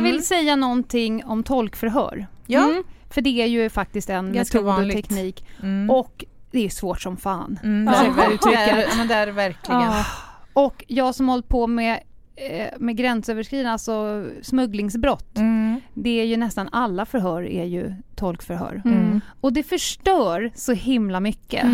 Mm. 0.00 0.02
vill 0.02 0.26
säga 0.26 0.56
någonting 0.56 1.24
om 1.24 1.42
tolkförhör. 1.42 2.26
Ja, 2.46 2.64
Mm. 2.70 2.84
För 3.10 3.20
det 3.20 3.42
är 3.42 3.46
ju 3.46 3.70
faktiskt 3.70 4.10
en 4.10 4.32
Ganska 4.32 4.58
metod 4.58 4.68
och 4.68 4.74
vanligt. 4.76 4.96
teknik 4.96 5.46
mm. 5.62 5.90
och 5.90 6.24
det 6.54 6.64
är 6.64 6.68
svårt 6.68 7.00
som 7.02 7.16
fan. 7.16 7.58
mm, 7.62 7.94
Ja. 7.94 8.00
det, 8.02 8.06
är, 8.06 8.10
ver- 8.12 8.34
Uttrycket. 8.34 8.66
det, 8.66 8.70
är, 8.70 8.80
ja, 8.82 8.96
men 8.96 9.08
det 9.08 9.14
är 9.14 9.26
det 9.26 9.32
verkligen. 9.32 9.80
Ja. 9.80 10.04
Och 10.52 10.84
jag 10.88 11.14
som 11.14 11.28
hållit 11.28 11.48
på 11.48 11.66
med, 11.66 12.00
eh, 12.36 12.66
med 12.78 12.96
gränsöverskridande, 12.96 13.70
alltså 13.70 14.26
smugglingsbrott. 14.42 15.36
Mm. 15.38 15.80
Det 15.94 16.20
är 16.20 16.24
ju 16.24 16.36
nästan 16.36 16.68
alla 16.72 17.06
förhör 17.06 17.42
är 17.46 17.64
ju 17.64 17.94
tolkförhör. 18.16 18.82
Mm. 18.84 19.20
Och 19.40 19.52
det 19.52 19.62
förstör 19.62 20.52
så 20.54 20.72
himla 20.72 21.20
mycket. 21.20 21.64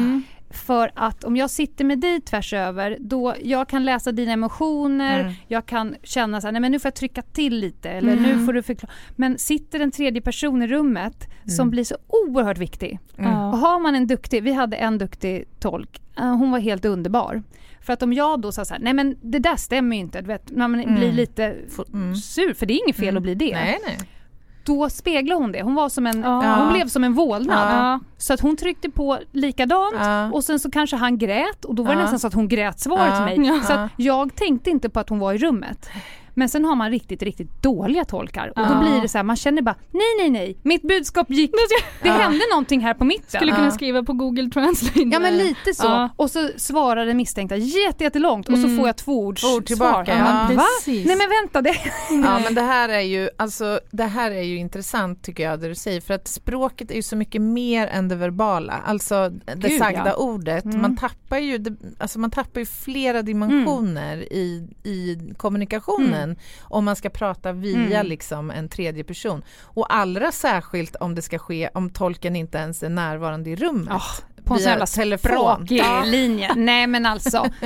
Mm. 0.51 0.59
För 0.59 0.91
att 0.95 1.25
om 1.25 1.37
jag 1.37 1.51
sitter 1.51 1.85
med 1.85 1.99
dig 2.01 2.21
tvärs 2.21 2.53
över, 2.53 2.97
då 3.01 3.35
jag 3.43 3.69
kan 3.69 3.85
läsa 3.85 4.13
dina 4.13 4.33
emotioner, 4.33 5.21
Mm. 5.21 5.33
jag 5.49 5.67
kan 5.67 5.95
känna 6.03 6.41
så 6.41 6.47
här, 6.47 6.53
nej 6.53 6.61
men 6.61 6.73
nu 6.73 6.79
får 6.79 6.87
jag 6.89 6.95
trycka 6.95 7.23
till 7.23 7.57
lite 7.59 7.91
eller 7.91 8.13
Mm. 8.13 8.23
nu 8.39 8.47
får 8.47 8.53
du 8.53 8.63
förklara. 8.63 8.93
Men 9.17 9.39
sitter 9.39 9.81
en 9.81 9.91
tredje 9.91 10.23
person 10.23 10.63
i 10.63 10.67
rummet 10.67 11.29
som 11.47 11.63
Mm. 11.63 11.71
blir 11.71 11.85
så 11.85 11.97
oerhört 12.09 12.59
viktig. 12.59 12.99
Mm. 13.19 13.33
Och 13.33 13.59
har 13.59 13.79
man 13.81 13.95
en 13.95 14.07
duktig, 14.07 14.43
vi 14.43 14.53
hade 14.53 14.77
en 14.77 14.99
duktig 14.99 15.45
tolk, 15.61 16.01
eh, 16.19 16.25
hon 16.37 16.51
var 16.51 16.59
helt 16.59 16.85
underbar. 16.85 17.43
För 17.81 17.93
att 17.93 18.03
om 18.03 18.13
jag 18.13 18.41
då 18.41 18.53
sa 18.53 18.65
så 18.65 18.75
här, 18.75 18.81
nej 18.81 18.93
men 18.93 19.17
det 19.23 19.39
där 19.39 19.57
stämmer 19.57 19.97
ju 19.97 20.01
inte, 20.03 20.21
du 20.21 20.27
vet, 20.27 20.51
man 20.57 20.75
Mm. 20.75 20.95
blir 20.95 21.13
lite 21.13 21.57
Få- 21.77 21.85
mm. 21.93 22.15
sur, 22.17 22.55
för 22.55 22.67
det 22.67 22.73
är 22.75 22.83
inget 22.85 22.97
fel 22.97 23.09
Mm. 23.09 23.17
att 23.17 23.23
bli 23.23 23.35
det. 23.35 23.55
Nej, 23.55 23.79
nej. 23.87 23.99
Då 24.65 24.89
speglar 24.91 25.37
hon 25.37 25.53
det, 25.53 25.63
hon 25.63 25.75
var 25.75 25.89
som 25.89 26.07
en, 26.07 26.23
Ja. 26.23 26.55
hon 26.59 26.73
blev 26.73 26.89
som 26.89 27.05
en 27.05 27.15
vålnad. 27.15 27.75
Ja. 27.75 28.01
Så 28.19 28.35
att 28.35 28.41
hon 28.41 28.57
tryckte 28.57 28.91
på 28.91 29.19
likadant 29.33 29.95
Ja. 29.99 30.31
och 30.33 30.45
sen 30.45 30.59
så 30.59 30.71
kanske 30.71 30.97
han 30.97 31.19
grät 31.19 31.65
och 31.65 31.75
då 31.75 31.83
var 31.83 31.95
det 31.95 32.01
nästan 32.01 32.19
så 32.19 32.27
att 32.27 32.35
hon 32.35 32.49
grät 32.49 32.81
svaret 32.81 33.15
till 33.35 33.41
mig. 33.43 33.61
Så 33.65 33.73
att 33.73 33.91
jag 33.97 34.35
tänkte 34.35 34.71
inte 34.71 34.89
på 34.89 35.01
att 35.01 35.09
hon 35.09 35.19
var 35.19 35.33
i 35.33 35.39
rummet. 35.39 35.89
Men 36.41 36.49
sen 36.49 36.65
har 36.65 36.75
man 36.77 36.91
riktigt, 36.91 37.23
riktigt 37.23 37.63
dåliga 37.63 38.05
tolkar 38.05 38.53
och 38.57 38.69
då 38.69 38.81
blir 38.81 39.03
det 39.03 39.09
så 39.09 39.19
här, 39.19 39.23
man 39.25 39.37
känner 39.37 39.63
bara 39.63 39.75
nej, 39.91 40.03
nej, 40.19 40.31
nej, 40.31 40.57
mitt 40.63 40.83
budskap 40.83 41.31
gick, 41.31 41.51
det 42.03 42.09
Ja. 42.09 42.13
hände 42.15 42.41
någonting 42.51 42.81
här 42.81 42.95
på 42.95 43.05
mitten. 43.05 43.25
Skulle 43.41 43.53
kunna 43.53 43.65
Ja. 43.67 43.71
skriva 43.71 44.03
på 44.03 44.13
Google 44.13 44.51
Translate. 44.51 45.01
Ja 45.01 45.19
men 45.19 45.37
lite 45.39 45.75
så. 45.75 45.85
Ja. 45.87 46.11
Och 46.17 46.31
så 46.31 46.49
svarar 46.57 47.07
den 47.07 47.17
misstänkta 47.17 47.57
jätte, 47.57 48.05
jättelångt 48.05 48.49
och 48.49 48.59
så 48.59 48.65
Mm. 48.65 48.77
får 48.77 48.87
jag 48.89 48.97
två 48.97 49.27
ords 49.27 49.43
Två 49.43 49.49
ord 49.49 49.67
tillbaka, 49.67 50.19
ja. 50.19 50.25
Va? 50.57 50.65
Precis. 50.65 51.07
Nej 51.07 51.17
men 51.17 51.29
vänta, 51.29 51.63
det... 51.63 51.75
Ja 52.25 52.39
men 52.45 52.55
det 52.55 52.63
här 52.63 52.89
är 52.89 53.01
ju, 53.01 53.29
alltså 53.39 53.81
det 53.91 54.05
här 54.05 54.31
är 54.31 54.43
ju 54.43 54.57
intressant 54.57 55.23
tycker 55.23 55.43
jag 55.43 55.61
det 55.61 55.69
du 55.69 55.75
säger 55.75 56.01
för 56.01 56.15
att 56.15 56.29
språket 56.29 56.91
är 56.91 56.95
ju 56.95 57.03
så 57.03 57.17
mycket 57.17 57.43
mer 57.43 57.87
än 57.87 58.09
det 58.09 58.17
verbala, 58.17 58.73
alltså 58.87 59.29
det 59.29 59.69
Gud, 59.69 59.79
sagda 59.79 60.03
ja. 60.07 60.15
ordet. 60.15 60.65
Mm. 60.65 60.81
Man 60.83 60.97
tappar 60.97 61.39
ju, 61.39 61.65
alltså 61.99 62.19
man 62.19 62.31
tappar 62.31 62.61
ju 62.61 62.67
flera 62.67 63.23
dimensioner 63.23 64.33
i, 64.33 64.69
i 64.85 65.19
kommunikationen 65.37 66.30
om 66.63 66.85
man 66.85 66.97
ska 66.97 67.11
prata 67.11 67.53
via 67.53 67.77
Mm. 68.01 68.07
liksom 68.07 68.51
en 68.51 68.69
tredje 68.69 69.05
person. 69.05 69.43
Och 69.63 69.95
allra 69.95 70.33
särskilt 70.33 70.97
om 70.97 71.15
det 71.15 71.23
ska 71.23 71.39
ske 71.39 71.71
om 71.75 71.91
tolken 71.91 72.37
inte 72.37 72.59
ens 72.59 72.83
är 72.83 72.89
närvarande 72.89 73.51
i 73.51 73.57
rummet. 73.57 73.89
Ja, 73.91 74.03
på 74.45 74.55
en 74.55 74.61
sån 74.61 74.71
jävla 74.71 74.87
telefon. 74.87 75.67
Ja. 75.71 76.03
linje. 76.07 76.55
Nej 76.57 76.87
men 76.87 77.07
alltså. 77.07 77.47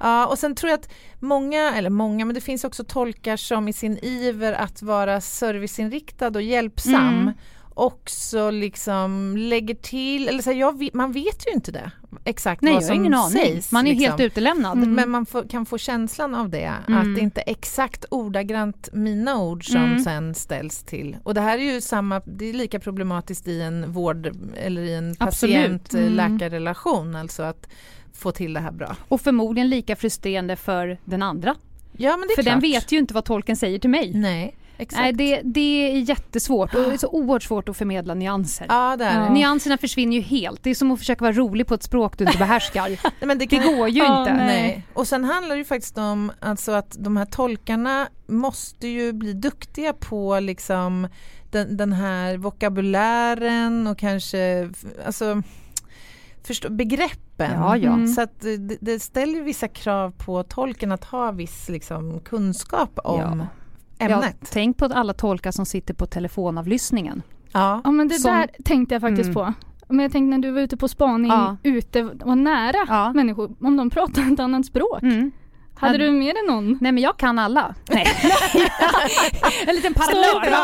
Ja, 0.00 0.26
och 0.26 0.38
sen 0.38 0.54
tror 0.54 0.70
jag 0.70 0.80
att 0.80 0.88
många, 1.20 1.74
eller 1.74 1.90
många, 1.90 2.24
men 2.24 2.34
det 2.34 2.40
finns 2.40 2.64
också 2.64 2.84
tolkar 2.84 3.36
som 3.36 3.68
i 3.68 3.72
sin 3.72 3.98
iver 4.02 4.52
att 4.52 4.82
vara 4.82 5.20
serviceinriktad 5.20 6.26
och 6.28 6.42
hjälpsam 6.42 6.94
Mm. 7.18 7.32
också 7.74 8.50
liksom 8.50 9.36
lägger 9.36 9.74
till, 9.74 10.28
eller 10.28 10.42
så 10.42 10.50
här, 10.50 10.58
jag, 10.58 10.88
man 10.94 11.12
vet 11.12 11.46
ju 11.46 11.52
inte 11.54 11.72
det 11.72 11.90
exakt 12.24 12.62
Nej 12.62 12.74
vad 12.74 12.84
som 12.84 12.94
ingen 12.94 13.14
aning. 13.14 13.30
sägs. 13.38 13.72
Man 13.72 13.86
är 13.86 13.90
liksom. 13.90 14.04
helt 14.04 14.20
utelämnad. 14.20 14.76
Mm. 14.78 14.94
Men 14.94 15.10
man 15.10 15.26
får, 15.26 15.42
kan 15.48 15.66
få 15.66 15.78
känslan 15.78 16.34
av 16.34 16.48
det, 16.50 16.72
Mm. 16.88 16.98
att 17.00 17.14
det 17.14 17.20
inte 17.20 17.40
är 17.40 17.50
exakt 17.50 18.04
ordagrant 18.10 18.88
mina 18.92 19.38
ord 19.38 19.64
som 19.66 19.84
Mm. 19.84 19.98
sen 20.04 20.34
ställs 20.34 20.82
till. 20.82 21.16
Och 21.22 21.34
det 21.34 21.40
här 21.40 21.58
är 21.58 21.74
ju 21.74 21.80
samma, 21.80 22.20
det 22.24 22.44
är 22.48 22.52
lika 22.52 22.80
problematiskt 22.80 23.48
i 23.48 23.60
en 23.62 23.92
vård 23.92 24.30
eller 24.56 24.82
i 24.82 24.94
en 24.94 25.16
Absolut. 25.18 25.56
Mm. 25.66 25.78
patient-läkarrelation, 25.78 27.16
alltså 27.16 27.42
att 27.42 27.68
få 28.12 28.32
till 28.32 28.52
det 28.52 28.60
här 28.60 28.72
bra. 28.72 28.96
Och 29.08 29.20
förmodligen 29.20 29.68
lika 29.68 29.96
frustrerande 29.96 30.56
för 30.56 30.98
den 31.04 31.22
andra. 31.22 31.54
Ja 31.96 32.16
men 32.16 32.28
det 32.28 32.32
är 32.32 32.36
För 32.36 32.42
klart. 32.42 32.52
den 32.54 32.60
vet 32.60 32.92
ju 32.92 32.98
inte 32.98 33.14
vad 33.14 33.24
tolken 33.24 33.56
säger 33.56 33.78
till 33.78 33.90
mig. 33.90 34.12
Nej, 34.14 34.56
exakt. 34.78 35.00
Nej 35.02 35.12
det, 35.12 35.40
det 35.44 35.60
är 35.92 35.98
jättesvårt 35.98 36.74
och 36.74 36.80
det 36.80 36.92
är 36.92 36.96
så 36.98 37.08
oerhört 37.08 37.42
svårt 37.42 37.68
att 37.68 37.76
förmedla 37.76 38.14
nyanser. 38.14 38.66
Ja, 38.68 38.96
det 38.96 39.04
är 39.04 39.20
det. 39.20 39.30
Nyanserna 39.34 39.78
försvinner 39.78 40.16
ju 40.16 40.22
helt. 40.22 40.62
Det 40.62 40.70
är 40.70 40.74
som 40.74 40.90
att 40.90 40.98
försöka 40.98 41.24
vara 41.24 41.32
rolig 41.32 41.66
på 41.66 41.74
ett 41.74 41.82
språk 41.82 42.18
du 42.18 42.24
inte 42.24 42.38
behärskar. 42.38 42.88
Nej, 42.88 43.12
men 43.20 43.38
det, 43.38 43.46
Det 43.46 43.56
kan, 43.58 43.76
går 43.76 43.88
ju 43.88 43.98
Ja, 43.98 44.20
inte. 44.20 44.32
nej. 44.32 44.46
Nej. 44.46 44.86
Och 44.94 45.08
sen 45.08 45.24
handlar 45.24 45.54
det 45.54 45.58
ju 45.58 45.64
faktiskt 45.64 45.98
om 45.98 46.32
alltså 46.40 46.72
att 46.72 46.96
de 46.98 47.16
här 47.16 47.24
tolkarna 47.26 48.08
måste 48.26 48.88
ju 48.88 49.12
bli 49.12 49.32
duktiga 49.32 49.92
på 49.92 50.40
liksom 50.40 51.08
den, 51.50 51.76
den 51.76 51.92
här 51.92 52.36
vokabulären 52.36 53.86
och 53.86 53.98
kanske 53.98 54.70
alltså 55.06 55.42
förstå, 56.42 56.70
begreppen. 56.70 57.52
Ja, 57.52 57.76
ja. 57.76 57.92
Mm. 57.92 58.08
Så 58.08 58.20
att 58.20 58.40
det, 58.40 58.76
det 58.80 59.00
ställer 59.00 59.40
vissa 59.40 59.68
krav 59.68 60.10
på 60.10 60.42
tolken 60.42 60.92
att 60.92 61.04
ha 61.04 61.30
viss 61.32 61.68
liksom, 61.68 62.20
kunskap 62.20 62.98
om 63.04 63.20
Ja, 63.40 63.46
ämnet. 63.98 64.36
tänk 64.52 64.76
på 64.76 64.84
alla 64.84 65.12
tolkar 65.12 65.50
som 65.50 65.66
sitter 65.66 65.94
på 65.94 66.06
telefonavlyssningen. 66.06 67.22
Ja. 67.52 67.80
Ja 67.84 67.90
men 67.90 68.08
det 68.08 68.14
Som- 68.14 68.34
där 68.34 68.50
tänkte 68.64 68.94
jag 68.94 69.02
faktiskt 69.02 69.24
Mm. 69.30 69.34
på. 69.34 69.52
Men 69.88 69.98
jag 70.02 70.12
tänkte 70.12 70.36
när 70.36 70.38
du 70.48 70.50
var 70.50 70.60
ute 70.60 70.76
på 70.76 70.88
spaning, 70.88 71.30
Ja. 71.30 71.56
ute 71.62 72.02
och 72.04 72.38
nära 72.38 72.76
Ja. 72.88 73.12
människor, 73.12 73.56
om 73.60 73.76
de 73.76 73.90
pratar 73.90 74.32
ett 74.32 74.40
annat 74.40 74.66
språk. 74.66 75.02
Mm. 75.02 75.32
Hade 75.76 75.98
du 75.98 76.10
med 76.10 76.34
dig 76.34 76.42
någon? 76.48 76.78
Nej 76.80 76.92
men 76.92 77.02
jag 77.02 77.16
kan 77.16 77.38
alla. 77.38 77.74
Nej. 77.90 78.06
en 79.66 79.74
liten 79.74 79.94
parallell. 79.94 80.54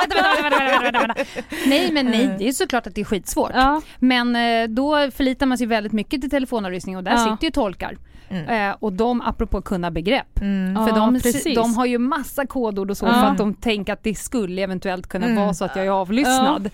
Nej 1.66 1.92
men 1.92 2.06
nej, 2.06 2.36
det 2.38 2.48
är 2.48 2.52
såklart 2.52 2.86
att 2.86 2.94
det 2.94 3.00
är 3.00 3.04
skitsvårt. 3.04 3.50
Ja. 3.54 3.82
Men 3.98 4.36
eh, 4.36 4.68
då 4.68 5.10
förlitar 5.10 5.46
man 5.46 5.58
sig 5.58 5.66
väldigt 5.66 5.92
mycket 5.92 6.20
till 6.20 6.30
telefonavlyssning 6.30 6.96
och 6.96 7.04
där 7.04 7.12
Ja. 7.12 7.18
sitter 7.32 7.44
ju 7.46 7.50
tolkar. 7.50 7.98
Mm. 8.30 8.70
Eh, 8.70 8.76
och 8.80 8.92
de, 8.92 9.20
apropå 9.20 9.62
kunna 9.62 9.90
begrepp, 9.90 10.40
Mm. 10.40 10.72
Ja, 10.76 10.86
för 10.86 10.94
de, 10.96 11.20
precis. 11.20 11.54
de 11.54 11.74
har 11.74 11.86
ju 11.86 11.98
massa 11.98 12.46
kodord 12.46 12.90
och 12.90 12.96
så 12.96 13.06
Ja. 13.06 13.12
för 13.12 13.26
att 13.26 13.38
de 13.38 13.54
tänker 13.54 13.92
att 13.92 14.02
det 14.02 14.14
skulle 14.14 14.62
eventuellt 14.62 15.06
kunna 15.06 15.26
Mm. 15.26 15.36
vara 15.42 15.54
så 15.54 15.64
att 15.64 15.76
jag 15.76 15.86
är 15.86 15.90
avlyssnad. 15.90 16.70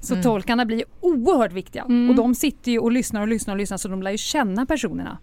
Så 0.00 0.14
Mm. 0.14 0.22
tolkarna 0.24 0.64
blir 0.64 0.84
oerhört 1.00 1.52
viktiga 1.52 1.82
Mm. 1.82 2.10
och 2.10 2.16
de 2.16 2.34
sitter 2.34 2.72
ju 2.72 2.78
och 2.78 2.92
lyssnar 2.92 3.20
och 3.20 3.28
lyssnar 3.28 3.54
och 3.54 3.58
lyssnar 3.58 3.76
så 3.78 3.88
de 3.88 4.02
lär 4.02 4.10
ju 4.10 4.18
känna 4.18 4.66
personerna. 4.66 5.18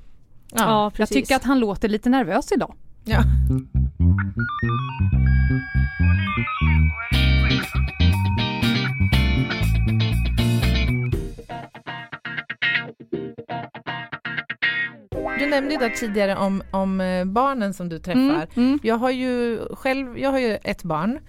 Ja, 0.53 0.84
Jag 0.84 0.93
precis. 0.93 1.15
tycker 1.17 1.36
att 1.36 1.43
han 1.43 1.59
låter 1.59 1.89
lite 1.89 2.09
nervös 2.09 2.51
idag. 2.51 2.73
Ja. 3.03 3.23
Du 15.40 15.46
nämnde 15.46 15.74
ju 15.74 15.80
där 15.80 15.90
tidigare 15.90 16.36
om, 16.36 16.64
om 16.72 17.02
eh, 17.02 17.26
barnen 17.26 17.74
som 17.74 17.90
du 17.90 18.00
träffar. 18.00 18.20
Mm, 18.20 18.48
mm. 18.56 18.80
Jag 18.84 18.96
har 18.96 19.10
ju 19.10 19.60
själv, 19.72 20.20
jag 20.20 20.32
har 20.32 20.40
ju 20.40 20.58
ett 20.64 20.84
barn 20.84 21.20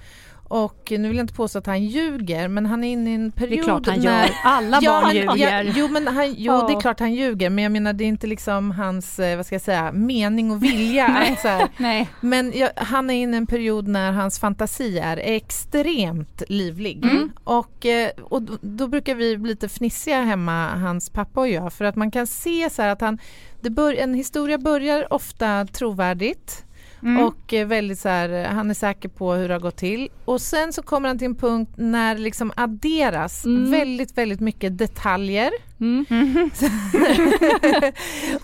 och 0.53 0.89
nu 0.91 1.09
vill 1.09 1.17
jag 1.17 1.25
inte 1.25 1.35
påstå 1.35 1.59
att 1.59 1.67
han 1.67 1.85
ljuger 1.85 2.49
men 2.49 2.67
han 2.67 2.85
är 2.85 2.93
inne 2.93 3.11
i 3.11 3.15
en 3.15 3.31
Det 3.31 3.37
period 3.37 3.59
är 3.59 3.63
klart 3.65 3.87
han 3.87 3.99
när 3.99 4.23
gör. 4.27 4.31
Alla 4.45 4.79
Ja, 4.83 4.91
barn 4.93 5.05
han- 5.05 5.15
ljuger. 5.17 5.63
Ja, 5.65 5.73
jo, 5.77 5.89
men 5.89 6.07
han, 6.09 6.27
jo 6.37 6.53
Ja. 6.53 6.67
det 6.69 6.73
är 6.75 6.81
klart 6.81 7.01
han 7.01 7.15
ljuger 7.15 7.51
men 7.51 7.65
jag 7.65 7.73
menar 7.73 7.93
det 7.93 8.05
är 8.05 8.09
inte 8.09 8.27
liksom 8.27 8.71
hans, 8.71 9.19
eh, 9.19 9.37
vad 9.37 9.47
ska 9.47 9.55
jag 9.55 9.63
säga, 9.63 9.93
mening 9.93 10.51
och 10.51 10.63
vilja. 10.63 11.09
Nej. 11.13 11.33
att 11.33 11.41
så 11.41 11.49
här, 11.49 11.69
Nej. 11.77 12.09
men 12.21 12.53
jag, 12.55 12.71
han 12.77 13.11
är 13.11 13.15
inne 13.15 13.37
i 13.37 13.39
en 13.39 13.47
period 13.47 13.89
när 13.89 14.13
hans 14.13 14.39
fantasi 14.39 14.99
är 14.99 15.17
extremt 15.17 16.43
livlig. 16.49 17.05
Mm. 17.05 17.31
Och, 17.45 17.87
eh, 17.87 18.11
och 18.25 18.43
då, 18.43 18.59
då 18.61 18.87
brukar 18.89 19.15
vi 19.15 19.37
bli 19.39 19.51
lite 19.51 19.69
fnissiga 19.69 20.23
hemma, 20.23 20.69
hans 20.69 21.11
pappa 21.11 21.41
och 21.41 21.49
jag, 21.49 21.73
för 21.73 21.85
att 21.85 21.97
man 21.97 22.11
kan 22.11 22.27
se 22.27 22.71
så 22.71 22.83
att 22.83 23.01
han, 23.01 23.19
det 23.61 23.71
bör, 23.71 23.95
en 23.95 24.15
historia 24.15 24.59
börjar 24.59 25.13
ofta 25.13 25.67
trovärdigt 25.67 26.65
Mm. 27.03 27.25
och 27.25 27.53
eh, 27.55 27.67
väldigt 27.67 27.99
så 27.99 28.09
här, 28.09 28.45
han 28.45 28.71
är 28.71 28.75
säker 28.75 29.09
på 29.09 29.33
hur 29.33 29.49
det 29.49 29.55
har 29.55 29.61
gått 29.61 29.77
till. 29.77 30.09
Och 30.25 30.41
sen 30.41 30.73
så 30.73 30.83
kommer 30.83 31.09
han 31.09 31.19
till 31.19 31.27
en 31.27 31.35
punkt 31.35 31.73
när 31.77 32.15
det 32.15 32.21
liksom 32.21 32.53
adderas 32.57 33.45
Mm. 33.45 33.71
väldigt, 33.71 34.19
väldigt 34.19 34.41
mycket 34.41 34.79
detaljer. 34.79 35.51
Mm. 35.81 36.05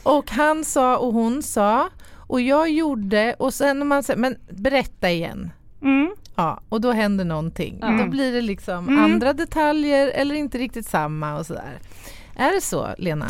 och 0.02 0.30
han 0.30 0.64
sa 0.64 0.96
och 0.98 1.12
hon 1.12 1.42
sa 1.42 1.88
och 2.16 2.40
jag 2.40 2.70
gjorde 2.70 3.34
och 3.38 3.54
sen 3.54 3.78
när 3.78 3.86
man 3.86 4.02
säger, 4.02 4.20
men 4.20 4.36
berätta 4.50 5.10
igen. 5.10 5.50
Mm. 5.82 6.14
Ja, 6.36 6.60
och 6.68 6.80
då 6.80 6.92
händer 6.92 7.24
någonting. 7.24 7.80
Då 7.98 8.06
blir 8.06 8.32
det 8.32 8.40
liksom 8.40 8.88
Mm. 8.88 9.04
andra 9.04 9.32
detaljer 9.32 10.08
eller 10.08 10.34
inte 10.34 10.58
riktigt 10.58 10.86
samma 10.86 11.38
och 11.38 11.46
sådär. 11.46 11.78
Är 12.36 12.52
det 12.54 12.60
så, 12.60 12.88
Lena? 12.98 13.26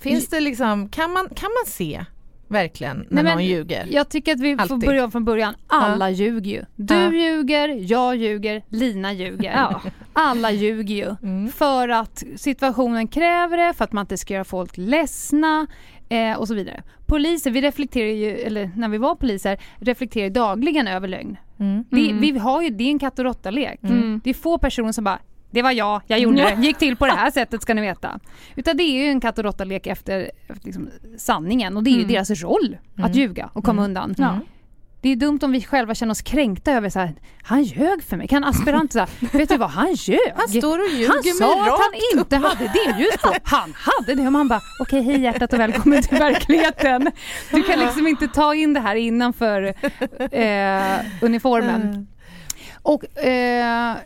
Finns 0.00 0.28
det 0.28 0.40
liksom, 0.40 0.88
kan 0.88 1.12
man, 1.12 1.28
kan 1.28 1.50
man 1.50 1.66
se 1.72 2.04
verkligen 2.52 2.96
när 2.96 3.06
Nej, 3.10 3.24
men 3.24 3.32
någon 3.34 3.44
ljuger? 3.44 3.86
Jag 3.90 4.08
tycker 4.08 4.32
att 4.32 4.40
vi 4.40 4.54
får 4.56 4.62
Alltid. 4.62 4.78
börja 4.88 5.04
om 5.04 5.10
från 5.10 5.24
början. 5.24 5.54
Alla 5.66 6.10
ljuger 6.10 6.50
ju. 6.50 6.64
Du 6.76 6.94
Ja. 6.94 7.12
ljuger, 7.12 7.68
jag 7.92 8.16
ljuger, 8.16 8.62
Lina 8.68 9.12
ljuger. 9.12 9.52
Ja. 9.56 9.80
Alla 10.12 10.50
ljuger 10.50 10.94
ju. 10.94 11.16
Mm. 11.22 11.52
För 11.52 11.88
att 11.88 12.22
situationen 12.36 13.08
kräver 13.08 13.56
det, 13.56 13.72
för 13.74 13.84
att 13.84 13.92
man 13.92 14.02
inte 14.02 14.16
ska 14.16 14.34
göra 14.34 14.44
folk 14.44 14.72
ledsna 14.76 15.66
eh, 16.08 16.32
och 16.38 16.48
så 16.48 16.54
vidare. 16.54 16.82
Poliser, 17.06 17.50
vi 17.50 17.60
reflekterar 17.60 18.08
ju, 18.08 18.30
eller 18.30 18.70
när 18.76 18.88
vi 18.88 18.98
var 18.98 19.14
poliser, 19.14 19.58
reflekterar 19.76 20.30
dagligen 20.30 20.88
över 20.88 21.08
lögn. 21.08 21.36
Mm. 21.60 21.84
Vi, 21.90 22.10
Mm. 22.10 22.20
vi 22.20 22.38
har 22.38 22.62
ju, 22.62 22.70
det 22.70 22.84
är 22.84 22.88
en 22.90 22.98
katt 22.98 23.18
och 23.18 23.24
råtta-lek. 23.24 23.80
Mm. 23.82 24.20
Det 24.24 24.30
är 24.30 24.34
få 24.34 24.58
personer 24.58 24.92
som 24.92 25.04
bara 25.04 25.18
det 25.52 25.62
var 25.62 25.70
jag, 25.70 26.02
jag 26.06 26.18
gjorde 26.18 26.36
det, 26.36 26.56
gick 26.66 26.78
till 26.78 26.96
på 26.96 27.06
det 27.06 27.12
här 27.12 27.30
sättet 27.30 27.62
ska 27.62 27.74
ni 27.74 27.80
veta. 27.80 28.18
Utan 28.56 28.76
det 28.76 28.82
är 28.82 28.92
ju 29.04 29.06
en 29.10 29.20
katt 29.20 29.38
och 29.38 29.44
råtta-lek 29.44 29.86
efter, 29.86 30.30
efter 30.48 30.64
liksom, 30.66 30.90
sanningen 31.18 31.76
och 31.76 31.82
det 31.82 31.90
är 31.90 31.92
ju 31.92 31.98
Mm. 32.02 32.12
deras 32.12 32.30
roll 32.42 32.76
Mm. 32.96 33.10
att 33.10 33.14
ljuga 33.16 33.50
och 33.52 33.64
komma 33.64 33.82
Mm. 33.82 33.90
undan. 33.90 34.14
Ja. 34.18 34.38
Det 35.02 35.08
är 35.08 35.16
dumt 35.16 35.38
om 35.42 35.52
vi 35.52 35.62
själva 35.62 35.94
känner 35.94 36.10
oss 36.12 36.22
kränkta 36.22 36.72
över 36.72 36.88
så 36.88 36.98
här, 36.98 37.14
han 37.42 37.62
ljög 37.62 38.02
för 38.02 38.16
mig. 38.16 38.28
Kan 38.28 38.44
aspirant 38.44 38.92
säga, 38.92 39.06
vet 39.32 39.48
du 39.48 39.56
vad, 39.56 39.70
han 39.70 39.92
ljög. 39.94 40.32
Han 40.36 40.48
står 40.48 40.78
och 40.78 40.88
ljuger 40.90 41.08
Han 41.08 41.22
sa 41.22 41.62
att 41.62 41.68
han 41.68 42.18
inte 42.20 42.36
hade 42.36 42.72
dimljus 42.72 43.16
på. 43.22 43.34
Han 43.42 43.74
hade 43.76 44.14
det. 44.14 44.26
Och 44.26 44.32
man 44.32 44.48
bara, 44.48 44.60
okej 44.80 45.02
hej 45.02 45.20
hjärtat 45.20 45.52
och 45.52 45.60
välkommen 45.60 46.02
till 46.02 46.18
verkligheten. 46.18 47.10
Du 47.50 47.62
kan 47.62 47.78
liksom 47.78 48.06
inte 48.06 48.28
ta 48.28 48.54
in 48.54 48.72
det 48.74 48.80
här 48.80 48.94
innanför 48.96 49.74
eh, 50.30 51.04
uniformen. 51.22 51.82
Mm. 51.82 52.06
Och 52.82 53.18
eh, 53.18 53.96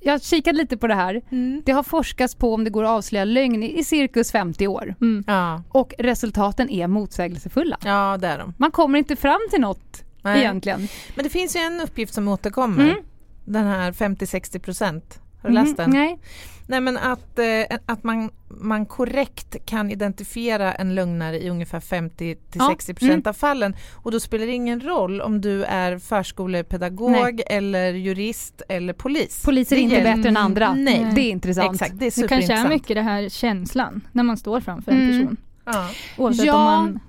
jag 0.00 0.22
kikade 0.22 0.58
lite 0.58 0.76
på 0.76 0.86
det 0.86 0.94
här. 0.94 1.22
Mm. 1.30 1.62
Det 1.66 1.72
har 1.72 1.82
forskats 1.82 2.34
på 2.34 2.54
om 2.54 2.64
det 2.64 2.70
går 2.70 2.84
att 2.84 2.90
avslöja 2.90 3.24
lögn 3.24 3.62
i 3.62 3.84
cirkus 3.84 4.32
50 4.32 4.66
år. 4.66 4.94
Mm. 5.00 5.24
Ja. 5.26 5.62
Och 5.68 5.94
resultaten 5.98 6.70
är 6.70 6.86
motsägelsefulla. 6.86 7.78
ja, 7.84 8.18
det 8.20 8.26
är 8.28 8.38
de. 8.38 8.54
Man 8.58 8.70
kommer 8.70 8.98
inte 8.98 9.16
fram 9.16 9.40
till 9.50 9.60
något 9.60 10.04
Nej. 10.22 10.38
egentligen. 10.40 10.88
Men 11.14 11.24
det 11.24 11.30
finns 11.30 11.56
ju 11.56 11.60
en 11.60 11.80
uppgift 11.80 12.14
som 12.14 12.28
återkommer. 12.28 12.84
Mm. 12.84 12.96
Den 13.44 13.66
här 13.66 13.92
50-60 13.92 14.58
procent 14.58 15.20
Har 15.42 15.48
du 15.48 15.54
läst 15.54 15.76
den? 15.76 15.90
Mhm, 15.90 15.98
Nej. 15.98 16.18
Nej 16.66 16.80
men 16.80 16.96
att, 16.96 17.38
eh, 17.38 17.78
att 17.86 18.02
man, 18.04 18.30
man 18.48 18.86
korrekt 18.86 19.56
kan 19.66 19.90
identifiera 19.90 20.72
en 20.74 20.94
lögnare 20.94 21.40
i 21.42 21.50
ungefär 21.50 21.80
50-60% 21.80 22.96
Ja, 23.00 23.06
mm. 23.08 23.22
av 23.26 23.32
fallen. 23.32 23.76
Och 23.94 24.10
då 24.12 24.20
spelar 24.20 24.46
det 24.46 24.52
ingen 24.52 24.80
roll 24.80 25.20
om 25.20 25.40
du 25.40 25.64
är 25.64 25.98
förskolepedagog 25.98 27.10
Nej. 27.10 27.42
eller 27.46 27.92
jurist 27.92 28.62
eller 28.68 28.92
polis. 28.92 29.42
Poliser 29.44 29.76
är 29.76 29.80
inte 29.80 29.94
gäller- 29.96 30.16
bättre 30.16 30.28
än 30.28 30.36
andra. 30.36 30.74
Nej. 30.74 31.12
Det 31.14 31.20
är 31.20 31.30
intressant. 31.30 31.74
Exakt, 31.74 31.98
det 31.98 32.06
är 32.06 32.22
Det 32.22 32.28
kanske 32.28 32.52
är 32.54 32.68
mycket 32.68 32.96
det 32.96 33.02
här 33.02 33.28
känslan 33.28 34.00
när 34.12 34.22
man 34.22 34.36
står 34.36 34.60
framför 34.60 34.92
en 34.92 34.98
Mm. 35.10 35.20
person. 35.20 35.36
Ja. 35.64 35.88
Oavsett 36.16 36.46
Ja. 36.46 36.54
om 36.54 36.64
man... 36.64 37.00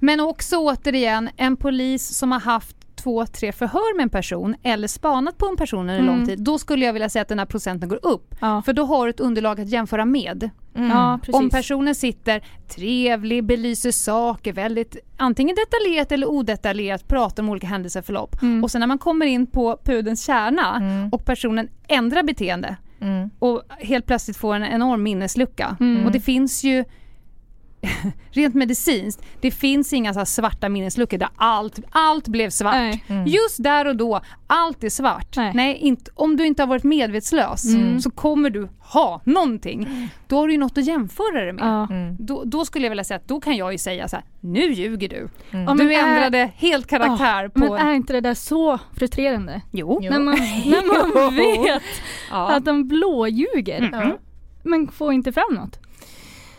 Men 0.00 0.20
också 0.20 0.56
återigen 0.56 1.28
en 1.36 1.56
polis 1.56 2.08
som 2.08 2.32
har 2.32 2.40
haft 2.40 2.76
två, 2.98 3.26
tre 3.26 3.52
förhör 3.52 3.96
med 3.96 4.02
en 4.02 4.08
person 4.10 4.54
eller 4.62 4.88
spanat 4.88 5.38
på 5.38 5.46
en 5.46 5.56
person 5.56 5.80
under 5.80 5.94
Mm. 5.94 6.06
lång 6.06 6.26
tid. 6.26 6.42
Då 6.42 6.58
skulle 6.58 6.86
jag 6.86 6.92
vilja 6.92 7.08
säga 7.08 7.22
att 7.22 7.28
den 7.28 7.38
här 7.38 7.46
procenten 7.46 7.88
går 7.88 7.98
upp. 8.02 8.34
Ja, 8.40 8.62
För 8.62 8.72
då 8.72 8.84
har 8.84 9.06
du 9.06 9.10
ett 9.10 9.20
underlag 9.20 9.60
att 9.60 9.68
jämföra 9.68 10.04
med. 10.04 10.50
Mm. 10.74 10.90
ja. 10.90 11.18
Om 11.32 11.50
personen 11.50 11.94
sitter 11.94 12.42
trevlig, 12.68 13.44
belyser 13.44 13.90
saker 13.90 14.52
väldigt 14.52 14.96
antingen 15.16 15.56
detaljerat 15.56 16.12
eller 16.12 16.26
odetaljerat, 16.30 17.08
pratar 17.08 17.42
om 17.42 17.48
olika 17.48 17.66
händelseförlopp. 17.66 18.42
Mm. 18.42 18.64
Och 18.64 18.70
sen 18.70 18.80
när 18.80 18.86
man 18.86 18.98
kommer 18.98 19.26
in 19.26 19.46
på 19.46 19.78
pudelns 19.84 20.24
kärna 20.26 20.76
Mm. 20.76 21.08
och 21.12 21.24
personen 21.24 21.68
ändrar 21.88 22.22
beteende 22.22 22.76
Mm. 23.00 23.30
och 23.38 23.62
helt 23.78 24.06
plötsligt 24.06 24.36
får 24.36 24.54
en 24.54 24.64
enorm 24.64 25.02
minneslucka. 25.02 25.76
Mm. 25.80 26.06
Och 26.06 26.12
det 26.12 26.20
finns 26.20 26.64
ju 26.64 26.84
rent 28.30 28.54
medicinskt, 28.54 29.22
det 29.40 29.50
finns 29.50 29.92
inga 29.92 30.12
så 30.12 30.20
här 30.20 30.24
svarta 30.24 30.68
minnesluckor 30.68 31.18
där 31.18 31.28
allt, 31.36 31.78
allt 31.90 32.28
blev 32.28 32.50
svart. 32.50 32.74
Nej. 32.74 33.04
Mm. 33.08 33.26
Just 33.26 33.62
där 33.62 33.84
och 33.86 33.96
då, 33.96 34.20
allt 34.46 34.84
är 34.84 34.88
svart. 34.88 35.36
Nej. 35.54 35.76
inte, 35.76 36.10
om 36.14 36.36
du 36.36 36.46
inte 36.46 36.62
har 36.62 36.66
varit 36.66 36.84
medvetslös 36.84 37.64
Mm. 37.74 38.00
så 38.00 38.10
kommer 38.10 38.50
du 38.50 38.68
ha 38.80 39.20
någonting. 39.24 40.08
Då 40.28 40.36
har 40.36 40.46
du 40.46 40.52
ju 40.52 40.58
något 40.58 40.78
att 40.78 40.84
jämföra 40.86 41.44
det 41.44 41.52
med. 41.52 41.86
Mm. 41.90 42.16
Då, 42.18 42.42
då 42.44 42.64
skulle 42.64 42.84
jag 42.86 42.90
vilja 42.90 43.04
säga 43.04 43.16
att 43.18 43.28
då 43.28 43.40
kan 43.40 43.56
jag 43.56 43.72
ju 43.72 43.78
säga 43.78 44.08
så 44.08 44.16
här: 44.16 44.24
nu 44.40 44.72
ljuger 44.72 45.08
du. 45.08 45.16
Mm. 45.16 45.64
Ja, 45.64 45.74
men 45.74 45.86
du 45.86 45.94
är- 45.94 46.06
ändrade 46.08 46.50
helt 46.56 46.86
karaktär 46.86 47.48
på... 47.48 47.58
Men 47.60 47.72
är 47.72 47.92
inte 47.92 48.12
det 48.12 48.20
där 48.20 48.34
så 48.34 48.78
frustrerande? 48.96 49.60
Jo. 49.72 49.98
Jo. 50.02 50.10
När 50.12 50.18
man, 50.18 50.34
när 50.66 51.14
man 51.26 51.34
vet 51.34 51.82
Ja. 52.30 52.48
att 52.56 52.64
de 52.64 52.88
blåljuger 52.88 53.78
Mm. 53.78 54.00
Ja. 54.00 54.16
men 54.62 54.88
får 54.88 55.12
inte 55.12 55.32
fram 55.32 55.54
något. 55.54 55.80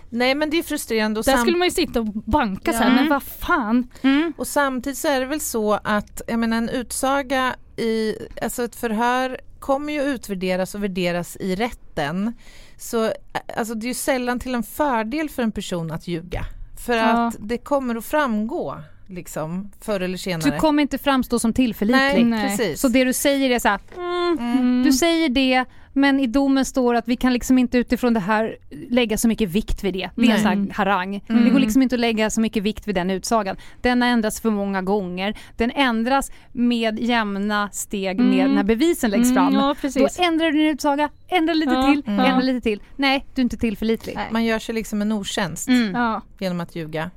Nej 0.10 0.36
men 0.36 0.50
det 0.50 0.58
är 0.60 0.64
frustrerande 0.64 1.20
och, 1.20 1.26
Där 1.26 1.38
skulle 1.38 1.58
man 1.58 1.68
ju 1.68 1.72
sitta 1.72 2.00
och 2.00 2.06
banka 2.06 2.72
Ja. 2.74 2.90
men 2.90 3.10
vad 3.10 3.24
fan. 3.24 3.88
Mm. 4.02 4.34
och 4.38 4.48
samtidigt 4.48 4.98
så 4.98 5.08
är 5.08 5.20
det 5.20 5.26
väl 5.26 5.40
så 5.42 5.74
att 5.84 6.22
jag 6.28 6.40
menar, 6.40 6.58
en 6.58 6.70
utsaga 6.70 7.56
i, 7.78 8.16
alltså 8.42 8.64
ett 8.64 8.76
förhör 8.76 9.40
kommer 9.60 9.94
ju 9.94 10.02
utvärderas 10.02 10.76
och 10.76 10.84
värderas 10.84 11.36
i 11.40 11.56
rätten. 11.56 12.34
Så 12.78 13.12
alltså 13.58 13.74
det 13.74 13.86
är 13.86 13.88
ju 13.88 13.94
sällan 13.94 14.40
till 14.40 14.56
en 14.56 14.64
fördel 14.64 15.30
för 15.30 15.44
en 15.44 15.52
person 15.52 15.92
att 15.92 16.08
ljuga. 16.08 16.46
För 16.86 16.94
Ja. 16.98 17.28
att 17.28 17.36
det 17.40 17.58
kommer 17.58 17.96
att 17.96 18.06
framgå 18.06 18.78
liksom 19.10 19.72
förr 19.82 20.00
eller 20.00 20.18
senare. 20.18 20.52
Du 20.52 20.58
kommer 20.60 20.82
inte 20.82 20.98
framstå 20.98 21.40
som 21.40 21.54
tillförlitlig. 21.54 22.00
Nej, 22.02 22.24
Nej. 22.24 22.58
precis. 22.58 22.82
Så 22.82 22.88
det 22.88 23.04
du 23.04 23.14
säger 23.14 23.50
är 23.50 23.60
så 23.60 23.68
här, 23.70 23.80
mm, 23.98 24.38
Mm. 24.40 24.84
du 24.84 24.94
säger 24.94 25.30
det 25.30 25.66
men 25.94 26.20
i 26.20 26.28
domen 26.28 26.66
står 26.66 26.96
att 26.96 27.08
vi 27.08 27.16
kan 27.16 27.34
liksom 27.34 27.58
inte 27.58 27.78
utifrån 27.78 28.14
det 28.14 28.20
här 28.20 28.58
lägga 28.90 29.18
så 29.18 29.28
mycket 29.28 29.50
vikt 29.50 29.84
vid 29.84 29.94
det. 29.94 30.10
Det 30.16 30.28
är 30.28 30.32
en 30.36 30.44
sån 30.44 30.72
harang. 30.76 31.22
Mm. 31.30 31.44
Det 31.44 31.50
går 31.50 31.60
liksom 31.60 31.82
inte 31.82 31.96
att 31.96 32.00
lägga 32.00 32.30
så 32.30 32.42
mycket 32.42 32.64
vikt 32.64 32.88
vid 32.88 32.96
den 32.96 33.10
utsagan. 33.10 33.56
Den 33.82 34.02
har 34.02 34.10
ändrats 34.10 34.42
för 34.42 34.50
många 34.50 34.82
gånger. 34.82 35.38
Den 35.58 35.72
ändras 35.72 36.32
med 36.52 37.00
jämna 37.00 37.70
steg 37.72 38.20
med 38.20 38.40
Mm. 38.46 38.56
när 38.56 38.64
bevisen 38.64 39.12
läggs 39.12 39.34
fram. 39.34 39.48
Mm, 39.48 39.60
ja, 39.60 39.76
Då 39.96 40.08
ändrar 40.24 40.52
du 40.52 40.58
din 40.58 40.68
utsaga, 40.70 41.10
ändrar 41.28 41.54
lite 41.54 41.74
Ja, 41.74 41.94
till, 41.94 42.04
mm. 42.08 42.20
ändrar 42.26 42.42
lite 42.44 42.62
till. 42.62 42.82
Nej, 42.96 43.26
du 43.36 43.42
är 43.42 43.44
inte 43.44 43.58
tillförlitlig. 43.58 44.16
Nej. 44.16 44.28
Man 44.32 44.46
gör 44.46 44.60
sig 44.60 44.76
liksom 44.76 45.02
en 45.02 45.12
otjänst 45.12 45.68
Mm. 45.70 45.96
Ja. 45.96 46.22
genom 46.40 46.60
att 46.60 46.76
ljuga. 46.76 47.12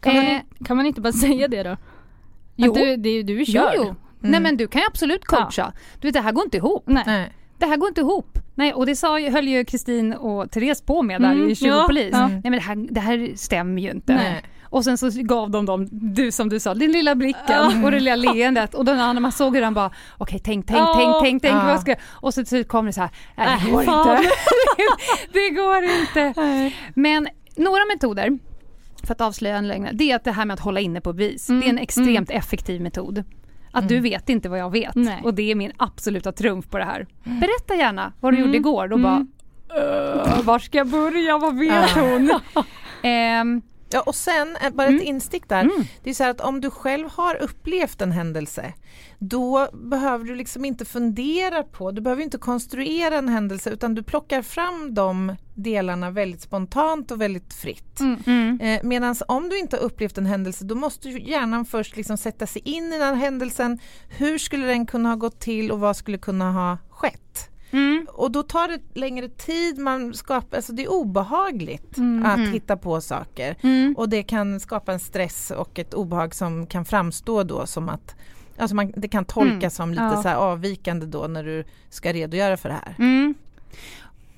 Kan, 0.00 0.16
man, 0.16 0.24
Eh, 0.24 0.32
i- 0.60 0.64
kan 0.64 0.76
man 0.76 0.86
inte 0.86 1.00
bara 1.00 1.12
säga 1.26 1.48
det 1.48 1.62
då? 1.62 1.76
Jo. 2.56 2.70
Att 2.72 2.78
du, 2.78 2.96
det, 2.96 3.22
du 3.22 3.34
är 3.34 3.38
Jo, 3.38 3.44
körd? 3.44 3.72
jo. 3.76 3.94
Nej 4.20 4.40
men 4.40 4.56
du 4.56 4.66
kan 4.68 4.80
ju 4.80 4.86
absolut 4.86 5.24
coacha. 5.24 5.72
Du 6.00 6.08
vet 6.08 6.14
det 6.14 6.20
här 6.20 6.32
går 6.32 6.44
inte 6.44 6.56
ihop. 6.56 6.82
Nej. 6.86 7.02
Nej. 7.06 7.32
Det 7.58 7.66
här 7.66 7.76
går 7.76 7.88
inte 7.88 8.00
ihop. 8.00 8.38
Nej, 8.54 8.74
och 8.74 8.86
det 8.86 8.96
sa, 8.96 9.18
höll 9.18 9.48
ju 9.48 9.64
Kristin 9.64 10.12
och 10.12 10.50
Therese 10.50 10.82
på 10.82 11.02
med 11.02 11.20
där 11.20 11.32
Mm, 11.32 11.50
i 11.50 11.54
20 11.54 11.66
ja, 11.68 11.84
polis. 11.86 12.08
ja. 12.12 12.28
Nej 12.28 12.40
men 12.44 12.52
det 12.52 12.60
här, 12.60 12.86
det 12.90 13.00
här 13.00 13.32
stämmer 13.36 13.82
ju 13.82 13.90
inte. 13.90 14.14
Nej. 14.14 14.42
Och 14.70 14.84
sen 14.84 14.98
så 14.98 15.10
gav 15.14 15.50
de 15.50 15.66
dem, 15.66 15.88
du 15.90 16.32
som 16.32 16.48
du 16.48 16.60
sa, 16.60 16.74
din 16.74 16.92
lilla 16.92 17.14
blicken 17.14 17.42
Ja. 17.48 17.72
och 17.84 17.90
det 17.90 18.00
lilla 18.00 18.16
leendet 18.16 18.74
och 18.74 18.84
då 18.84 18.92
när 18.92 19.20
man 19.20 19.32
såg 19.32 19.54
hur 19.56 19.62
han 19.62 19.74
bara 19.74 19.90
okej 20.18 20.38
tänk, 20.44 20.66
tänk, 20.66 20.78
Ja. 20.78 20.94
tänk, 20.96 21.22
tänk, 21.22 21.42
tänk 21.42 21.54
Ja. 21.54 21.66
vad 21.66 21.80
ska 21.80 21.90
jag... 21.90 21.98
Och 22.10 22.34
så 22.34 22.40
till 22.40 22.46
slut 22.48 22.68
kom 22.68 22.86
det 22.86 22.92
så 22.92 23.00
här, 23.00 23.10
nej 23.36 23.46
det 23.64 23.66
Äh, 23.68 23.72
går 23.72 23.80
inte. 23.82 24.30
det 25.32 25.50
går 25.50 25.82
inte. 25.84 26.40
Nej. 26.40 26.76
Men 26.94 27.28
några 27.56 27.80
metoder 27.94 28.38
för 29.06 29.12
att 29.14 29.20
avslöja 29.20 29.56
en 29.56 29.68
lögn, 29.68 29.88
det 29.92 30.10
är 30.12 30.16
att 30.16 30.24
det 30.24 30.32
här 30.32 30.44
med 30.44 30.54
att 30.54 30.60
hålla 30.60 30.80
inne 30.80 31.00
på 31.00 31.12
bevis. 31.12 31.48
Mm, 31.48 31.60
Det 31.60 31.66
är 31.66 31.70
en 31.70 31.78
extremt 31.78 32.30
effektiv 32.30 32.80
metod. 32.80 33.24
Att 33.72 33.88
du 33.88 34.00
vet 34.00 34.28
inte 34.28 34.48
vad 34.48 34.58
jag 34.58 34.70
vet 34.70 34.94
Nej. 34.94 35.20
och 35.24 35.34
det 35.34 35.50
är 35.50 35.54
min 35.54 35.72
absoluta 35.76 36.32
trumf 36.32 36.68
på 36.70 36.78
det 36.78 36.84
här. 36.84 37.06
Berätta 37.24 37.74
gärna 37.74 38.12
vad 38.20 38.32
du 38.32 38.36
Mm. 38.36 38.46
gjorde 38.48 38.58
igår. 38.58 38.88
Då 38.88 38.96
Mm. 38.96 39.02
bara, 39.02 39.26
"Öh, 39.80 40.42
var 40.42 40.58
ska 40.58 40.78
jag 40.78 40.86
börja? 40.88 41.38
Vad 41.38 41.58
vet 41.58 41.90
hon? 41.90 42.30
Ehm, 43.02 43.62
Ja, 43.90 44.00
och 44.00 44.14
sen 44.14 44.56
eh, 44.56 44.70
bara 44.70 44.86
ett 44.86 44.92
Mm. 44.92 45.06
instick 45.06 45.48
där. 45.48 45.60
mm. 45.60 45.84
Det 46.02 46.10
är 46.10 46.14
så 46.14 46.22
här 46.24 46.30
att 46.30 46.40
om 46.40 46.60
du 46.60 46.70
själv 46.70 47.08
har 47.12 47.34
upplevt 47.42 48.00
en 48.00 48.12
händelse 48.12 48.72
då 49.18 49.68
behöver 49.72 50.24
du 50.24 50.34
liksom 50.34 50.64
inte 50.64 50.84
fundera 50.84 51.62
på, 51.62 51.90
du 51.90 52.00
behöver 52.00 52.22
inte 52.22 52.38
konstruera 52.38 53.16
en 53.18 53.28
händelse 53.28 53.70
utan 53.70 53.94
du 53.94 54.02
plockar 54.02 54.42
fram 54.42 54.94
de 54.94 55.36
delarna 55.54 56.10
väldigt 56.10 56.40
spontant 56.40 57.10
och 57.10 57.20
väldigt 57.20 57.54
fritt. 57.54 58.00
Mm. 58.00 58.22
Mm. 58.26 58.60
Eh, 58.60 58.80
Medan 58.82 59.14
om 59.28 59.48
du 59.48 59.58
inte 59.58 59.76
har 59.76 59.82
upplevt 59.82 60.18
en 60.18 60.26
händelse 60.26 60.64
då 60.64 60.74
måste 60.74 61.08
hjärnan 61.08 61.64
först 61.64 61.96
liksom 61.96 62.16
sätta 62.16 62.46
sig 62.46 62.62
in 62.64 62.92
i 62.92 62.98
den 62.98 63.16
händelsen. 63.16 63.78
Hur 64.08 64.38
skulle 64.38 64.66
den 64.66 64.86
kunna 64.86 65.08
ha 65.08 65.16
gått 65.16 65.40
till 65.40 65.72
och 65.72 65.80
vad 65.80 65.96
skulle 65.96 66.18
kunna 66.18 66.52
ha 66.52 66.78
skett? 66.90 67.50
Mm. 68.18 68.24
Och 68.24 68.30
då 68.32 68.42
tar 68.42 68.68
det 68.68 68.80
längre 69.00 69.28
tid, 69.28 69.78
man 69.78 70.14
skapar, 70.14 70.56
alltså 70.56 70.72
det 70.72 70.84
är 70.84 70.90
obehagligt 70.92 71.96
Mm. 71.98 72.26
att 72.26 72.38
Mm. 72.38 72.52
hitta 72.52 72.76
på 72.76 73.00
saker. 73.00 73.56
Mm. 73.62 73.94
Och 73.98 74.08
det 74.08 74.22
kan 74.22 74.60
skapa 74.60 74.92
en 74.92 75.00
stress 75.00 75.50
och 75.50 75.78
ett 75.78 75.94
obehag 75.94 76.34
som 76.34 76.66
kan 76.66 76.84
framstå 76.84 77.42
då 77.42 77.66
som 77.66 77.88
att 77.88 78.14
Alltså 78.60 78.76
man, 78.76 78.92
det 78.96 79.08
kan 79.08 79.24
tolkas 79.24 79.52
Mm. 79.60 79.70
som 79.70 79.90
lite 79.90 80.02
Ja. 80.02 80.22
så 80.22 80.28
avvikande 80.28 81.06
då 81.06 81.26
när 81.26 81.44
du 81.44 81.64
ska 81.90 82.12
redogöra 82.12 82.56
för 82.56 82.68
det 82.68 82.74
här. 82.84 82.94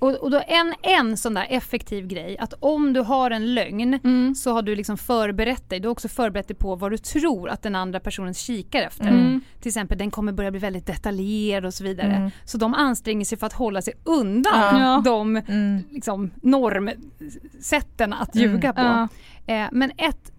Mm. 0.00 0.14
Och, 0.14 0.22
och 0.22 0.30
då 0.30 0.42
en, 0.48 0.74
en 0.82 1.16
sån 1.16 1.34
där 1.34 1.46
effektiv 1.50 2.06
grej, 2.06 2.38
att 2.38 2.54
om 2.60 2.92
du 2.92 3.00
har 3.00 3.30
en 3.30 3.54
lögn 3.54 3.98
Mm. 4.04 4.34
så 4.34 4.52
har 4.52 4.62
du 4.62 4.76
liksom 4.76 4.98
förberett 4.98 5.70
dig. 5.70 5.80
Du 5.80 5.88
har 5.88 5.92
också 5.92 6.08
förberett 6.08 6.48
dig 6.48 6.56
på 6.56 6.74
vad 6.76 6.90
du 6.92 6.98
tror 6.98 7.48
att 7.48 7.62
den 7.62 7.74
andra 7.76 8.00
personen 8.00 8.34
kikar 8.34 8.82
efter. 8.82 9.08
Mm. 9.08 9.40
Till 9.60 9.68
exempel 9.68 9.98
den 9.98 10.10
kommer 10.10 10.32
börja 10.32 10.50
bli 10.50 10.60
väldigt 10.60 10.86
detaljerad 10.86 11.64
och 11.66 11.74
så 11.74 11.84
vidare. 11.84 12.12
Mm. 12.14 12.30
Så 12.44 12.58
de 12.58 12.74
anstränger 12.74 13.24
sig 13.24 13.38
för 13.38 13.46
att 13.46 13.52
hålla 13.52 13.82
sig 13.82 13.94
undan 14.04 14.80
Ja. 14.80 15.02
De 15.04 15.36
Mm. 15.36 15.82
liksom, 15.90 16.30
normsätten 16.42 18.12
att 18.12 18.36
ljuga 18.36 18.72
på. 18.72 18.80
Ja. 18.80 19.08
Eh, 19.54 19.68
men 19.72 19.90
ett, 19.96 20.32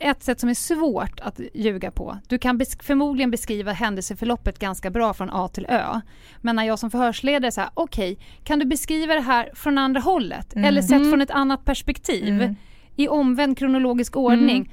ett 0.00 0.22
sätt 0.22 0.40
som 0.40 0.48
är 0.48 0.54
svårt 0.54 1.20
att 1.20 1.40
ljuga 1.54 1.90
på, 1.90 2.18
du 2.28 2.38
kan 2.38 2.58
besk- 2.60 2.82
förmodligen 2.82 3.30
beskriva 3.30 3.72
händelseförloppet 3.72 4.58
ganska 4.58 4.90
bra 4.90 5.14
från 5.14 5.30
A 5.30 5.48
till 5.48 5.66
Ö. 5.68 6.00
Men 6.38 6.56
när 6.56 6.64
jag 6.64 6.78
som 6.78 6.90
förhörsledare 6.90 7.52
säger 7.52 7.70
okej, 7.74 8.18
kan 8.44 8.58
du 8.58 8.64
beskriva 8.64 9.14
det 9.14 9.20
här 9.20 9.50
från 9.54 9.78
andra 9.78 10.00
hållet? 10.00 10.54
Mm. 10.54 10.64
Eller 10.68 10.82
sett 10.82 10.90
Mm. 10.92 11.10
från 11.10 11.20
ett 11.20 11.30
annat 11.30 11.64
perspektiv? 11.64 12.28
Mm. 12.28 12.54
I 12.96 13.08
omvänd 13.08 13.58
kronologisk 13.58 14.16
ordning? 14.16 14.56
Mm. 14.56 14.68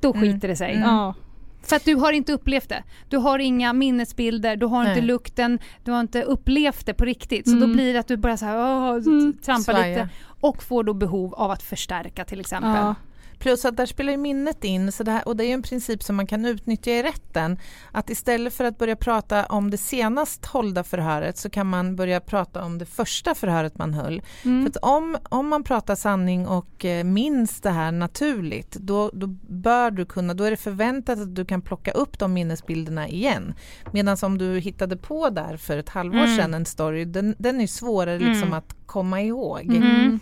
Då 0.00 0.14
Mm. 0.14 0.20
skiter 0.22 0.48
det 0.48 0.56
sig. 0.56 0.70
Mm. 0.74 0.88
Ja. 0.88 1.14
För 1.62 1.76
att 1.76 1.84
du 1.84 1.94
har 1.94 2.12
inte 2.12 2.32
upplevt 2.32 2.68
det. 2.68 2.82
Du 3.08 3.16
har 3.16 3.38
inga 3.38 3.72
minnesbilder, 3.72 4.56
du 4.56 4.66
har 4.66 4.80
inte 4.80 4.92
Nej. 4.94 5.02
lukten, 5.02 5.58
du 5.84 5.92
har 5.92 6.00
inte 6.00 6.22
upplevt 6.22 6.86
det 6.86 6.94
på 6.94 7.04
riktigt. 7.04 7.48
Så 7.48 7.56
då 7.56 7.64
Mm. 7.64 7.72
blir 7.72 7.92
det 7.92 7.98
att 8.00 8.08
du 8.08 8.16
börjar 8.16 8.36
så 8.36 8.44
här, 8.44 8.56
åh, 8.58 8.88
Mm. 8.96 9.32
trampa 9.44 9.62
Svaja. 9.62 9.86
lite 9.88 10.08
och 10.40 10.62
får 10.62 10.84
då 10.84 10.94
behov 10.94 11.34
av 11.34 11.50
att 11.50 11.62
förstärka 11.62 12.24
till 12.24 12.40
exempel. 12.40 12.70
Ja. 12.70 12.94
Plus 13.38 13.64
att 13.64 13.76
där 13.76 13.86
spelar 13.86 14.10
ju 14.12 14.16
minnet 14.18 14.64
in 14.64 14.92
så 14.92 15.02
det 15.02 15.10
här, 15.10 15.28
och 15.28 15.36
det 15.36 15.44
är 15.44 15.46
ju 15.46 15.52
en 15.52 15.62
princip 15.62 16.02
som 16.02 16.16
man 16.16 16.26
kan 16.26 16.44
utnyttja 16.44 16.90
i 16.90 17.02
rätten. 17.02 17.58
Att 17.92 18.10
istället 18.10 18.54
för 18.54 18.64
att 18.64 18.78
börja 18.78 18.96
prata 18.96 19.46
om 19.46 19.70
det 19.70 19.76
senast 19.78 20.46
hållda 20.46 20.84
förhöret 20.84 21.38
så 21.38 21.50
kan 21.50 21.66
man 21.66 21.96
börja 21.96 22.20
prata 22.20 22.64
om 22.64 22.78
det 22.78 22.86
första 22.86 23.34
förhöret 23.34 23.78
man 23.78 23.94
höll. 23.94 24.22
Mm. 24.44 24.72
För 24.72 24.84
om, 24.84 25.16
om 25.28 25.48
man 25.48 25.64
pratar 25.64 25.94
sanning 25.94 26.46
och 26.48 26.84
eh, 26.84 27.04
minns 27.04 27.60
det 27.60 27.70
här 27.70 27.92
naturligt 27.92 28.72
då, 28.72 29.10
då 29.14 29.26
bör 29.48 29.90
du 29.90 30.04
kunna, 30.06 30.34
då 30.34 30.44
är 30.44 30.50
det 30.50 30.56
förväntat 30.56 31.18
att 31.18 31.34
du 31.34 31.44
kan 31.44 31.62
plocka 31.62 31.90
upp 31.90 32.18
de 32.18 32.32
minnesbilderna 32.32 33.08
igen. 33.08 33.54
Medan 33.92 34.16
om 34.22 34.38
du 34.38 34.58
hittade 34.58 34.96
på 34.96 35.30
där 35.30 35.56
för 35.56 35.78
ett 35.78 35.88
halvår 35.88 36.18
Mm. 36.18 36.36
sedan 36.36 36.54
en 36.54 36.66
story, 36.66 37.04
den, 37.04 37.34
den 37.38 37.60
är 37.60 37.66
svårare 37.66 38.16
Mm. 38.16 38.28
liksom 38.32 38.52
att 38.52 38.76
komma 38.86 39.22
ihåg 39.22 39.60
Mm. 39.64 40.20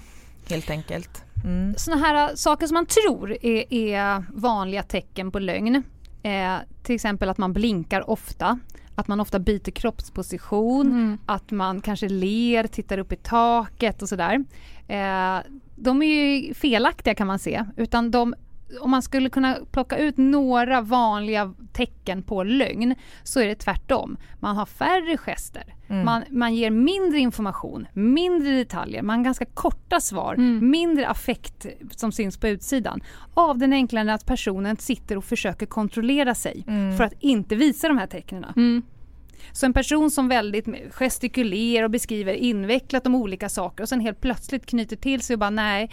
helt 0.49 0.71
enkelt. 0.71 1.25
Mm. 1.45 1.75
Såna 1.77 1.97
här 1.97 2.29
äh, 2.31 2.35
saker 2.35 2.67
som 2.67 2.75
man 2.75 2.87
tror 2.87 3.37
är, 3.43 3.73
är 3.75 4.25
vanliga 4.35 4.83
tecken 4.83 5.31
på 5.33 5.39
lögn. 5.39 5.83
Eh, 6.23 6.55
till 6.83 6.95
exempel 6.95 7.29
att 7.29 7.39
man 7.39 7.53
blinkar 7.53 8.11
ofta. 8.11 8.47
Att 8.47 8.59
att 9.03 9.09
man 9.09 9.21
ofta 9.21 9.39
byter 9.39 9.71
kroppsposition, 9.71 10.87
Mm. 10.87 11.19
att 11.27 11.51
man 11.51 11.81
kanske 11.81 12.09
ler, 12.09 12.67
tittar 12.67 12.99
upp 12.99 13.13
i 13.13 13.17
taket 13.17 14.03
och 14.03 14.09
sådär. 14.09 14.45
Eh, 14.89 15.39
de 15.77 16.03
är 16.03 16.07
ju 16.07 16.55
felaktiga 16.55 17.15
kan 17.15 17.27
man 17.27 17.39
se, 17.39 17.65
utan 17.77 18.11
de 18.11 18.35
om 18.81 18.91
man 18.91 19.03
skulle 19.03 19.31
kunna 19.31 19.59
plocka 19.71 19.97
ut 19.99 20.17
några 20.17 20.81
vanliga 20.81 21.55
tecken 21.73 22.23
på 22.23 22.43
lögn 22.43 22.95
så 23.23 23.41
är 23.41 23.47
det 23.47 23.55
tvärtom. 23.55 24.17
Man 24.41 24.57
har 24.57 24.67
färre 24.67 25.17
gester, 25.17 25.75
Mm. 25.89 26.05
man, 26.05 26.23
man 26.31 26.55
ger 26.55 26.71
mindre 26.71 27.19
information, 27.19 27.87
mindre 27.93 28.51
detaljer, 28.57 29.03
man 29.03 29.17
har 29.19 29.25
ganska 29.25 29.45
korta 29.45 30.01
svar, 30.01 30.35
Mm. 30.35 30.71
mindre 30.71 31.09
affekt 31.09 31.67
som 31.91 32.13
syns 32.13 32.37
på 32.39 32.49
utsidan. 32.49 33.01
Av 33.35 33.59
den 33.59 33.73
enkla 33.73 34.01
anledningen 34.01 34.15
att 34.15 34.27
personen 34.27 34.77
sitter 34.77 35.17
och 35.17 35.25
försöker 35.25 35.67
kontrollera 35.67 36.35
sig 36.35 36.65
Mm. 36.69 36.97
för 36.97 37.05
att 37.05 37.13
inte 37.21 37.57
visa 37.57 37.89
de 37.89 37.99
här 37.99 38.07
tecknen. 38.07 38.83
Så 39.53 39.67
en 39.67 39.73
person 39.73 40.11
som 40.11 40.29
väldigt 40.29 40.67
gestikulerar 40.91 41.85
och 41.85 41.91
beskriver 41.91 42.33
invecklat 42.35 43.07
om 43.07 43.15
olika 43.15 43.49
saker 43.49 43.83
och 43.83 43.89
sen 43.89 44.01
helt 44.01 44.21
plötsligt 44.21 44.67
knyter 44.67 44.97
till 44.97 45.21
sig 45.23 45.35
och 45.35 45.41
bara 45.41 45.51
nej, 45.51 45.91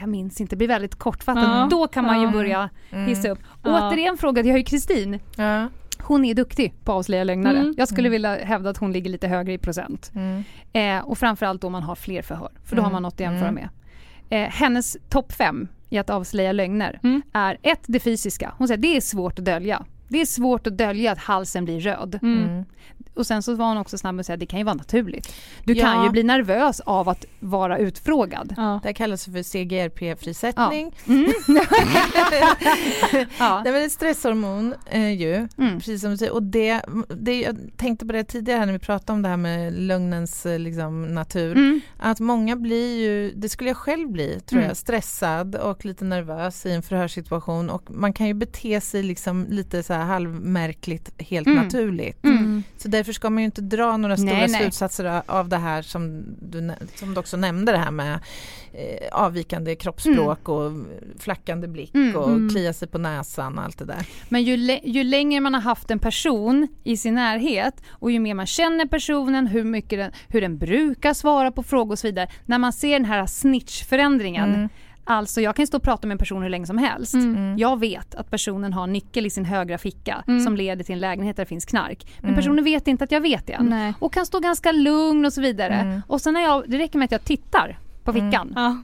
jag 0.00 0.08
minns 0.08 0.40
inte, 0.40 0.56
blir 0.56 0.68
väldigt 0.68 0.94
kortfattat. 0.94 1.42
Ja. 1.44 1.68
Då 1.70 1.86
kan 1.86 2.04
man 2.04 2.18
ju 2.20 2.24
Ja. 2.26 2.30
börja 2.32 2.70
Mm. 2.90 3.06
hissa 3.06 3.28
upp. 3.28 3.38
Ja. 3.64 3.88
Återigen 3.88 4.18
frågade 4.18 4.48
jag 4.48 4.58
ju 4.58 4.64
Kristin, 4.64 5.20
Ja. 5.36 5.68
hon 6.02 6.24
är 6.24 6.34
duktig 6.34 6.74
på 6.84 6.92
att 6.92 6.96
avslöja 6.98 7.24
lögnare. 7.24 7.58
Mm. 7.58 7.74
Jag 7.78 7.88
skulle 7.88 8.08
Mm. 8.08 8.12
vilja 8.12 8.34
hävda 8.44 8.70
att 8.70 8.76
hon 8.78 8.92
ligger 8.92 9.10
lite 9.10 9.28
högre 9.28 9.52
i 9.52 9.58
procent. 9.58 10.12
Mm. 10.14 10.44
Eh, 10.72 11.04
och 11.08 11.18
framförallt 11.18 11.60
då 11.62 11.70
man 11.70 11.82
har 11.82 11.94
fler 11.94 12.22
förhör, 12.22 12.50
för 12.64 12.76
då 12.76 12.82
har 12.82 12.88
Mm. 12.88 12.92
man 12.92 13.02
något 13.02 13.14
att 13.14 13.20
jämföra 13.20 13.48
Mm. 13.48 13.54
med. 13.54 13.68
Eh, 14.44 14.50
hennes 14.50 14.96
topp 15.08 15.32
fem 15.32 15.68
i 15.90 15.98
att 15.98 16.10
avslöja 16.10 16.52
lögner 16.52 17.00
är 17.32 17.58
ett, 17.62 17.80
det 17.86 18.00
fysiska. 18.00 18.54
Hon 18.58 18.68
säger 18.68 18.78
det 18.82 18.96
är 18.96 19.00
svårt 19.00 19.38
att 19.38 19.44
dölja. 19.44 19.84
Det 20.10 20.20
är 20.20 20.26
svårt 20.26 20.66
att 20.66 20.78
dölja 20.78 21.12
att 21.12 21.18
halsen 21.18 21.64
blir 21.64 21.80
röd. 21.80 22.18
Mm. 22.22 22.64
Och 23.20 23.26
sen 23.26 23.42
så 23.42 23.54
var 23.54 23.66
hon 23.66 23.78
också 23.78 23.98
snabb 23.98 24.14
med 24.14 24.20
att 24.20 24.26
säga 24.26 24.34
att 24.34 24.40
det 24.40 24.46
kan 24.46 24.58
ju 24.60 24.64
vara 24.64 24.74
naturligt. 24.74 25.34
Du 25.64 25.72
Ja. 25.72 25.84
kan 25.84 26.04
ju 26.04 26.10
bli 26.10 26.22
nervös 26.22 26.80
av 26.80 27.08
att 27.08 27.24
vara 27.40 27.78
utfrågad. 27.78 28.54
Ja. 28.56 28.80
Det 28.82 28.88
här 28.88 28.92
kallas 28.92 29.24
för 29.24 29.42
CGRP-frisättning. 29.42 30.94
Mm. 31.06 31.32
ja. 33.38 33.60
Det 33.64 33.70
är 33.70 33.86
ett 33.86 33.92
stresshormon 33.92 34.74
eh, 34.90 35.10
ju, 35.12 35.34
Mm. 35.58 35.78
precis 35.78 36.00
som 36.00 36.10
du 36.10 36.16
säger. 36.16 36.32
Och 36.32 36.42
det, 36.42 36.80
det, 37.08 37.40
jag 37.40 37.56
tänkte 37.76 38.06
på 38.06 38.12
det 38.12 38.24
tidigare 38.24 38.58
här 38.58 38.66
när 38.66 38.72
vi 38.72 38.78
pratade 38.78 39.12
om 39.12 39.22
det 39.22 39.28
här 39.28 39.36
med 39.36 39.72
lögnens 39.72 40.46
eh, 40.46 40.58
liksom, 40.58 41.02
natur. 41.14 41.52
Mm. 41.56 41.80
Att 41.98 42.20
många 42.20 42.56
blir 42.56 42.98
ju, 43.02 43.32
det 43.36 43.48
skulle 43.48 43.70
jag 43.70 43.76
själv 43.76 44.08
bli 44.10 44.40
tror 44.40 44.58
Mm. 44.58 44.68
jag, 44.68 44.76
stressad 44.76 45.54
och 45.56 45.84
lite 45.84 46.04
nervös 46.04 46.66
i 46.66 46.72
en 46.72 46.82
förhörssituation 46.82 47.70
och 47.70 47.90
man 47.90 48.12
kan 48.12 48.26
ju 48.26 48.34
bete 48.34 48.80
sig 48.80 49.02
liksom 49.02 49.46
lite 49.50 49.82
så 49.82 49.92
här 49.92 50.04
halvmärkligt 50.04 51.10
helt 51.22 51.46
Mm. 51.46 51.64
naturligt. 51.64 52.24
Mm. 52.24 52.62
Så 52.76 52.88
därför 52.88 53.09
ska 53.12 53.30
man 53.30 53.38
ju 53.42 53.44
inte 53.44 53.60
dra 53.60 53.96
några 53.96 54.16
stora 54.16 54.32
Nej, 54.32 54.48
nej. 54.48 54.60
slutsatser 54.60 55.22
av 55.26 55.48
det 55.48 55.56
här 55.56 55.82
som 55.82 56.22
du, 56.40 56.72
som 56.94 57.14
du 57.14 57.20
också 57.20 57.36
nämnde 57.36 57.72
det 57.72 57.78
här 57.78 57.90
med 57.90 58.14
eh, 58.72 59.08
avvikande 59.12 59.74
kroppsspråk 59.76 60.48
och 60.48 60.72
flackande 61.18 61.68
blick 61.68 61.94
Mm. 61.94 62.16
och 62.16 62.28
Mm. 62.28 62.48
klia 62.50 62.72
sig 62.72 62.88
på 62.88 62.98
näsan 62.98 63.58
och 63.58 63.64
allt 63.64 63.78
det 63.78 63.84
där. 63.84 64.06
Men 64.28 64.42
ju, 64.42 64.78
ju 64.84 65.04
längre 65.04 65.40
man 65.40 65.54
har 65.54 65.60
haft 65.60 65.90
en 65.90 65.98
person 65.98 66.68
i 66.84 66.96
sin 66.96 67.14
närhet 67.14 67.82
och 67.90 68.10
ju 68.10 68.20
mer 68.20 68.34
man 68.34 68.46
känner 68.46 68.86
personen, 68.86 69.46
hur, 69.46 69.64
mycket 69.64 69.98
den, 69.98 70.12
hur 70.28 70.40
den 70.40 70.58
brukar 70.58 71.14
svara 71.14 71.52
på 71.52 71.62
frågor 71.62 71.92
och 71.92 71.98
så 71.98 72.06
vidare. 72.06 72.28
När 72.46 72.58
man 72.58 72.72
ser 72.72 72.92
den 72.92 73.04
här 73.04 73.26
snitch-förändringen, 73.26 74.54
Mm. 74.54 74.68
Alltså 75.10 75.40
jag 75.40 75.56
kan 75.56 75.66
stå 75.66 75.76
och 75.76 75.82
prata 75.82 76.06
med 76.06 76.14
en 76.14 76.18
person 76.18 76.42
hur 76.42 76.48
länge 76.48 76.66
som 76.66 76.78
helst. 76.78 77.14
Mm. 77.14 77.36
Mm. 77.36 77.58
Jag 77.58 77.80
vet 77.80 78.14
att 78.14 78.30
personen 78.30 78.72
har 78.72 78.84
en 78.84 78.92
nyckel 78.92 79.26
i 79.26 79.30
sin 79.30 79.44
högra 79.44 79.78
ficka 79.78 80.24
Mm. 80.26 80.40
som 80.44 80.56
leder 80.56 80.84
till 80.84 80.92
en 80.92 80.98
lägenhet 81.00 81.36
där 81.36 81.44
det 81.44 81.48
finns 81.48 81.64
knark. 81.64 82.06
Men 82.18 82.24
Mm. 82.30 82.36
personen 82.36 82.64
vet 82.64 82.88
inte 82.88 83.04
att 83.04 83.12
jag 83.12 83.20
vet 83.20 83.46
det 83.46 83.52
än. 83.52 83.66
Nej. 83.66 83.94
Och 83.98 84.12
kan 84.12 84.26
stå 84.26 84.38
ganska 84.40 84.72
lugn 84.72 85.24
och 85.24 85.32
så 85.32 85.40
vidare. 85.40 85.74
Mm. 85.74 86.02
Och 86.06 86.20
sen 86.20 86.34
när 86.34 86.40
jag, 86.40 86.64
det 86.70 86.78
räcker 86.78 86.98
med 86.98 87.04
att 87.04 87.12
jag 87.12 87.24
tittar 87.24 87.78
på 88.04 88.10
Mm. 88.10 88.30
fickan 88.30 88.52
Ja. 88.56 88.76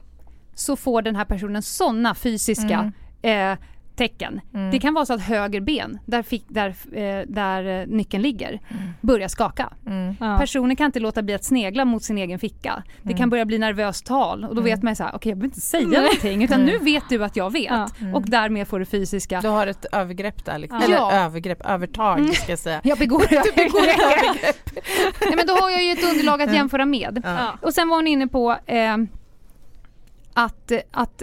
så 0.54 0.76
får 0.76 1.02
den 1.02 1.16
här 1.16 1.24
personen 1.24 1.62
sådana 1.62 2.14
fysiska 2.14 2.92
eh, 3.22 3.52
tecken. 3.96 4.40
Mm. 4.54 4.70
Det 4.70 4.78
kan 4.78 4.94
vara 4.94 5.06
så 5.06 5.14
att 5.14 5.22
höger 5.22 5.60
ben, 5.60 5.98
där, 6.06 6.22
fick, 6.22 6.44
där, 6.48 6.68
eh, 6.92 7.22
där 7.26 7.80
eh, 7.80 7.86
nyckeln 7.86 8.22
ligger, 8.22 8.60
börjar 9.00 9.28
skaka. 9.28 9.72
Mm. 9.86 10.16
Ja. 10.20 10.38
Personen 10.38 10.76
kan 10.76 10.86
inte 10.86 11.00
låta 11.00 11.22
bli 11.22 11.34
att 11.34 11.44
snegla 11.44 11.84
mot 11.84 12.02
sin 12.02 12.18
egen 12.18 12.38
ficka. 12.38 12.82
Det 13.02 13.08
kan 13.12 13.16
Mm. 13.18 13.30
börja 13.30 13.44
bli 13.44 13.58
nervöst 13.58 14.06
tal 14.06 14.44
och 14.44 14.54
då 14.54 14.60
vet 14.62 14.82
man 14.82 14.96
så 14.96 15.02
här, 15.04 15.14
okej 15.14 15.30
jag 15.30 15.38
behöver 15.38 15.46
inte 15.54 15.60
säga 15.60 15.86
Nej. 15.88 16.00
någonting 16.00 16.44
utan 16.44 16.64
Nej. 16.64 16.72
nu 16.78 16.84
vet 16.84 17.04
du 17.08 17.24
att 17.24 17.36
jag 17.36 17.52
vet 17.52 17.64
Ja. 17.64 17.88
Mm. 18.00 18.14
och 18.14 18.22
därmed 18.22 18.68
får 18.68 18.78
du 18.78 18.84
fysiska. 18.84 19.40
Du 19.40 19.48
har 19.48 19.66
ett 19.66 19.86
övergrepp 19.92 20.44
där, 20.44 20.58
liksom. 20.58 20.80
Ja. 20.88 21.10
eller 21.10 21.24
övergrepp, 21.24 21.66
övertag 21.66 22.34
ska 22.36 22.52
jag 22.52 22.58
säga. 22.58 22.80
Jag 22.84 22.98
begår 22.98 23.22
övergrepp. 23.32 24.70
Nej 25.20 25.36
men 25.36 25.46
då 25.46 25.52
har 25.52 25.70
jag 25.70 25.84
ju 25.84 25.92
ett 25.92 26.04
underlag 26.04 26.42
att 26.42 26.52
jämföra 26.54 26.84
med. 26.84 27.22
Ja. 27.24 27.58
Och 27.62 27.74
sen 27.74 27.88
var 27.88 27.96
hon 27.96 28.06
inne 28.06 28.26
på 28.28 28.56
eh, 28.66 28.96
att, 30.34 30.72
att, 30.90 31.22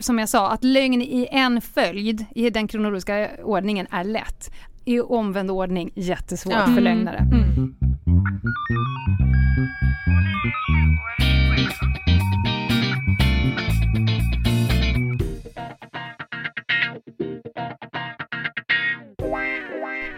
som 0.00 0.18
jag 0.18 0.28
sa, 0.28 0.50
att 0.50 0.64
lögn 0.64 1.02
i 1.02 1.28
en 1.30 1.60
följd 1.60 2.24
i 2.34 2.50
den 2.50 2.68
kronologiska 2.68 3.30
ordningen 3.42 3.86
är 3.90 4.04
lätt. 4.04 4.50
I 4.84 5.00
omvänd 5.00 5.50
ordning 5.50 5.90
jättesvårt 5.94 6.54
Ja. 6.54 6.64
för 6.64 6.70
Mm. 6.72 6.84
lögnare. 6.84 7.18
Mm. 7.18 7.74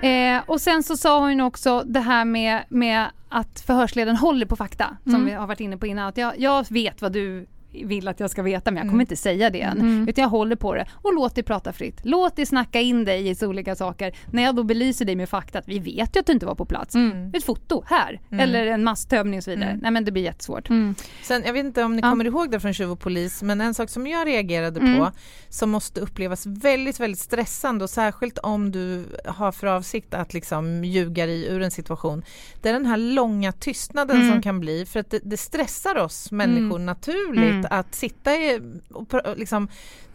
Eh, 0.02 0.42
och 0.46 0.60
sen 0.60 0.82
så 0.82 0.96
sa 0.96 1.20
hon 1.20 1.40
också 1.40 1.82
det 1.86 2.00
här 2.00 2.24
med, 2.24 2.64
med 2.68 3.06
att 3.28 3.60
förhörsledaren 3.60 4.16
håller 4.16 4.46
på 4.46 4.56
fakta, 4.56 4.96
som 5.04 5.14
Mm. 5.14 5.24
vi 5.26 5.32
har 5.32 5.46
varit 5.46 5.60
inne 5.60 5.76
på 5.76 5.86
innan. 5.86 6.08
Att 6.08 6.16
jag, 6.16 6.32
jag 6.38 6.66
vet 6.70 7.02
vad 7.02 7.12
du 7.12 7.46
vill 7.72 8.08
att 8.08 8.20
jag 8.20 8.30
ska 8.30 8.42
veta 8.42 8.70
men 8.70 8.76
jag 8.76 8.82
Mm. 8.84 8.92
kommer 8.92 9.02
inte 9.02 9.16
säga 9.16 9.50
det 9.50 9.60
än. 9.62 9.78
Mm. 9.78 10.08
Utan 10.08 10.22
jag 10.22 10.28
håller 10.28 10.56
på 10.56 10.74
det. 10.74 10.86
Och 10.92 11.14
låt 11.14 11.34
dig 11.34 11.44
prata 11.44 11.72
fritt. 11.72 12.00
Låt 12.02 12.36
dig 12.36 12.46
snacka 12.46 12.80
in 12.80 13.04
dig 13.04 13.28
i 13.28 13.34
så 13.34 13.46
olika 13.48 13.74
saker. 13.76 14.12
När 14.32 14.42
jag 14.42 14.56
då 14.56 14.62
belyser 14.64 15.04
dig 15.04 15.16
med 15.16 15.28
fakta 15.28 15.58
att 15.58 15.68
vi 15.68 15.78
vet 15.78 16.16
ju 16.16 16.20
att 16.20 16.26
du 16.26 16.32
inte 16.32 16.46
var 16.46 16.54
på 16.54 16.64
plats. 16.64 16.94
Mm. 16.94 17.30
Ett 17.34 17.44
foto 17.44 17.82
här. 17.86 18.20
Mm. 18.30 18.40
Eller 18.40 18.66
en 18.66 18.84
masstömning 18.84 19.38
och 19.38 19.44
så 19.44 19.50
vidare. 19.50 19.68
Mm. 19.70 19.80
Nej 19.82 19.90
men 19.90 20.04
det 20.04 20.12
blir 20.12 20.22
jättesvårt. 20.22 20.68
Mm. 20.70 20.94
Sen, 21.22 21.42
jag 21.46 21.52
vet 21.52 21.64
inte 21.64 21.82
om 21.84 21.96
ni 21.96 22.02
Ja. 22.02 22.10
kommer 22.10 22.24
ihåg 22.24 22.50
det 22.50 22.60
från 22.60 22.74
Tjuv 22.74 22.90
och 22.90 23.00
polis, 23.00 23.42
men 23.42 23.60
en 23.60 23.74
sak 23.74 23.90
som 23.90 24.06
jag 24.06 24.26
reagerade 24.26 24.80
Mm. 24.80 24.98
på 24.98 25.10
som 25.48 25.70
måste 25.70 26.00
upplevas 26.00 26.46
väldigt, 26.46 27.00
väldigt 27.00 27.20
stressande 27.20 27.84
och 27.84 27.90
särskilt 27.90 28.38
om 28.38 28.70
du 28.72 29.04
har 29.26 29.52
för 29.52 29.66
avsikt 29.66 30.14
att 30.14 30.34
liksom 30.34 30.84
ljuga 30.84 31.26
dig 31.26 31.46
ur 31.48 31.62
en 31.62 31.70
situation. 31.70 32.22
Det 32.62 32.68
är 32.68 32.72
den 32.72 32.86
här 32.86 32.96
långa 32.96 33.52
tystnaden 33.52 34.16
Mm. 34.16 34.30
som 34.32 34.42
kan 34.42 34.60
bli, 34.60 34.86
för 34.86 35.00
att 35.00 35.10
det, 35.10 35.20
det 35.24 35.36
stressar 35.36 35.96
oss 35.98 36.32
människor 36.32 36.78
naturligt 36.78 37.57
Mm. 37.66 37.78
att 37.78 37.94
sitta 37.94 38.32
i, 38.36 38.60
och 38.92 39.14
liksom, 39.36 39.68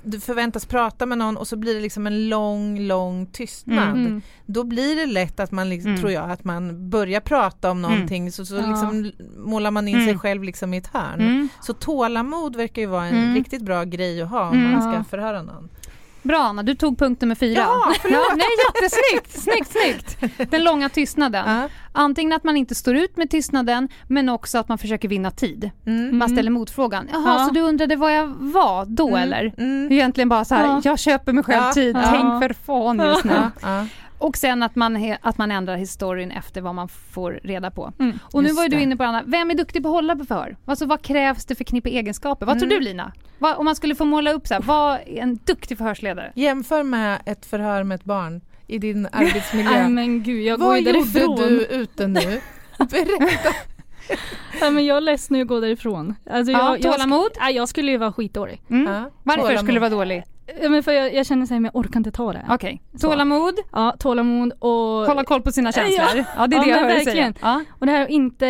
du 0.04 0.20
förväntas 0.20 0.66
prata 0.66 1.06
med 1.06 1.18
någon 1.18 1.38
och 1.38 1.48
så 1.48 1.56
blir 1.56 1.76
det 1.76 1.82
liksom 1.82 2.08
en 2.08 2.30
lång, 2.30 2.80
lång 2.80 3.26
tystnad. 3.26 3.90
Mm. 3.98 4.22
Då 4.46 4.64
blir 4.64 4.96
det 4.96 5.06
lätt 5.06 5.40
att 5.40 5.52
man, 5.52 5.70
liksom, 5.70 5.90
Mm. 5.92 6.02
tror 6.02 6.12
jag, 6.12 6.32
att 6.32 6.44
man 6.44 6.90
börjar 6.90 7.20
prata 7.20 7.72
om 7.72 7.82
någonting 7.82 8.32
så, 8.32 8.46
så 8.46 8.56
Ja. 8.56 8.68
liksom 8.70 9.12
målar 9.38 9.72
man 9.72 9.88
in 9.88 9.96
Mm. 9.96 10.08
sig 10.08 10.20
själv 10.20 10.44
liksom 10.44 10.74
i 10.74 10.78
ett 10.78 10.88
hörn. 10.88 11.22
Mm. 11.22 11.50
Så 11.62 11.74
tålamod 11.74 12.56
verkar 12.56 12.82
ju 12.82 12.88
vara 12.88 13.06
en 13.06 13.18
Mm. 13.18 13.36
riktigt 13.36 13.62
bra 13.62 13.84
grej 13.84 14.22
att 14.22 14.30
ha 14.30 14.50
om 14.50 14.58
Mm. 14.58 14.72
man 14.72 14.82
ska 14.94 15.04
förhöra 15.10 15.42
någon. 15.42 15.70
Bra 16.24 16.38
Anna, 16.38 16.64
du 16.64 16.76
tog 16.76 16.98
punkt 17.00 17.22
nummer 17.22 17.36
fyra. 17.36 17.60
Ja, 17.62 17.94
ja, 18.10 18.22
nej 18.36 18.48
jättesnyggt! 18.68 19.42
Snyggt, 19.44 19.72
snyggt! 19.72 20.52
Den 20.52 20.64
långa 20.64 20.90
tystnaden. 20.90 21.50
Ja. 21.62 21.70
Antingen 21.92 22.34
att 22.34 22.44
man 22.44 22.58
inte 22.58 22.76
står 22.76 22.96
ut 22.96 23.18
med 23.18 23.30
tystnaden 23.30 23.90
men 24.08 24.30
också 24.30 24.58
att 24.58 24.70
man 24.70 24.78
försöker 24.78 25.08
vinna 25.10 25.32
tid. 25.32 25.70
Mm. 25.86 26.04
Man 26.04 26.16
Mm. 26.22 26.30
ställer 26.30 26.52
motfrågan. 26.52 27.10
Jaha, 27.12 27.40
Ja. 27.40 27.46
så 27.48 27.54
du 27.54 27.62
undrade 27.62 27.96
var 27.96 28.10
jag 28.10 28.28
var 28.28 28.86
då 28.86 29.08
Mm. 29.08 29.20
eller? 29.24 29.54
Mm. 29.58 29.92
Egentligen 29.92 30.30
bara 30.30 30.46
så 30.46 30.56
här, 30.56 30.66
Ja. 30.66 30.82
jag 30.84 31.00
köper 31.00 31.34
mig 31.34 31.44
själv 31.44 31.72
tid, 31.72 31.98
tänk 32.04 32.44
för 32.44 32.54
fan 32.66 33.00
just 33.00 33.24
nu. 33.24 33.36
Ja, 34.24 34.28
ja. 34.28 34.28
Och 34.28 34.38
sen 34.38 34.64
att 34.64 34.76
man, 34.76 35.16
att 35.22 35.38
man 35.38 35.52
ändrar 35.52 35.76
historien 35.76 36.32
efter 36.32 36.62
vad 36.62 36.76
man 36.76 36.88
får 36.88 37.40
reda 37.44 37.72
på. 37.72 37.94
Mm. 38.00 38.20
Och 38.32 38.42
nu 38.44 38.48
Just 38.50 38.58
var 38.58 38.64
ju 38.64 38.70
du 38.70 38.82
inne 38.82 38.98
på 38.98 39.04
Anna, 39.04 39.24
vem 39.26 39.52
är 39.52 39.56
duktig 39.56 39.84
på 39.84 39.90
att 39.90 39.94
hålla 39.94 40.16
på 40.16 40.26
förhör? 40.26 40.58
Alltså 40.66 40.86
vad 40.86 41.02
krävs 41.02 41.46
det 41.46 41.56
för 41.56 41.64
knippe 41.64 41.90
egenskaper? 41.90 42.46
Vad 42.46 42.60
tror 42.60 42.72
Mm. 42.72 42.80
du 42.84 42.86
Lina? 42.90 43.12
Vad, 43.40 43.56
om 43.58 43.66
man 43.66 43.76
skulle 43.76 43.96
få 43.96 44.06
måla 44.06 44.34
upp 44.34 44.48
så 44.48 44.54
här, 44.54 44.62
vad 44.62 44.94
är 44.94 45.18
en 45.22 45.40
duktig 45.46 45.78
förhörsledare? 45.78 46.32
Jämför 46.36 46.84
med 46.84 47.22
ett 47.26 47.46
förhör 47.46 47.84
med 47.84 47.96
ett 47.96 48.04
barn 48.06 48.42
i 48.68 48.78
din 48.78 49.02
Nej 49.02 49.12
arbetsmiljö. 49.28 49.88
men 49.88 50.24
gud, 50.24 50.44
jag 50.44 50.60
går 50.60 50.66
Vad 50.68 50.80
ju 50.80 50.86
gjorde 50.86 51.00
därifrån. 51.00 51.36
du 51.38 51.66
ute 51.66 52.08
nu? 52.08 52.20
Berätta. 52.78 53.50
Ja, 54.62 54.70
men 54.70 54.86
jag 54.86 54.98
är 54.98 55.02
ledsen 55.02 55.36
att 55.36 55.40
jag 55.40 55.48
går 55.48 55.62
därifrån. 55.62 56.16
Alltså, 56.32 56.52
Ja, 56.52 56.60
jag, 56.60 56.80
jag, 56.86 56.94
tålamod. 56.94 57.32
sk- 57.32 57.38
ja, 57.40 57.50
jag 57.50 57.70
skulle 57.70 57.92
ju 57.92 57.98
vara 57.98 58.12
skitdålig. 58.14 58.62
Mm. 58.70 58.94
Ja, 58.94 59.10
Varför 59.24 59.42
tålamod. 59.42 59.60
skulle 59.60 59.76
du 59.76 59.80
vara 59.80 59.90
dålig? 59.90 60.24
Ja, 60.62 60.70
men 60.70 60.84
för 60.84 60.92
jag, 60.92 61.14
jag 61.16 61.26
känner 61.26 61.46
så 61.46 61.54
här, 61.54 61.62
men 61.62 61.72
jag 61.74 61.80
orkar 61.80 62.00
inte 62.00 62.12
ta 62.12 62.34
det. 62.34 62.46
Okej, 62.50 62.82
Så. 62.96 63.10
tålamod, 63.12 63.54
Ja, 63.72 63.96
tålamod 64.00 64.54
och... 64.60 64.70
hålla 65.08 65.24
koll 65.24 65.42
på 65.42 65.52
sina 65.52 65.72
känslor. 65.72 66.26
Ja, 66.38 66.48
det 66.48 66.56
är 66.56 66.60
Ja, 66.60 66.64
det 66.64 66.70
jag 66.70 66.76
men 66.76 66.80
hör 66.80 66.88
dig 66.96 67.04
säga. 67.04 67.06
verkligen. 67.06 67.34
Ja. 67.42 67.64
Och 67.80 67.86
det 67.86 67.92
här 67.92 68.04
att 68.04 68.10
inte 68.10 68.46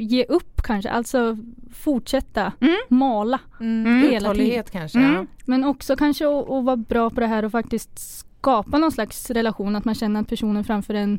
ge 0.00 0.24
upp 0.24 0.62
kanske, 0.62 0.90
alltså 0.90 1.36
fortsätta 1.74 2.52
Mm. 2.60 2.74
mala. 2.88 3.40
Mm. 3.60 4.02
Hela 4.02 4.16
Uthållighet 4.28 4.70
kanske. 4.70 4.98
Mm. 4.98 5.26
Men 5.44 5.64
också 5.64 5.96
kanske 5.96 6.28
att, 6.28 6.50
att 6.50 6.64
vara 6.64 6.76
bra 6.76 7.10
på 7.10 7.20
det 7.20 7.26
här 7.26 7.44
och 7.44 7.52
faktiskt 7.52 7.98
skapa 8.18 8.78
någon 8.78 8.92
slags 8.92 9.30
relation, 9.30 9.76
att 9.76 9.84
man 9.84 9.94
känner 9.94 10.20
att 10.20 10.28
personen 10.28 10.64
framför 10.64 10.94
en 10.94 11.18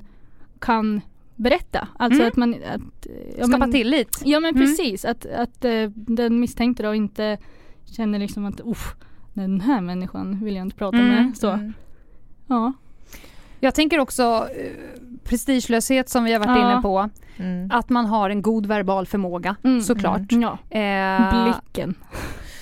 kan 0.60 1.02
berätta. 1.36 1.88
Alltså 2.00 2.20
Mm. 2.20 2.28
att 2.28 2.36
man... 2.36 2.54
Att, 2.54 3.08
ja, 3.38 3.44
Skapa 3.46 3.58
men, 3.58 3.72
tillit. 3.72 4.22
Ja 4.26 4.40
men 4.40 4.56
Mm. 4.56 4.68
precis, 4.68 5.06
att, 5.06 5.26
att 5.26 5.66
eh, 5.66 5.84
den 5.96 6.40
misstänkte 6.40 6.84
då 6.84 6.96
inte 6.96 7.38
känner 7.86 8.20
liksom 8.20 8.46
att 8.46 8.62
uff, 8.66 8.96
den 9.34 9.62
här 9.62 9.82
människan 9.82 10.40
vill 10.44 10.56
jag 10.56 10.66
inte 10.66 10.76
prata 10.78 10.98
Mm. 10.98 11.10
med. 11.10 11.38
Så, 11.38 11.50
Mm. 11.52 11.74
ja. 12.48 12.74
Jag 13.60 13.76
tänker 13.76 14.00
också 14.00 14.24
eh, 14.58 14.72
prestigelöshet 15.24 16.10
som 16.10 16.24
vi 16.24 16.34
har 16.34 16.40
varit 16.40 16.60
Ja. 16.60 16.72
inne 16.74 16.82
på. 16.82 17.10
Mm. 17.38 17.72
Att 17.72 17.90
man 17.90 18.06
har 18.06 18.30
en 18.30 18.42
god 18.42 18.66
verbal 18.66 19.06
förmåga, 19.06 19.56
Mm. 19.64 19.82
såklart. 19.82 20.22
Ja. 20.30 20.58
Eh, 20.80 21.44
Blicken. 21.44 21.96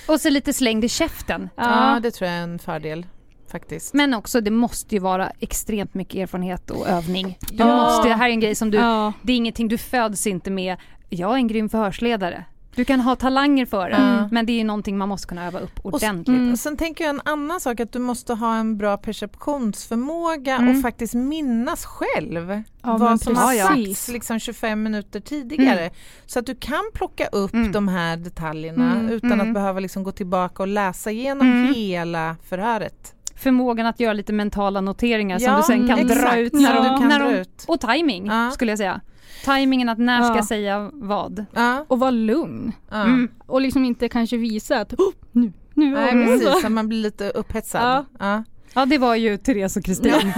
och 0.08 0.20
så 0.20 0.30
lite 0.30 0.52
slängd 0.52 0.84
i 0.84 0.88
käften. 0.88 1.48
Ja, 1.56 2.00
det 2.02 2.10
tror 2.10 2.30
jag 2.30 2.38
är 2.38 2.42
en 2.42 2.58
fördel 2.58 3.06
faktiskt. 3.52 3.94
Men 3.94 4.14
också, 4.14 4.40
det 4.40 4.50
måste 4.50 4.94
ju 4.94 4.98
vara 5.00 5.30
extremt 5.40 5.94
mycket 5.94 6.14
erfarenhet 6.14 6.70
och 6.70 6.88
övning. 6.88 7.38
Du 7.50 7.56
Ja. 7.56 7.76
måste, 7.76 8.08
det 8.08 8.14
här 8.14 8.28
är 8.28 8.32
en 8.32 8.40
grej 8.40 8.54
som 8.54 8.70
du, 8.70 8.78
ja. 8.78 9.12
det 9.22 9.32
är 9.32 9.36
ingenting 9.36 9.68
du 9.68 9.78
föds 9.78 10.26
inte 10.26 10.50
med. 10.50 10.76
Jag 11.08 11.30
är 11.30 11.34
en 11.34 11.48
grym 11.48 11.68
förhörsledare. 11.68 12.44
Du 12.74 12.84
kan 12.84 13.00
ha 13.00 13.16
talanger 13.16 13.66
för 13.66 13.90
det, 13.90 13.96
Mm. 13.96 14.28
men 14.30 14.46
det 14.46 14.52
är 14.52 14.58
ju 14.58 14.64
någonting 14.64 14.98
man 14.98 15.08
måste 15.08 15.28
kunna 15.28 15.46
öva 15.46 15.58
upp 15.60 15.78
Och 15.82 15.94
ordentligt. 15.94 16.28
mm. 16.38 16.52
Och 16.52 16.58
sen 16.58 16.76
tänker 16.76 17.04
jag 17.04 17.14
en 17.14 17.20
annan 17.24 17.60
sak 17.60 17.80
att 17.80 17.92
du 17.92 17.98
måste 17.98 18.34
ha 18.34 18.54
en 18.56 18.76
bra 18.78 18.96
perceptionsförmåga 18.96 20.56
Mm. 20.56 20.76
och 20.76 20.82
faktiskt 20.82 21.14
minnas 21.14 21.84
själv 21.84 22.62
Ja, 22.82 22.96
vad 22.96 23.20
som 23.20 23.36
har 23.36 23.54
sagts 23.68 24.08
liksom 24.08 24.38
25 24.38 24.82
minuter 24.82 25.20
tidigare. 25.20 25.90
Så 26.26 26.38
att 26.38 26.46
du 26.46 26.54
kan 26.54 26.82
plocka 26.94 27.26
upp 27.26 27.54
Mm. 27.54 27.72
de 27.72 27.88
här 27.88 28.16
detaljerna 28.16 28.92
Mm. 28.96 29.08
utan 29.08 29.32
Mm. 29.32 29.48
att 29.48 29.54
behöva 29.54 29.80
liksom 29.80 30.02
gå 30.02 30.12
tillbaka 30.12 30.62
och 30.62 30.66
läsa 30.68 31.10
igenom 31.10 31.46
Mm. 31.52 31.74
hela 31.74 32.36
förhöret. 32.48 33.14
Förmågan 33.40 33.86
att 33.86 34.00
göra 34.00 34.12
lite 34.12 34.32
mentala 34.32 34.80
noteringar 34.80 35.38
som 35.38 35.48
Ja, 35.52 35.56
du 35.56 35.62
sen 35.62 35.88
kan 35.88 35.98
exakt. 35.98 36.20
dra 36.22 36.36
ut. 36.38 36.52
Som 36.52 36.62
När 36.62 36.74
Ja. 36.74 36.98
du 37.00 37.06
när 37.08 37.18
de, 37.20 37.34
ut. 37.34 37.64
och 37.68 37.80
timing 37.80 38.26
Ja. 38.26 38.50
skulle 38.50 38.72
jag 38.72 38.78
säga. 38.78 39.00
Timingen 39.44 39.88
att 39.88 39.98
när 39.98 40.22
ska 40.22 40.32
Ja. 40.32 40.36
jag 40.36 40.44
säga 40.44 40.90
vad. 40.92 41.44
Och 41.88 41.98
vara 42.00 42.10
lugn. 42.10 42.72
Mm. 42.92 43.28
Och 43.46 43.60
liksom 43.60 43.84
inte 43.84 44.08
kanske 44.08 44.36
visa 44.36 44.80
att 44.80 44.92
oh, 44.92 45.12
nu, 45.32 45.52
nu 45.74 45.90
Nej, 45.94 46.08
är 46.10 46.16
det 46.16 46.26
precis, 46.26 46.62
så. 46.62 46.68
man 46.68 46.88
blir 46.88 46.98
lite 47.02 47.30
upphetsad. 47.30 48.04
Ja. 48.18 48.42
Det 48.86 48.98
var 48.98 49.14
ju 49.14 49.36
Therese 49.36 49.76
och 49.76 49.84
Kristin. 49.84 50.12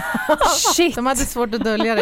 Shit! 0.77 0.95
De 0.95 1.07
hade 1.07 1.19
svårt 1.21 1.55
att 1.55 1.65
dölja 1.65 1.95
det 1.95 2.01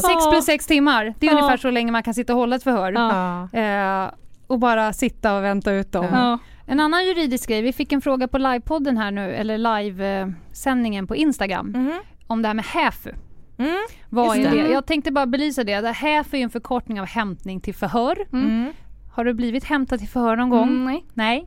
sex 0.00 0.02
Ja. 0.24 0.30
plus 0.32 0.44
sex 0.44 0.66
timmar. 0.66 1.14
Det 1.18 1.26
är 1.26 1.30
Ja. 1.30 1.36
ungefär 1.38 1.56
så 1.56 1.70
länge 1.70 1.92
man 1.92 2.02
kan 2.02 2.14
sitta 2.14 2.32
och 2.32 2.38
hålla 2.38 2.56
ett 2.56 2.62
förhör. 2.62 2.92
Ja. 2.92 3.48
Eh, 3.58 4.10
och 4.46 4.58
bara 4.58 4.92
sitta 4.92 5.36
och 5.36 5.44
vänta 5.44 5.72
ut 5.72 5.92
dem. 5.92 6.38
En 6.72 6.80
annan 6.80 7.06
juridisk 7.06 7.48
grej, 7.48 7.62
vi 7.62 7.72
fick 7.72 7.92
en 7.92 8.00
fråga 8.00 8.28
på 8.28 8.38
livepodden 8.38 8.96
här 8.96 9.10
nu, 9.10 9.34
eller 9.34 9.58
livesändningen 9.82 11.06
på 11.06 11.16
Instagram, 11.16 11.66
Mhm. 11.66 11.92
om 12.26 12.42
det 12.42 12.48
här 12.48 12.54
med 12.54 12.64
HÄFU. 12.64 13.10
Mm. 13.58 13.76
Vad 14.08 14.38
är 14.38 14.50
det. 14.50 14.62
det? 14.62 14.68
Jag 14.68 14.86
tänkte 14.86 15.12
bara 15.12 15.26
belysa 15.26 15.64
det. 15.64 15.92
HÄFU 15.96 16.36
är 16.36 16.42
en 16.42 16.50
förkortning 16.50 17.00
av 17.00 17.06
hämtning 17.06 17.60
till 17.60 17.74
förhör. 17.74 18.18
Mm. 18.32 18.46
Mm. 18.46 18.72
Har 19.12 19.24
du 19.24 19.34
blivit 19.34 19.64
hämtad 19.64 19.98
till 19.98 20.08
förhör 20.08 20.36
någon 20.36 20.50
gång? 20.50 20.68
Mm, 20.68 20.84
nej. 20.84 21.04
Nej. 21.14 21.44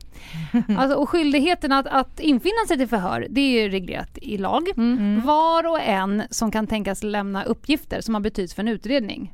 Alltså, 0.78 0.96
och 0.98 1.08
skyldigheten 1.08 1.72
att, 1.72 1.86
att 1.86 2.20
infinna 2.20 2.66
sig 2.68 2.78
till 2.78 2.88
förhör, 2.88 3.26
det 3.30 3.40
är 3.40 3.70
reglerat 3.70 4.18
i 4.22 4.38
lag. 4.38 4.68
Mm. 4.76 4.98
Mm. 4.98 5.26
Var 5.26 5.66
och 5.66 5.80
en 5.80 6.22
som 6.30 6.50
kan 6.50 6.66
tänkas 6.66 7.02
lämna 7.02 7.44
uppgifter 7.44 8.00
som 8.00 8.14
har 8.14 8.20
betydelse 8.20 8.54
för 8.54 8.62
en 8.62 8.68
utredning 8.68 9.32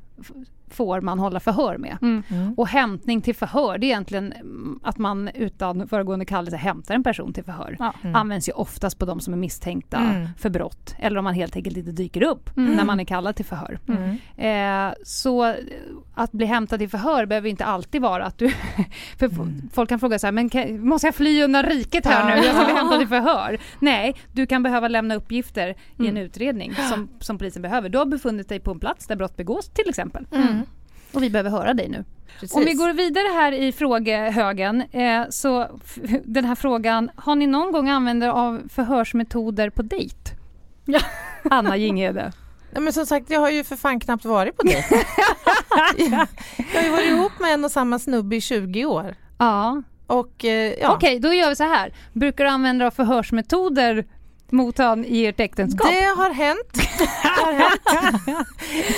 får 0.72 1.00
man 1.00 1.18
hålla 1.18 1.40
förhör 1.40 1.78
med. 1.78 1.96
Mm. 2.02 2.22
Mm. 2.28 2.54
Och 2.56 2.68
hämtning 2.68 3.20
till 3.22 3.34
förhör, 3.34 3.78
det 3.78 3.86
är 3.86 3.88
egentligen 3.88 4.32
mm, 4.32 4.80
att 4.82 4.98
man 4.98 5.28
utan 5.34 5.88
föregående 5.88 6.24
kallelse 6.24 6.56
hämtar 6.56 6.94
en 6.94 7.02
person 7.02 7.32
till 7.32 7.44
förhör. 7.44 7.76
Ja. 7.78 7.92
Mm. 8.02 8.16
Används 8.16 8.48
ju 8.48 8.52
oftast 8.52 8.98
på 8.98 9.04
de 9.04 9.20
som 9.20 9.32
är 9.32 9.38
misstänkta 9.38 9.96
Mm. 9.96 10.28
för 10.38 10.50
brott 10.50 10.94
eller 10.98 11.18
om 11.18 11.24
man 11.24 11.34
helt 11.34 11.56
enkelt 11.56 11.76
inte 11.76 11.92
dyker 11.92 12.22
upp 12.22 12.56
Mm. 12.56 12.72
när 12.72 12.84
man 12.84 13.00
är 13.00 13.04
kallad 13.04 13.36
till 13.36 13.44
förhör. 13.44 13.78
Mm. 13.88 14.88
Eh, 14.88 14.94
så 15.04 15.44
eh, 15.46 15.54
att 16.14 16.32
bli 16.32 16.46
hämtad 16.46 16.78
till 16.78 16.88
förhör 16.88 17.26
behöver 17.26 17.48
inte 17.48 17.64
alltid 17.64 18.02
vara 18.02 18.24
att 18.24 18.38
du... 18.38 18.48
för 19.18 19.30
Folk 19.72 19.88
kan 19.88 20.00
fråga 20.00 20.18
så 20.18 20.26
här, 20.26 20.32
men 20.32 20.48
kan, 20.48 20.88
måste 20.88 21.06
jag 21.06 21.14
fly 21.14 21.42
undan 21.42 21.62
riket 21.62 22.06
här 22.06 22.28
Ja. 22.30 22.36
nu? 22.36 22.46
Jag 22.46 22.54
ska 22.56 22.64
bli 22.64 22.74
hämtad 22.74 22.98
till 22.98 23.08
förhör. 23.18 23.58
Nej, 23.78 24.14
du 24.32 24.46
kan 24.46 24.62
behöva 24.62 24.88
lämna 24.88 25.14
uppgifter 25.14 25.74
i 25.98 26.06
en 26.08 26.16
utredning 26.16 26.74
som, 26.74 27.08
som 27.20 27.38
polisen 27.38 27.62
behöver. 27.62 27.88
Du 27.88 27.98
har 27.98 28.06
befunnit 28.06 28.48
dig 28.48 28.60
på 28.60 28.70
en 28.70 28.80
plats 28.80 29.06
där 29.06 29.16
brott 29.16 29.36
begås 29.36 29.68
till 29.68 29.88
exempel. 29.88 30.26
Mm. 30.32 30.61
Och 31.14 31.22
vi 31.22 31.30
behöver 31.30 31.50
höra 31.50 31.74
dig 31.74 31.88
nu. 31.88 32.04
Precis. 32.40 32.56
Om 32.56 32.64
vi 32.64 32.72
går 32.72 32.92
vidare 32.92 33.28
här 33.34 33.52
i 33.52 33.72
frågehögen 33.72 34.80
eh, 34.92 35.22
så 35.30 35.80
den 36.24 36.44
här 36.44 36.54
frågan, 36.54 37.10
har 37.16 37.34
ni 37.34 37.46
någon 37.46 37.72
gång 37.72 37.88
använt 37.88 38.24
er 38.24 38.28
av 38.28 38.62
förhörsmetoder 38.68 39.70
på 39.70 39.82
dejt? 39.82 40.16
Ja. 40.84 41.00
Anna 41.50 41.76
Jinghede. 41.76 42.32
Nej, 42.72 42.82
men 42.82 42.92
som 42.92 43.06
sagt, 43.06 43.30
jag 43.30 43.40
har 43.40 43.50
ju 43.50 43.64
för 43.64 43.76
fan 43.76 44.00
knappt 44.00 44.24
varit 44.24 44.56
på 44.56 44.62
dejt. 44.62 44.84
jag, 45.98 46.08
jag 46.74 46.80
har 46.80 46.82
ju 46.82 46.90
varit 46.90 47.10
ihop 47.10 47.32
med 47.40 47.54
en 47.54 47.64
och 47.64 47.70
samma 47.70 47.98
snubbe 47.98 48.36
i 48.36 48.40
20 48.40 48.84
år. 48.84 49.14
Ja, 49.38 49.82
Och 50.06 50.44
eh, 50.44 50.72
ja, 50.80 50.94
okej 50.94 51.18
då 51.20 51.34
gör 51.34 51.48
vi 51.48 51.56
så 51.56 51.64
här. 51.64 51.92
Brukar 52.12 52.44
du 52.44 52.50
använda 52.50 52.90
förhörsmetoder 52.90 54.04
mot 54.52 54.78
han 54.78 55.04
i 55.04 55.26
ert 55.26 55.40
äktenskap? 55.40 55.90
det 55.90 56.04
har 56.04 56.30
hänt. 56.30 56.72
Det 56.98 57.28
har 57.42 57.52
hänt. 57.52 58.46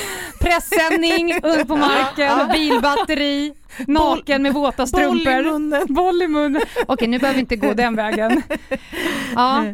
Pressändning, 0.40 1.34
ull 1.42 1.66
på 1.66 1.76
marken, 1.76 2.48
bilbatteri, 2.52 3.54
naken 3.86 4.42
med 4.42 4.52
våta 4.54 4.76
Boll 4.76 4.86
i 5.16 5.20
strumpor. 5.20 5.52
munnen. 5.52 5.86
Boll 5.94 6.22
i 6.22 6.28
munnen. 6.28 6.62
Okej, 6.86 7.08
nu 7.08 7.18
behöver 7.18 7.34
vi 7.34 7.40
inte 7.40 7.56
gå 7.56 7.74
den 7.74 7.96
vägen. 7.96 8.42
Ja. 9.34 9.64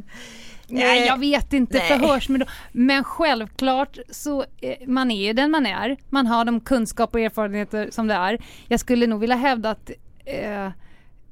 Nej, 0.72 1.07
jag 1.07 1.18
vet 1.18 1.53
inte 1.53 1.99
Nej. 1.99 2.47
Men 2.72 3.05
självklart 3.05 3.99
så 4.11 4.45
eh, 4.61 4.89
man 4.89 5.11
är 5.11 5.26
ju 5.26 5.33
den 5.33 5.51
man 5.51 5.66
är. 5.66 5.97
Man 6.09 6.26
har 6.26 6.45
de 6.45 6.61
kunskap 6.61 7.14
och 7.14 7.20
erfarenheter 7.20 7.89
som 7.91 8.07
det 8.07 8.14
är. 8.14 8.39
Jag 8.68 8.81
skulle 8.81 9.07
nog 9.07 9.20
vilja 9.20 9.37
hävda 9.37 9.70
att 9.70 9.91
eh, 10.24 10.68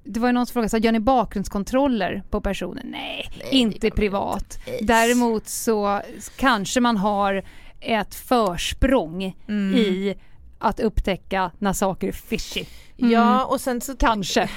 det 0.08 0.20
var 0.20 0.28
ju 0.28 0.32
någon 0.32 0.46
som 0.46 0.52
frågade, 0.52 0.68
så 0.68 0.76
gör 0.78 0.92
ni 0.92 1.00
bakgrundskontroller 1.00 2.22
på 2.30 2.40
personen? 2.40 2.86
Nej, 2.86 3.30
inte 3.50 3.90
privat. 3.90 4.58
Däremot 4.82 5.48
så 5.48 6.00
kanske 6.36 6.80
man 6.80 6.96
har 6.96 7.44
ett 7.80 8.14
försprång 8.14 9.36
Mm. 9.48 9.74
i 9.78 10.14
att 10.58 10.80
upptäcka 10.80 11.50
när 11.58 11.72
saker 11.72 12.08
är 12.08 12.12
fishy. 12.12 12.64
Ja, 13.00 13.44
och 13.44 13.60
sen 13.60 13.80
så 13.80 13.96
Kanske. 13.96 14.48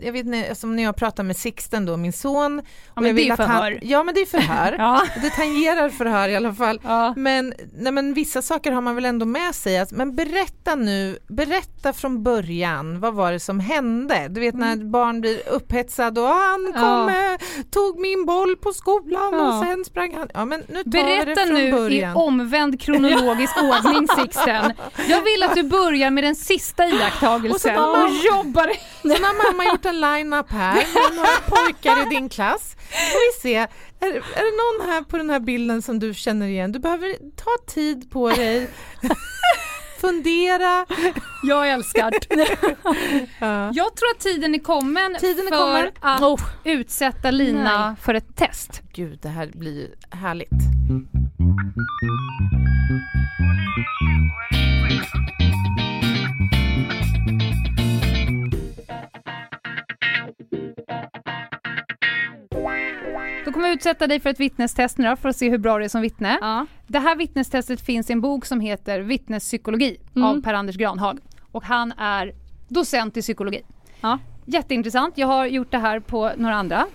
jag 0.00 0.12
vet 0.12 0.26
inte, 0.26 0.54
som 0.54 0.76
när 0.76 0.82
jag 0.82 0.96
pratar 0.96 1.22
med 1.24 1.36
Sixten 1.36 1.86
då, 1.86 1.96
min 1.96 2.12
son. 2.12 2.58
och 2.88 3.02
men 3.02 3.04
jag 3.06 3.16
det 3.16 3.28
är 3.28 3.32
att 3.32 3.38
han- 3.38 3.48
förhör. 3.48 3.78
Ja, 3.82 4.02
men 4.04 4.14
det 4.14 4.20
är 4.20 4.26
förhör. 4.26 4.72
Ja. 4.78 5.02
Det 5.22 5.30
tangerar 5.30 5.88
förhör 5.88 6.28
i 6.28 6.36
alla 6.36 6.54
fall. 6.54 6.80
ja. 6.84 7.14
Men, 7.16 7.54
nej, 7.78 7.92
men 7.92 8.14
vissa 8.14 8.42
saker 8.42 8.72
har 8.72 8.80
man 8.80 8.94
väl 8.94 9.04
ändå 9.04 9.26
med 9.26 9.54
sig. 9.54 9.78
Att, 9.78 9.90
men 9.92 10.16
berätta 10.16 10.74
nu, 10.74 11.18
berätta 11.28 11.92
från 11.92 12.22
början, 12.22 13.00
vad 13.00 13.14
var 13.14 13.32
det 13.32 13.40
som 13.40 13.60
hände? 13.60 14.26
Du 14.30 14.40
vet 14.40 14.54
när 14.54 14.76
barn 14.76 15.20
blir 15.20 15.48
upphetsade 15.48 16.20
och 16.20 16.28
han 16.28 16.72
kom, 16.72 16.82
Ja. 16.82 17.10
eh, 17.32 17.40
tog 17.70 18.00
min 18.00 18.24
boll 18.26 18.56
på 18.56 18.72
skolan 18.72 19.30
Ja. 19.32 19.58
och 19.58 19.64
sen 19.64 19.84
sprang 19.84 20.14
han. 20.16 20.28
Ja 20.34 20.44
men 20.44 20.62
nu 20.68 20.82
tar 20.82 20.90
vi 20.90 20.90
det 21.18 21.24
Berätta 21.24 21.40
från 21.46 21.54
nu 21.54 21.72
början. 21.72 22.12
i 22.12 22.14
omvänd 22.14 22.80
kronologisk 22.80 23.56
ordning 23.62 24.08
Sixten. 24.20 24.72
Jag 25.08 25.22
vill 25.22 25.42
att 25.42 25.54
du 25.54 25.62
bbörjar 25.62 26.10
med 26.10 26.24
den 26.24 26.34
sista 26.34 26.86
iakttagelsen 26.86 27.74
var 27.86 27.96
man- 27.98 28.04
och 28.04 28.24
jobbar 28.24 28.72
Sen 29.02 29.10
har 29.24 29.52
mamma 29.52 29.64
gjort 29.72 29.84
en 29.84 30.00
line-up 30.00 30.50
här 30.50 30.74
med 30.74 31.16
några 31.16 31.28
pojkar 31.48 32.06
i 32.06 32.14
din 32.14 32.28
klass. 32.28 32.76
Får 32.90 33.36
vi 33.36 33.40
se, 33.42 33.54
är, 34.00 34.08
är 34.10 34.44
det 34.50 34.82
någon 34.86 34.92
här 34.92 35.02
på 35.02 35.16
den 35.16 35.30
här 35.30 35.40
bilden 35.40 35.82
som 35.82 35.98
du 35.98 36.14
känner 36.14 36.46
igen? 36.46 36.72
Du 36.72 36.78
behöver 36.78 37.08
ta 37.36 37.72
tid 37.74 38.10
på 38.10 38.30
dig. 38.30 38.68
Fundera. 40.00 40.86
Jag 41.42 41.70
älskar. 41.70 42.12
Ja. 43.38 43.70
Jag 43.74 43.96
tror 43.96 44.08
att 44.14 44.20
tiden 44.20 44.54
är 44.54 44.58
kommen 44.58 45.16
Tiden 45.20 45.46
är 45.46 45.50
för 45.50 45.58
kommen. 45.58 45.90
att 46.00 46.20
Oh. 46.22 46.40
utsätta 46.64 47.30
Lina 47.30 47.86
Nej. 47.86 47.96
för 48.02 48.14
ett 48.14 48.36
test. 48.36 48.82
Gud, 48.92 49.18
det 49.22 49.28
här 49.28 49.46
blir 49.54 49.88
härligt. 50.10 50.50
Då 63.52 63.54
kommer 63.54 63.68
jag 63.68 63.74
utsätta 63.74 64.06
dig 64.06 64.20
för 64.20 64.30
ett 64.30 64.40
vittnestest 64.40 64.98
nu 64.98 65.08
då, 65.08 65.16
för 65.16 65.28
att 65.28 65.36
se 65.36 65.50
hur 65.50 65.58
bra 65.58 65.78
du 65.78 65.84
är 65.84 65.88
som 65.88 66.00
vittne. 66.02 66.38
Ja. 66.40 66.66
Det 66.86 66.98
här 66.98 67.16
vittnestestet 67.16 67.80
finns 67.80 68.10
i 68.10 68.12
en 68.12 68.20
bok 68.20 68.46
som 68.46 68.60
heter 68.60 69.00
Vittnespsykologi 69.00 69.96
Mm. 70.16 70.28
av 70.28 70.42
Per-Anders 70.42 70.76
Granhag. 70.76 71.18
Och 71.52 71.64
han 71.64 71.92
är 71.92 72.32
docent 72.68 73.16
i 73.16 73.20
psykologi. 73.20 73.62
Ja. 74.00 74.18
Jätteintressant. 74.46 75.18
Jag 75.18 75.26
har 75.26 75.46
gjort 75.46 75.70
det 75.70 75.78
här 75.78 76.00
på 76.00 76.30
några 76.36 76.54
andra. 76.54 76.86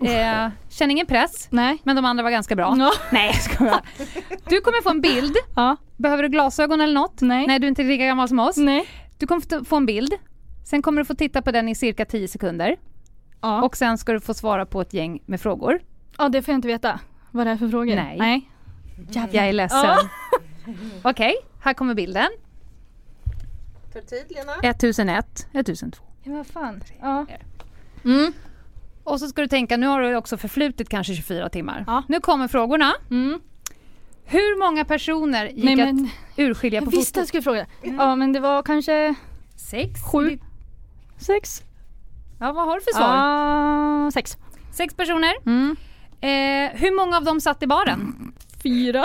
Eh, 0.00 0.48
känner 0.68 0.92
ingen 0.92 1.06
press, 1.06 1.48
Nej. 1.50 1.78
men 1.84 1.96
de 1.96 2.04
andra 2.04 2.22
var 2.24 2.30
ganska 2.30 2.56
bra. 2.56 2.74
Ja. 2.78 2.92
Nej, 3.12 3.34
jag. 3.60 3.80
Du 4.48 4.60
kommer 4.60 4.82
få 4.82 4.90
en 4.90 5.00
bild. 5.00 5.36
Ja. 5.56 5.76
Behöver 5.96 6.22
du 6.22 6.28
glasögon 6.28 6.80
eller 6.80 6.94
något? 6.94 7.20
Nej. 7.20 7.46
Nej, 7.46 7.58
du 7.58 7.66
är 7.66 7.68
inte 7.68 7.82
lika 7.82 8.06
gammal 8.06 8.28
som 8.28 8.38
oss. 8.38 8.56
Nej. 8.56 8.86
Du 9.18 9.26
kommer 9.26 9.58
få- 9.58 9.64
få 9.64 9.76
en 9.76 9.86
bild. 9.86 10.12
Sen 10.64 10.82
kommer 10.82 11.00
du 11.00 11.04
få 11.04 11.14
titta 11.14 11.42
på 11.42 11.50
den 11.52 11.68
i 11.68 11.74
cirka 11.74 12.04
10 12.04 12.28
sekunder. 12.28 12.76
Ja. 13.40 13.62
Och 13.62 13.76
sen 13.76 13.98
ska 13.98 14.12
du 14.12 14.20
få 14.20 14.34
svara 14.34 14.66
på 14.66 14.80
ett 14.80 14.94
gäng 14.94 15.22
med 15.26 15.40
frågor. 15.40 15.80
Ja, 16.22 16.28
det 16.28 16.42
får 16.42 16.52
jag 16.52 16.58
inte 16.58 16.68
veta. 16.68 17.00
Vad 17.30 17.46
det 17.46 17.50
är 17.50 17.56
för 17.56 17.68
frågor. 17.68 17.96
Nej. 17.96 18.18
Nej. 18.18 18.50
Jag 19.12 19.34
är 19.34 19.52
ledsen. 19.52 19.80
Ja. 19.84 20.08
Okej, 21.10 21.34
här 21.60 21.74
kommer 21.74 21.94
bilden. 21.94 22.28
Tar 23.92 24.00
tid 24.00 24.24
Lena? 24.28 24.54
1001, 24.62 25.46
1002. 25.52 26.04
Ja, 26.22 26.32
vad 26.32 26.46
fan. 26.46 26.82
Ja. 27.00 27.26
Mm. 28.04 28.32
Och 29.04 29.20
så 29.20 29.28
ska 29.28 29.42
du 29.42 29.48
tänka, 29.48 29.76
nu 29.76 29.86
har 29.86 30.00
det 30.00 30.16
också 30.16 30.36
förflutit 30.36 30.88
kanske 30.88 31.14
24 31.14 31.48
timmar. 31.48 31.84
Ja. 31.86 32.02
Nu 32.08 32.20
kommer 32.20 32.48
frågorna. 32.48 32.94
Mm. 33.10 33.40
Hur 34.24 34.58
många 34.58 34.84
personer 34.84 35.46
gick 35.46 35.64
Nej, 35.64 35.76
men, 35.76 36.04
att 36.04 36.38
urskilja 36.38 36.80
på 36.80 36.86
jag 36.86 36.90
visste 36.90 37.10
fotot? 37.10 37.16
jag 37.16 37.28
skulle 37.28 37.42
fråga. 37.42 37.66
Ja, 37.82 38.16
men 38.16 38.32
det 38.32 38.40
var 38.40 38.62
kanske 38.62 39.14
Sex? 39.56 40.00
Sju. 40.12 40.38
sex. 41.18 41.62
Ja, 42.40 42.52
vad 42.52 42.66
har 42.66 42.74
du 42.74 42.80
för 42.80 42.92
svar? 42.92 43.08
Ah, 43.10 44.10
sex. 44.10 44.36
Sex 44.72 44.94
personer. 44.94 45.32
Mm. 45.46 45.76
Eh, 46.22 46.70
hur 46.74 46.96
många 46.96 47.16
av 47.16 47.24
dem 47.24 47.40
satt 47.40 47.62
i 47.62 47.66
baren? 47.66 48.32
Fyra. 48.62 49.04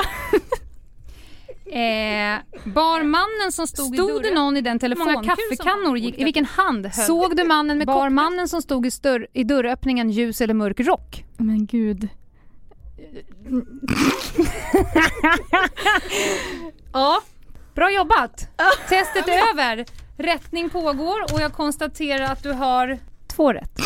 Eh, 1.66 2.38
barmannen 2.64 3.52
som 3.52 3.68
stod, 3.68 3.86
Stod 3.86 3.96
i 3.96 3.98
dörren. 3.98 4.22
det 4.24 4.34
någon 4.34 4.58
i 4.58 4.62
den 4.62 4.80
telefonkön? 4.80 5.14
många 5.14 5.36
kaffekannor 5.36 5.98
gick, 5.98 6.20
i 6.20 6.24
vilken 6.24 6.46
hand 6.46 6.86
höll 6.86 7.06
Såg 7.06 7.36
du 7.38 7.44
mannen 7.44 7.78
med 7.78 7.88
barmannen 7.88 8.48
som 8.48 8.62
stod 8.62 8.86
i, 8.86 8.92
stör, 8.92 9.28
i 9.34 9.44
dörröppningen 9.44 10.10
ljus 10.10 10.42
eller 10.42 10.54
mörk 10.54 10.80
rock? 10.80 11.26
Men 11.38 11.66
gud. 11.66 12.10
ja. 16.94 17.22
Bra 17.76 17.92
jobbat! 17.92 18.50
Testet 18.90 19.28
är 19.28 19.50
över. 19.54 19.86
Rättning 20.18 20.70
pågår 20.70 21.34
och 21.34 21.42
jag 21.42 21.54
konstaterar 21.54 22.32
att 22.32 22.44
du 22.44 22.52
har 22.52 23.00
två 23.28 23.54
rätt. 23.54 23.72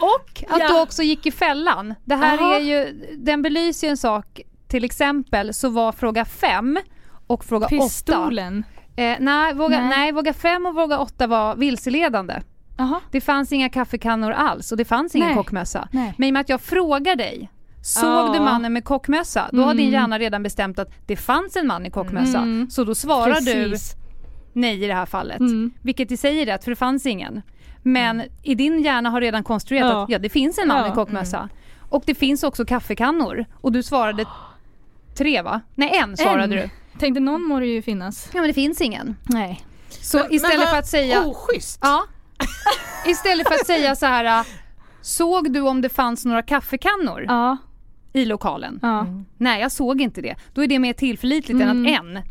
och 0.00 0.44
att 0.54 0.60
Ja. 0.60 0.68
du 0.68 0.80
också 0.80 1.02
gick 1.02 1.26
i 1.26 1.30
fällan. 1.30 1.94
Det 2.04 2.14
här 2.14 2.54
är 2.54 2.60
ju, 2.60 3.02
den 3.18 3.42
belyser 3.42 3.86
ju 3.86 3.90
en 3.90 3.96
sak. 3.96 4.40
Till 4.68 4.84
exempel 4.84 5.54
så 5.54 5.68
var 5.68 5.92
fråga 5.92 6.24
fem 6.24 6.78
och 7.26 7.44
fråga 7.44 7.66
åtta 7.66 7.76
Pistolen. 7.76 8.64
Eh, 8.96 9.16
nej, 9.20 9.54
våga, 9.54 9.78
nej. 9.80 9.88
Nej. 9.88 10.12
våga 10.12 10.32
fem 10.32 10.66
och 10.66 10.74
våga 10.74 10.98
åtta 10.98 11.26
var 11.26 11.56
vilseledande. 11.56 12.34
Jaha. 12.78 13.00
Det 13.10 13.20
fanns 13.20 13.52
inga 13.52 13.68
kaffekannor 13.68 14.30
alls 14.32 14.72
och 14.72 14.78
det 14.78 14.84
fanns 14.84 15.14
ingen 15.14 15.28
Nej. 15.28 15.36
kockmössa. 15.36 15.88
Nej. 15.92 16.14
Men 16.18 16.28
i 16.28 16.30
och 16.30 16.32
med 16.32 16.40
att 16.40 16.48
jag 16.48 16.60
frågar 16.60 17.16
dig, 17.16 17.50
såg 17.82 18.04
Ja. 18.10 18.30
du 18.34 18.40
mannen 18.40 18.72
med 18.72 18.84
kockmössa? 18.84 19.48
Då 19.52 19.62
har 19.62 19.74
din 19.74 19.80
Mm. 19.88 19.92
hjärna 20.00 20.18
redan 20.18 20.42
bestämt 20.42 20.78
att 20.78 20.88
det 21.06 21.16
fanns 21.16 21.56
en 21.56 21.66
man 21.66 21.86
i 21.86 21.90
kockmössa. 21.90 22.38
Mm. 22.38 22.70
Så 22.70 22.84
då 22.84 22.94
svarar 22.94 23.34
Precis. 23.34 23.92
du 23.94 24.00
nej 24.52 24.84
i 24.84 24.86
det 24.86 24.94
här 24.94 25.06
fallet. 25.06 25.40
Mm. 25.40 25.70
Vilket 25.82 26.10
i 26.12 26.16
sig 26.16 26.42
är 26.42 26.46
rätt 26.46 26.64
för 26.64 26.70
det 26.70 26.76
fanns 26.76 27.06
ingen. 27.06 27.42
Men 27.82 28.22
i 28.42 28.54
din 28.54 28.82
hjärna 28.82 29.10
har 29.10 29.20
redan 29.20 29.44
konstruerat 29.44 29.90
Ja. 29.90 30.02
att 30.02 30.10
ja, 30.10 30.18
det 30.18 30.28
finns 30.28 30.58
en 30.58 30.68
man 30.68 30.76
Ja. 30.86 30.92
i 30.92 30.94
kockmössa. 30.94 31.48
Och 31.88 32.02
det 32.06 32.14
finns 32.14 32.42
också 32.42 32.64
kaffekannor. 32.64 33.44
Och 33.60 33.72
du 33.72 33.82
svarade 33.82 34.24
tre 35.18 35.42
va? 35.42 35.60
Nej 35.74 35.90
en 35.96 36.16
svarade 36.16 36.42
En. 36.44 36.50
du. 36.50 36.70
Tänkte 36.98 37.20
någon 37.20 37.42
må 37.42 37.60
det 37.60 37.66
ju 37.66 37.82
finnas. 37.82 38.28
Ja 38.34 38.40
men 38.40 38.48
det 38.48 38.54
finns 38.54 38.80
ingen. 38.80 39.16
Nej. 39.22 39.64
Så 39.88 40.18
Men- 40.18 40.32
istället 40.34 40.56
men 40.58 40.64
vad 40.64 40.68
för 40.70 40.78
att 40.78 40.86
säga 40.86 41.22
Oschysst! 41.24 41.78
Ja. 41.82 42.02
Istället 43.06 43.48
för 43.48 43.54
att 43.54 43.66
säga 43.66 43.96
så 43.96 44.06
här. 44.06 44.46
Såg 45.00 45.52
du 45.52 45.60
om 45.60 45.80
det 45.80 45.88
fanns 45.88 46.24
några 46.24 46.42
kaffekannor 46.42 47.24
Ja. 47.28 47.56
i 48.12 48.24
lokalen? 48.24 48.78
Ja. 48.82 49.06
Nej, 49.36 49.60
jag 49.60 49.72
såg 49.72 50.00
inte 50.00 50.20
det. 50.20 50.36
Då 50.54 50.62
är 50.62 50.66
det 50.66 50.78
mer 50.78 50.92
tillförlitligt 50.92 51.60
än 51.62 51.70
Mm. 51.70 51.86
att 51.94 52.00
en, 52.00 52.22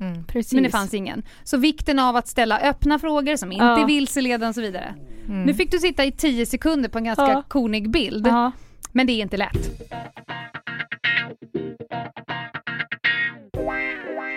Mm. 0.00 0.24
Precis. 0.24 0.52
men 0.52 0.62
det 0.62 0.70
fanns 0.70 0.94
ingen. 0.94 1.22
Så 1.44 1.56
vikten 1.56 1.98
av 1.98 2.16
att 2.16 2.28
ställa 2.28 2.58
öppna 2.60 2.98
frågor 2.98 3.36
som 3.36 3.52
inte 3.52 3.64
Ja. 3.64 3.82
är 3.82 3.86
vilseledande 3.86 4.46
och 4.48 4.54
så 4.54 4.60
vidare. 4.60 4.94
Mm. 5.28 5.42
Nu 5.42 5.54
fick 5.54 5.70
du 5.70 5.78
sitta 5.78 6.04
i 6.04 6.12
10 6.12 6.46
sekunder 6.46 6.88
på 6.88 6.98
en 6.98 7.04
ganska 7.04 7.28
Ja. 7.32 7.42
konig 7.48 7.90
bild, 7.90 8.26
Ja. 8.26 8.52
men 8.92 9.06
det 9.06 9.12
är 9.12 9.22
inte 9.22 9.36
lätt. 9.36 9.70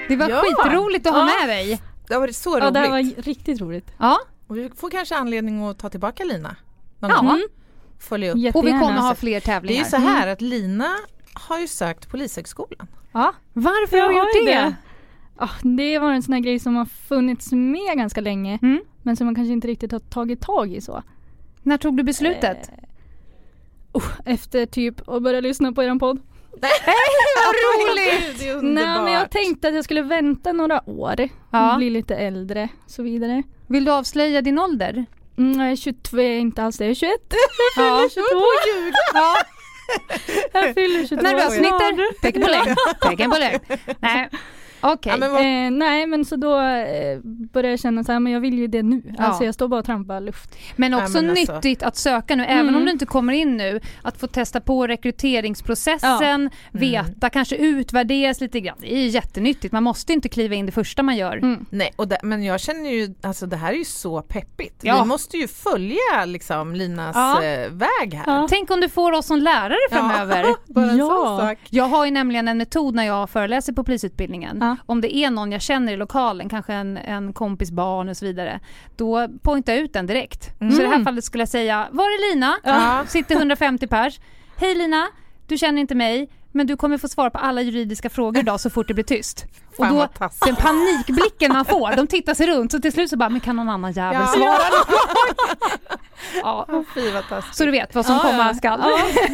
Det 0.10 0.16
var 0.16 0.30
Ja. 0.30 0.42
skitroligt 0.46 1.08
att 1.08 1.14
ha 1.14 1.20
Ja. 1.20 1.26
med 1.40 1.50
dig. 1.58 1.82
Det 2.08 2.18
varit 2.18 2.36
så 2.36 2.50
ja, 2.60 2.64
roligt. 2.64 2.74
det 2.74 2.80
här 2.80 2.90
var 2.90 3.22
riktigt 3.22 3.62
roligt. 3.62 3.92
Ja, 4.00 4.20
Och 4.48 4.58
vi 4.58 4.70
får 4.76 4.90
kanske 4.90 5.16
anledning 5.16 5.64
att 5.66 5.80
ta 5.80 5.90
tillbaka 5.90 6.24
Lina. 6.24 6.56
Någon 7.00 7.12
Ja. 7.12 7.18
gång. 7.18 7.30
Mm. 7.30 7.42
Följa 8.00 8.30
upp. 8.32 8.36
och 8.36 8.40
vi 8.40 8.44
Jättegärna. 8.46 8.80
kommer 8.80 9.00
ha 9.02 9.10
alltså. 9.10 9.20
fler 9.22 9.32
Det 9.32 9.38
är 9.38 9.40
tävlingar. 9.42 9.84
ju 9.84 9.90
så 9.90 9.98
här 9.98 10.28
att 10.28 10.42
Lina 10.42 10.90
har 11.34 11.60
ju 11.60 11.68
sökt 11.68 12.10
Polishögskolan. 12.10 12.88
Ja. 13.12 13.34
Varför 13.54 13.98
Jag 13.98 14.04
har 14.06 14.12
du 14.12 14.18
gjort 14.18 14.28
det? 14.48 14.54
det. 14.54 14.76
Ah, 15.36 15.50
det 15.62 16.00
var 16.00 16.12
en 16.12 16.24
sån 16.24 16.34
här 16.34 16.40
grej 16.42 16.60
som 16.60 16.76
har 16.76 16.86
funnits 16.86 17.52
med 17.52 17.98
ganska 17.98 18.22
länge 18.22 18.60
Mm. 18.62 18.82
men 19.02 19.16
som 19.16 19.26
man 19.26 19.36
kanske 19.36 19.54
inte 19.54 19.68
riktigt 19.68 19.92
har 19.92 20.00
tagit 20.00 20.42
tag 20.42 20.74
i 20.74 20.82
så. 20.82 21.04
När 21.64 21.78
tog 21.78 21.98
du 21.98 22.04
beslutet? 22.04 22.70
Eh, 22.70 22.76
oh, 23.92 24.04
efter 24.26 24.66
typ 24.66 25.10
att 25.10 25.24
börja 25.24 25.42
lyssna 25.42 25.72
på 25.72 25.84
eran 25.84 26.00
podd. 26.00 26.20
Vad 27.36 27.56
roligt! 27.56 28.64
Nej 28.64 29.02
men 29.04 29.14
jag 29.14 29.32
tänkte 29.32 29.68
att 29.68 29.76
jag 29.76 29.84
skulle 29.84 30.02
vänta 30.02 30.52
några 30.52 30.90
år, 30.90 31.30
Ja. 31.52 31.76
bli 31.78 31.90
lite 31.90 32.16
äldre 32.16 32.70
och 32.86 32.92
så 32.92 33.04
vidare. 33.04 33.44
Vill 33.68 33.86
du 33.86 33.92
avslöja 33.92 34.42
din 34.42 34.60
ålder? 34.60 35.06
Mm, 35.38 35.60
jag 35.60 35.72
är 35.72 35.76
22, 35.76 36.18
jag 36.18 36.26
är 36.26 36.40
inte 36.40 36.64
alls 36.64 36.78
det, 36.78 36.84
jag 36.84 36.92
är 36.92 36.96
21. 36.96 37.12
Ja. 37.78 38.08
22. 38.14 38.24
Ja. 39.14 39.36
Jag 40.54 40.74
fyller 40.74 41.08
22 41.08 41.24
När 41.24 41.34
du 41.36 41.42
har 41.42 41.50
snart. 41.50 41.54
snitter, 41.54 42.22
tecken 42.22 42.42
på 42.42 42.48
längd. 42.50 42.78
Tecken 43.02 43.32
på. 43.32 43.38
Nej, 44.00 44.30
okej. 44.82 45.12
Ja, 45.12 45.18
men 45.18 45.32
vad, 45.32 45.42
Eh, 45.42 45.72
nej 45.72 46.08
men 46.08 46.26
så 46.26 46.36
då 46.36 46.60
eh, 46.62 47.20
började 47.24 47.70
jag 47.70 47.80
känna 47.80 48.04
så 48.04 48.12
här, 48.12 48.20
men 48.20 48.34
jag 48.34 48.40
vill 48.40 48.60
ju 48.60 48.68
det 48.68 48.84
nu. 48.84 49.02
Ja. 49.18 49.24
Alltså 49.24 49.44
jag 49.44 49.54
står 49.54 49.68
bara 49.68 49.80
och 49.80 49.86
trampar 49.86 50.20
luft. 50.22 50.56
Men 50.76 50.94
också 50.94 51.18
Ja, 51.18 51.22
men 51.22 51.30
alltså- 51.30 51.54
nyttigt 51.54 51.84
att 51.84 51.96
söka 51.96 52.36
nu, 52.36 52.44
även 52.46 52.60
Mm. 52.60 52.76
om 52.76 52.86
du 52.86 52.92
inte 52.92 53.06
kommer 53.06 53.34
in 53.34 53.58
nu, 53.58 53.80
att 54.02 54.18
få 54.18 54.28
testa 54.28 54.62
på 54.62 54.88
rekryteringsprocessen, 54.88 56.50
veta, 56.72 57.30
kanske 57.30 57.56
utvärderas 57.56 58.42
lite 58.42 58.60
grann. 58.60 58.78
Det 58.82 58.96
är 58.96 59.08
jättenyttigt, 59.08 59.72
man 59.72 59.84
måste 59.84 60.14
inte 60.14 60.30
kliva 60.30 60.56
in 60.56 60.66
det 60.66 60.72
första 60.72 61.04
man 61.04 61.18
gör. 61.18 61.38
Mm. 61.38 61.66
nej, 61.70 61.94
och 61.96 62.08
det, 62.08 62.18
men 62.24 62.44
jag 62.44 62.60
känner 62.60 62.90
ju, 62.90 63.14
alltså 63.22 63.46
det 63.46 63.56
här 63.56 63.74
är 63.74 63.78
ju 63.78 63.86
så 63.86 64.22
peppigt. 64.22 64.80
Ja. 64.82 65.02
Vi 65.04 65.08
måste 65.08 65.38
ju 65.38 65.48
följa 65.48 66.26
liksom 66.26 66.76
Linas 66.76 67.16
Ja. 67.16 67.44
eh, 67.44 67.70
väg 67.70 68.14
här. 68.14 68.24
Ja. 68.28 68.48
Tänk 68.50 68.72
om 68.72 68.80
du 68.82 68.90
får 68.90 69.12
oss 69.12 69.26
som 69.26 69.40
lärare 69.40 69.78
framöver. 69.92 70.46
Bara 70.74 70.90
en 70.90 70.98
Ja. 70.98 71.08
sån 71.08 71.38
sak. 71.48 71.58
Jag 71.70 71.84
har 71.86 72.06
ju 72.06 72.12
nämligen 72.12 72.48
en 72.48 72.58
metod 72.58 72.96
när 72.96 73.04
jag 73.04 73.30
föreläser 73.30 73.74
på 73.74 73.84
polisutbildningen. 73.84 74.71
Ja. 74.72 74.84
Om 74.86 75.02
det 75.02 75.16
är 75.16 75.32
någon 75.32 75.52
jag 75.52 75.62
känner 75.62 75.94
i 75.94 75.98
lokalen, 75.98 76.50
kanske 76.50 76.74
en, 76.74 76.98
en 76.98 77.34
kompis 77.34 77.72
barn 77.72 78.10
och 78.10 78.18
så 78.18 78.26
vidare, 78.26 78.60
då 78.96 79.28
poängtar 79.42 79.74
jag 79.74 79.82
ut 79.82 79.94
den 79.94 80.08
direkt. 80.08 80.50
Så 80.60 80.66
i 80.66 80.84
det 80.84 80.88
här 80.88 81.04
fallet 81.04 81.24
skulle 81.24 81.42
jag 81.42 81.50
säga, 81.50 81.88
var 81.92 82.04
är 82.04 82.34
Lina? 82.34 82.58
Ja. 82.64 83.04
Sitter 83.08 83.36
150 83.36 83.88
pers. 83.88 84.20
Hej 84.58 84.76
Lina, 84.76 85.08
du 85.48 85.58
känner 85.58 85.82
inte 85.82 85.96
mig, 85.96 86.30
men 86.52 86.68
du 86.68 86.78
kommer 86.78 86.98
få 86.98 87.08
svara 87.08 87.30
på 87.30 87.38
alla 87.38 87.62
juridiska 87.62 88.10
frågor 88.10 88.40
idag 88.40 88.60
så 88.60 88.70
fort 88.70 88.88
det 88.88 88.94
blir 88.94 89.04
tyst. 89.04 89.46
Och 89.78 89.88
då, 89.88 90.08
den 90.46 90.56
panikblicken 90.56 91.54
man 91.54 91.66
får, 91.66 91.96
de 91.96 92.08
tittar 92.08 92.34
sig 92.34 92.48
runt 92.48 92.72
så 92.72 92.80
till 92.80 92.92
slut 92.92 93.10
så 93.10 93.18
bara, 93.18 93.30
men 93.30 93.40
kan 93.42 93.56
någon 93.56 93.70
annan 93.70 93.92
jävel 93.92 94.22
Ja. 94.22 94.28
svara 94.28 94.64
ja. 96.44 96.66
Taskigt. 97.30 97.56
Så 97.56 97.66
du 97.66 97.72
vet 97.72 97.96
vad 97.96 98.06
som 98.06 98.16
Ja, 98.16 98.22
komma 98.22 98.48
ja. 98.48 98.54
skall. 98.54 98.80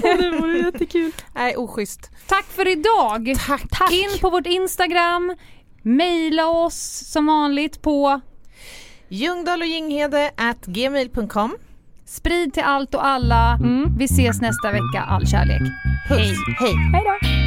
Ja, 0.04 0.18
det 0.18 0.30
vore 0.32 0.58
jättekul. 0.58 1.12
Nej, 1.36 1.58
oschysst. 1.58 2.12
Tack 2.28 2.46
för 2.46 2.68
idag! 2.68 3.36
Tack. 3.72 3.92
In 3.92 4.20
på 4.22 4.30
vårt 4.30 4.46
Instagram, 4.48 5.36
mejla 5.82 6.48
oss 6.48 7.04
som 7.12 7.26
vanligt 7.26 7.82
på 7.82 8.22
Ljungdahl 9.10 9.62
och 9.62 9.68
Ginghede 9.68 10.32
at 10.38 10.66
gmail.com. 10.66 11.56
sprid 12.06 12.54
till 12.54 12.64
allt 12.64 12.96
och 12.96 13.06
alla. 13.06 13.54
Mm. 13.64 13.98
Vi 13.98 14.06
ses 14.06 14.42
nästa 14.42 14.72
vecka, 14.72 15.04
all 15.10 15.28
kärlek. 15.28 15.62
Hej! 16.10 16.36
Hej. 16.60 16.74
Hej 16.94 17.04
då. 17.06 17.47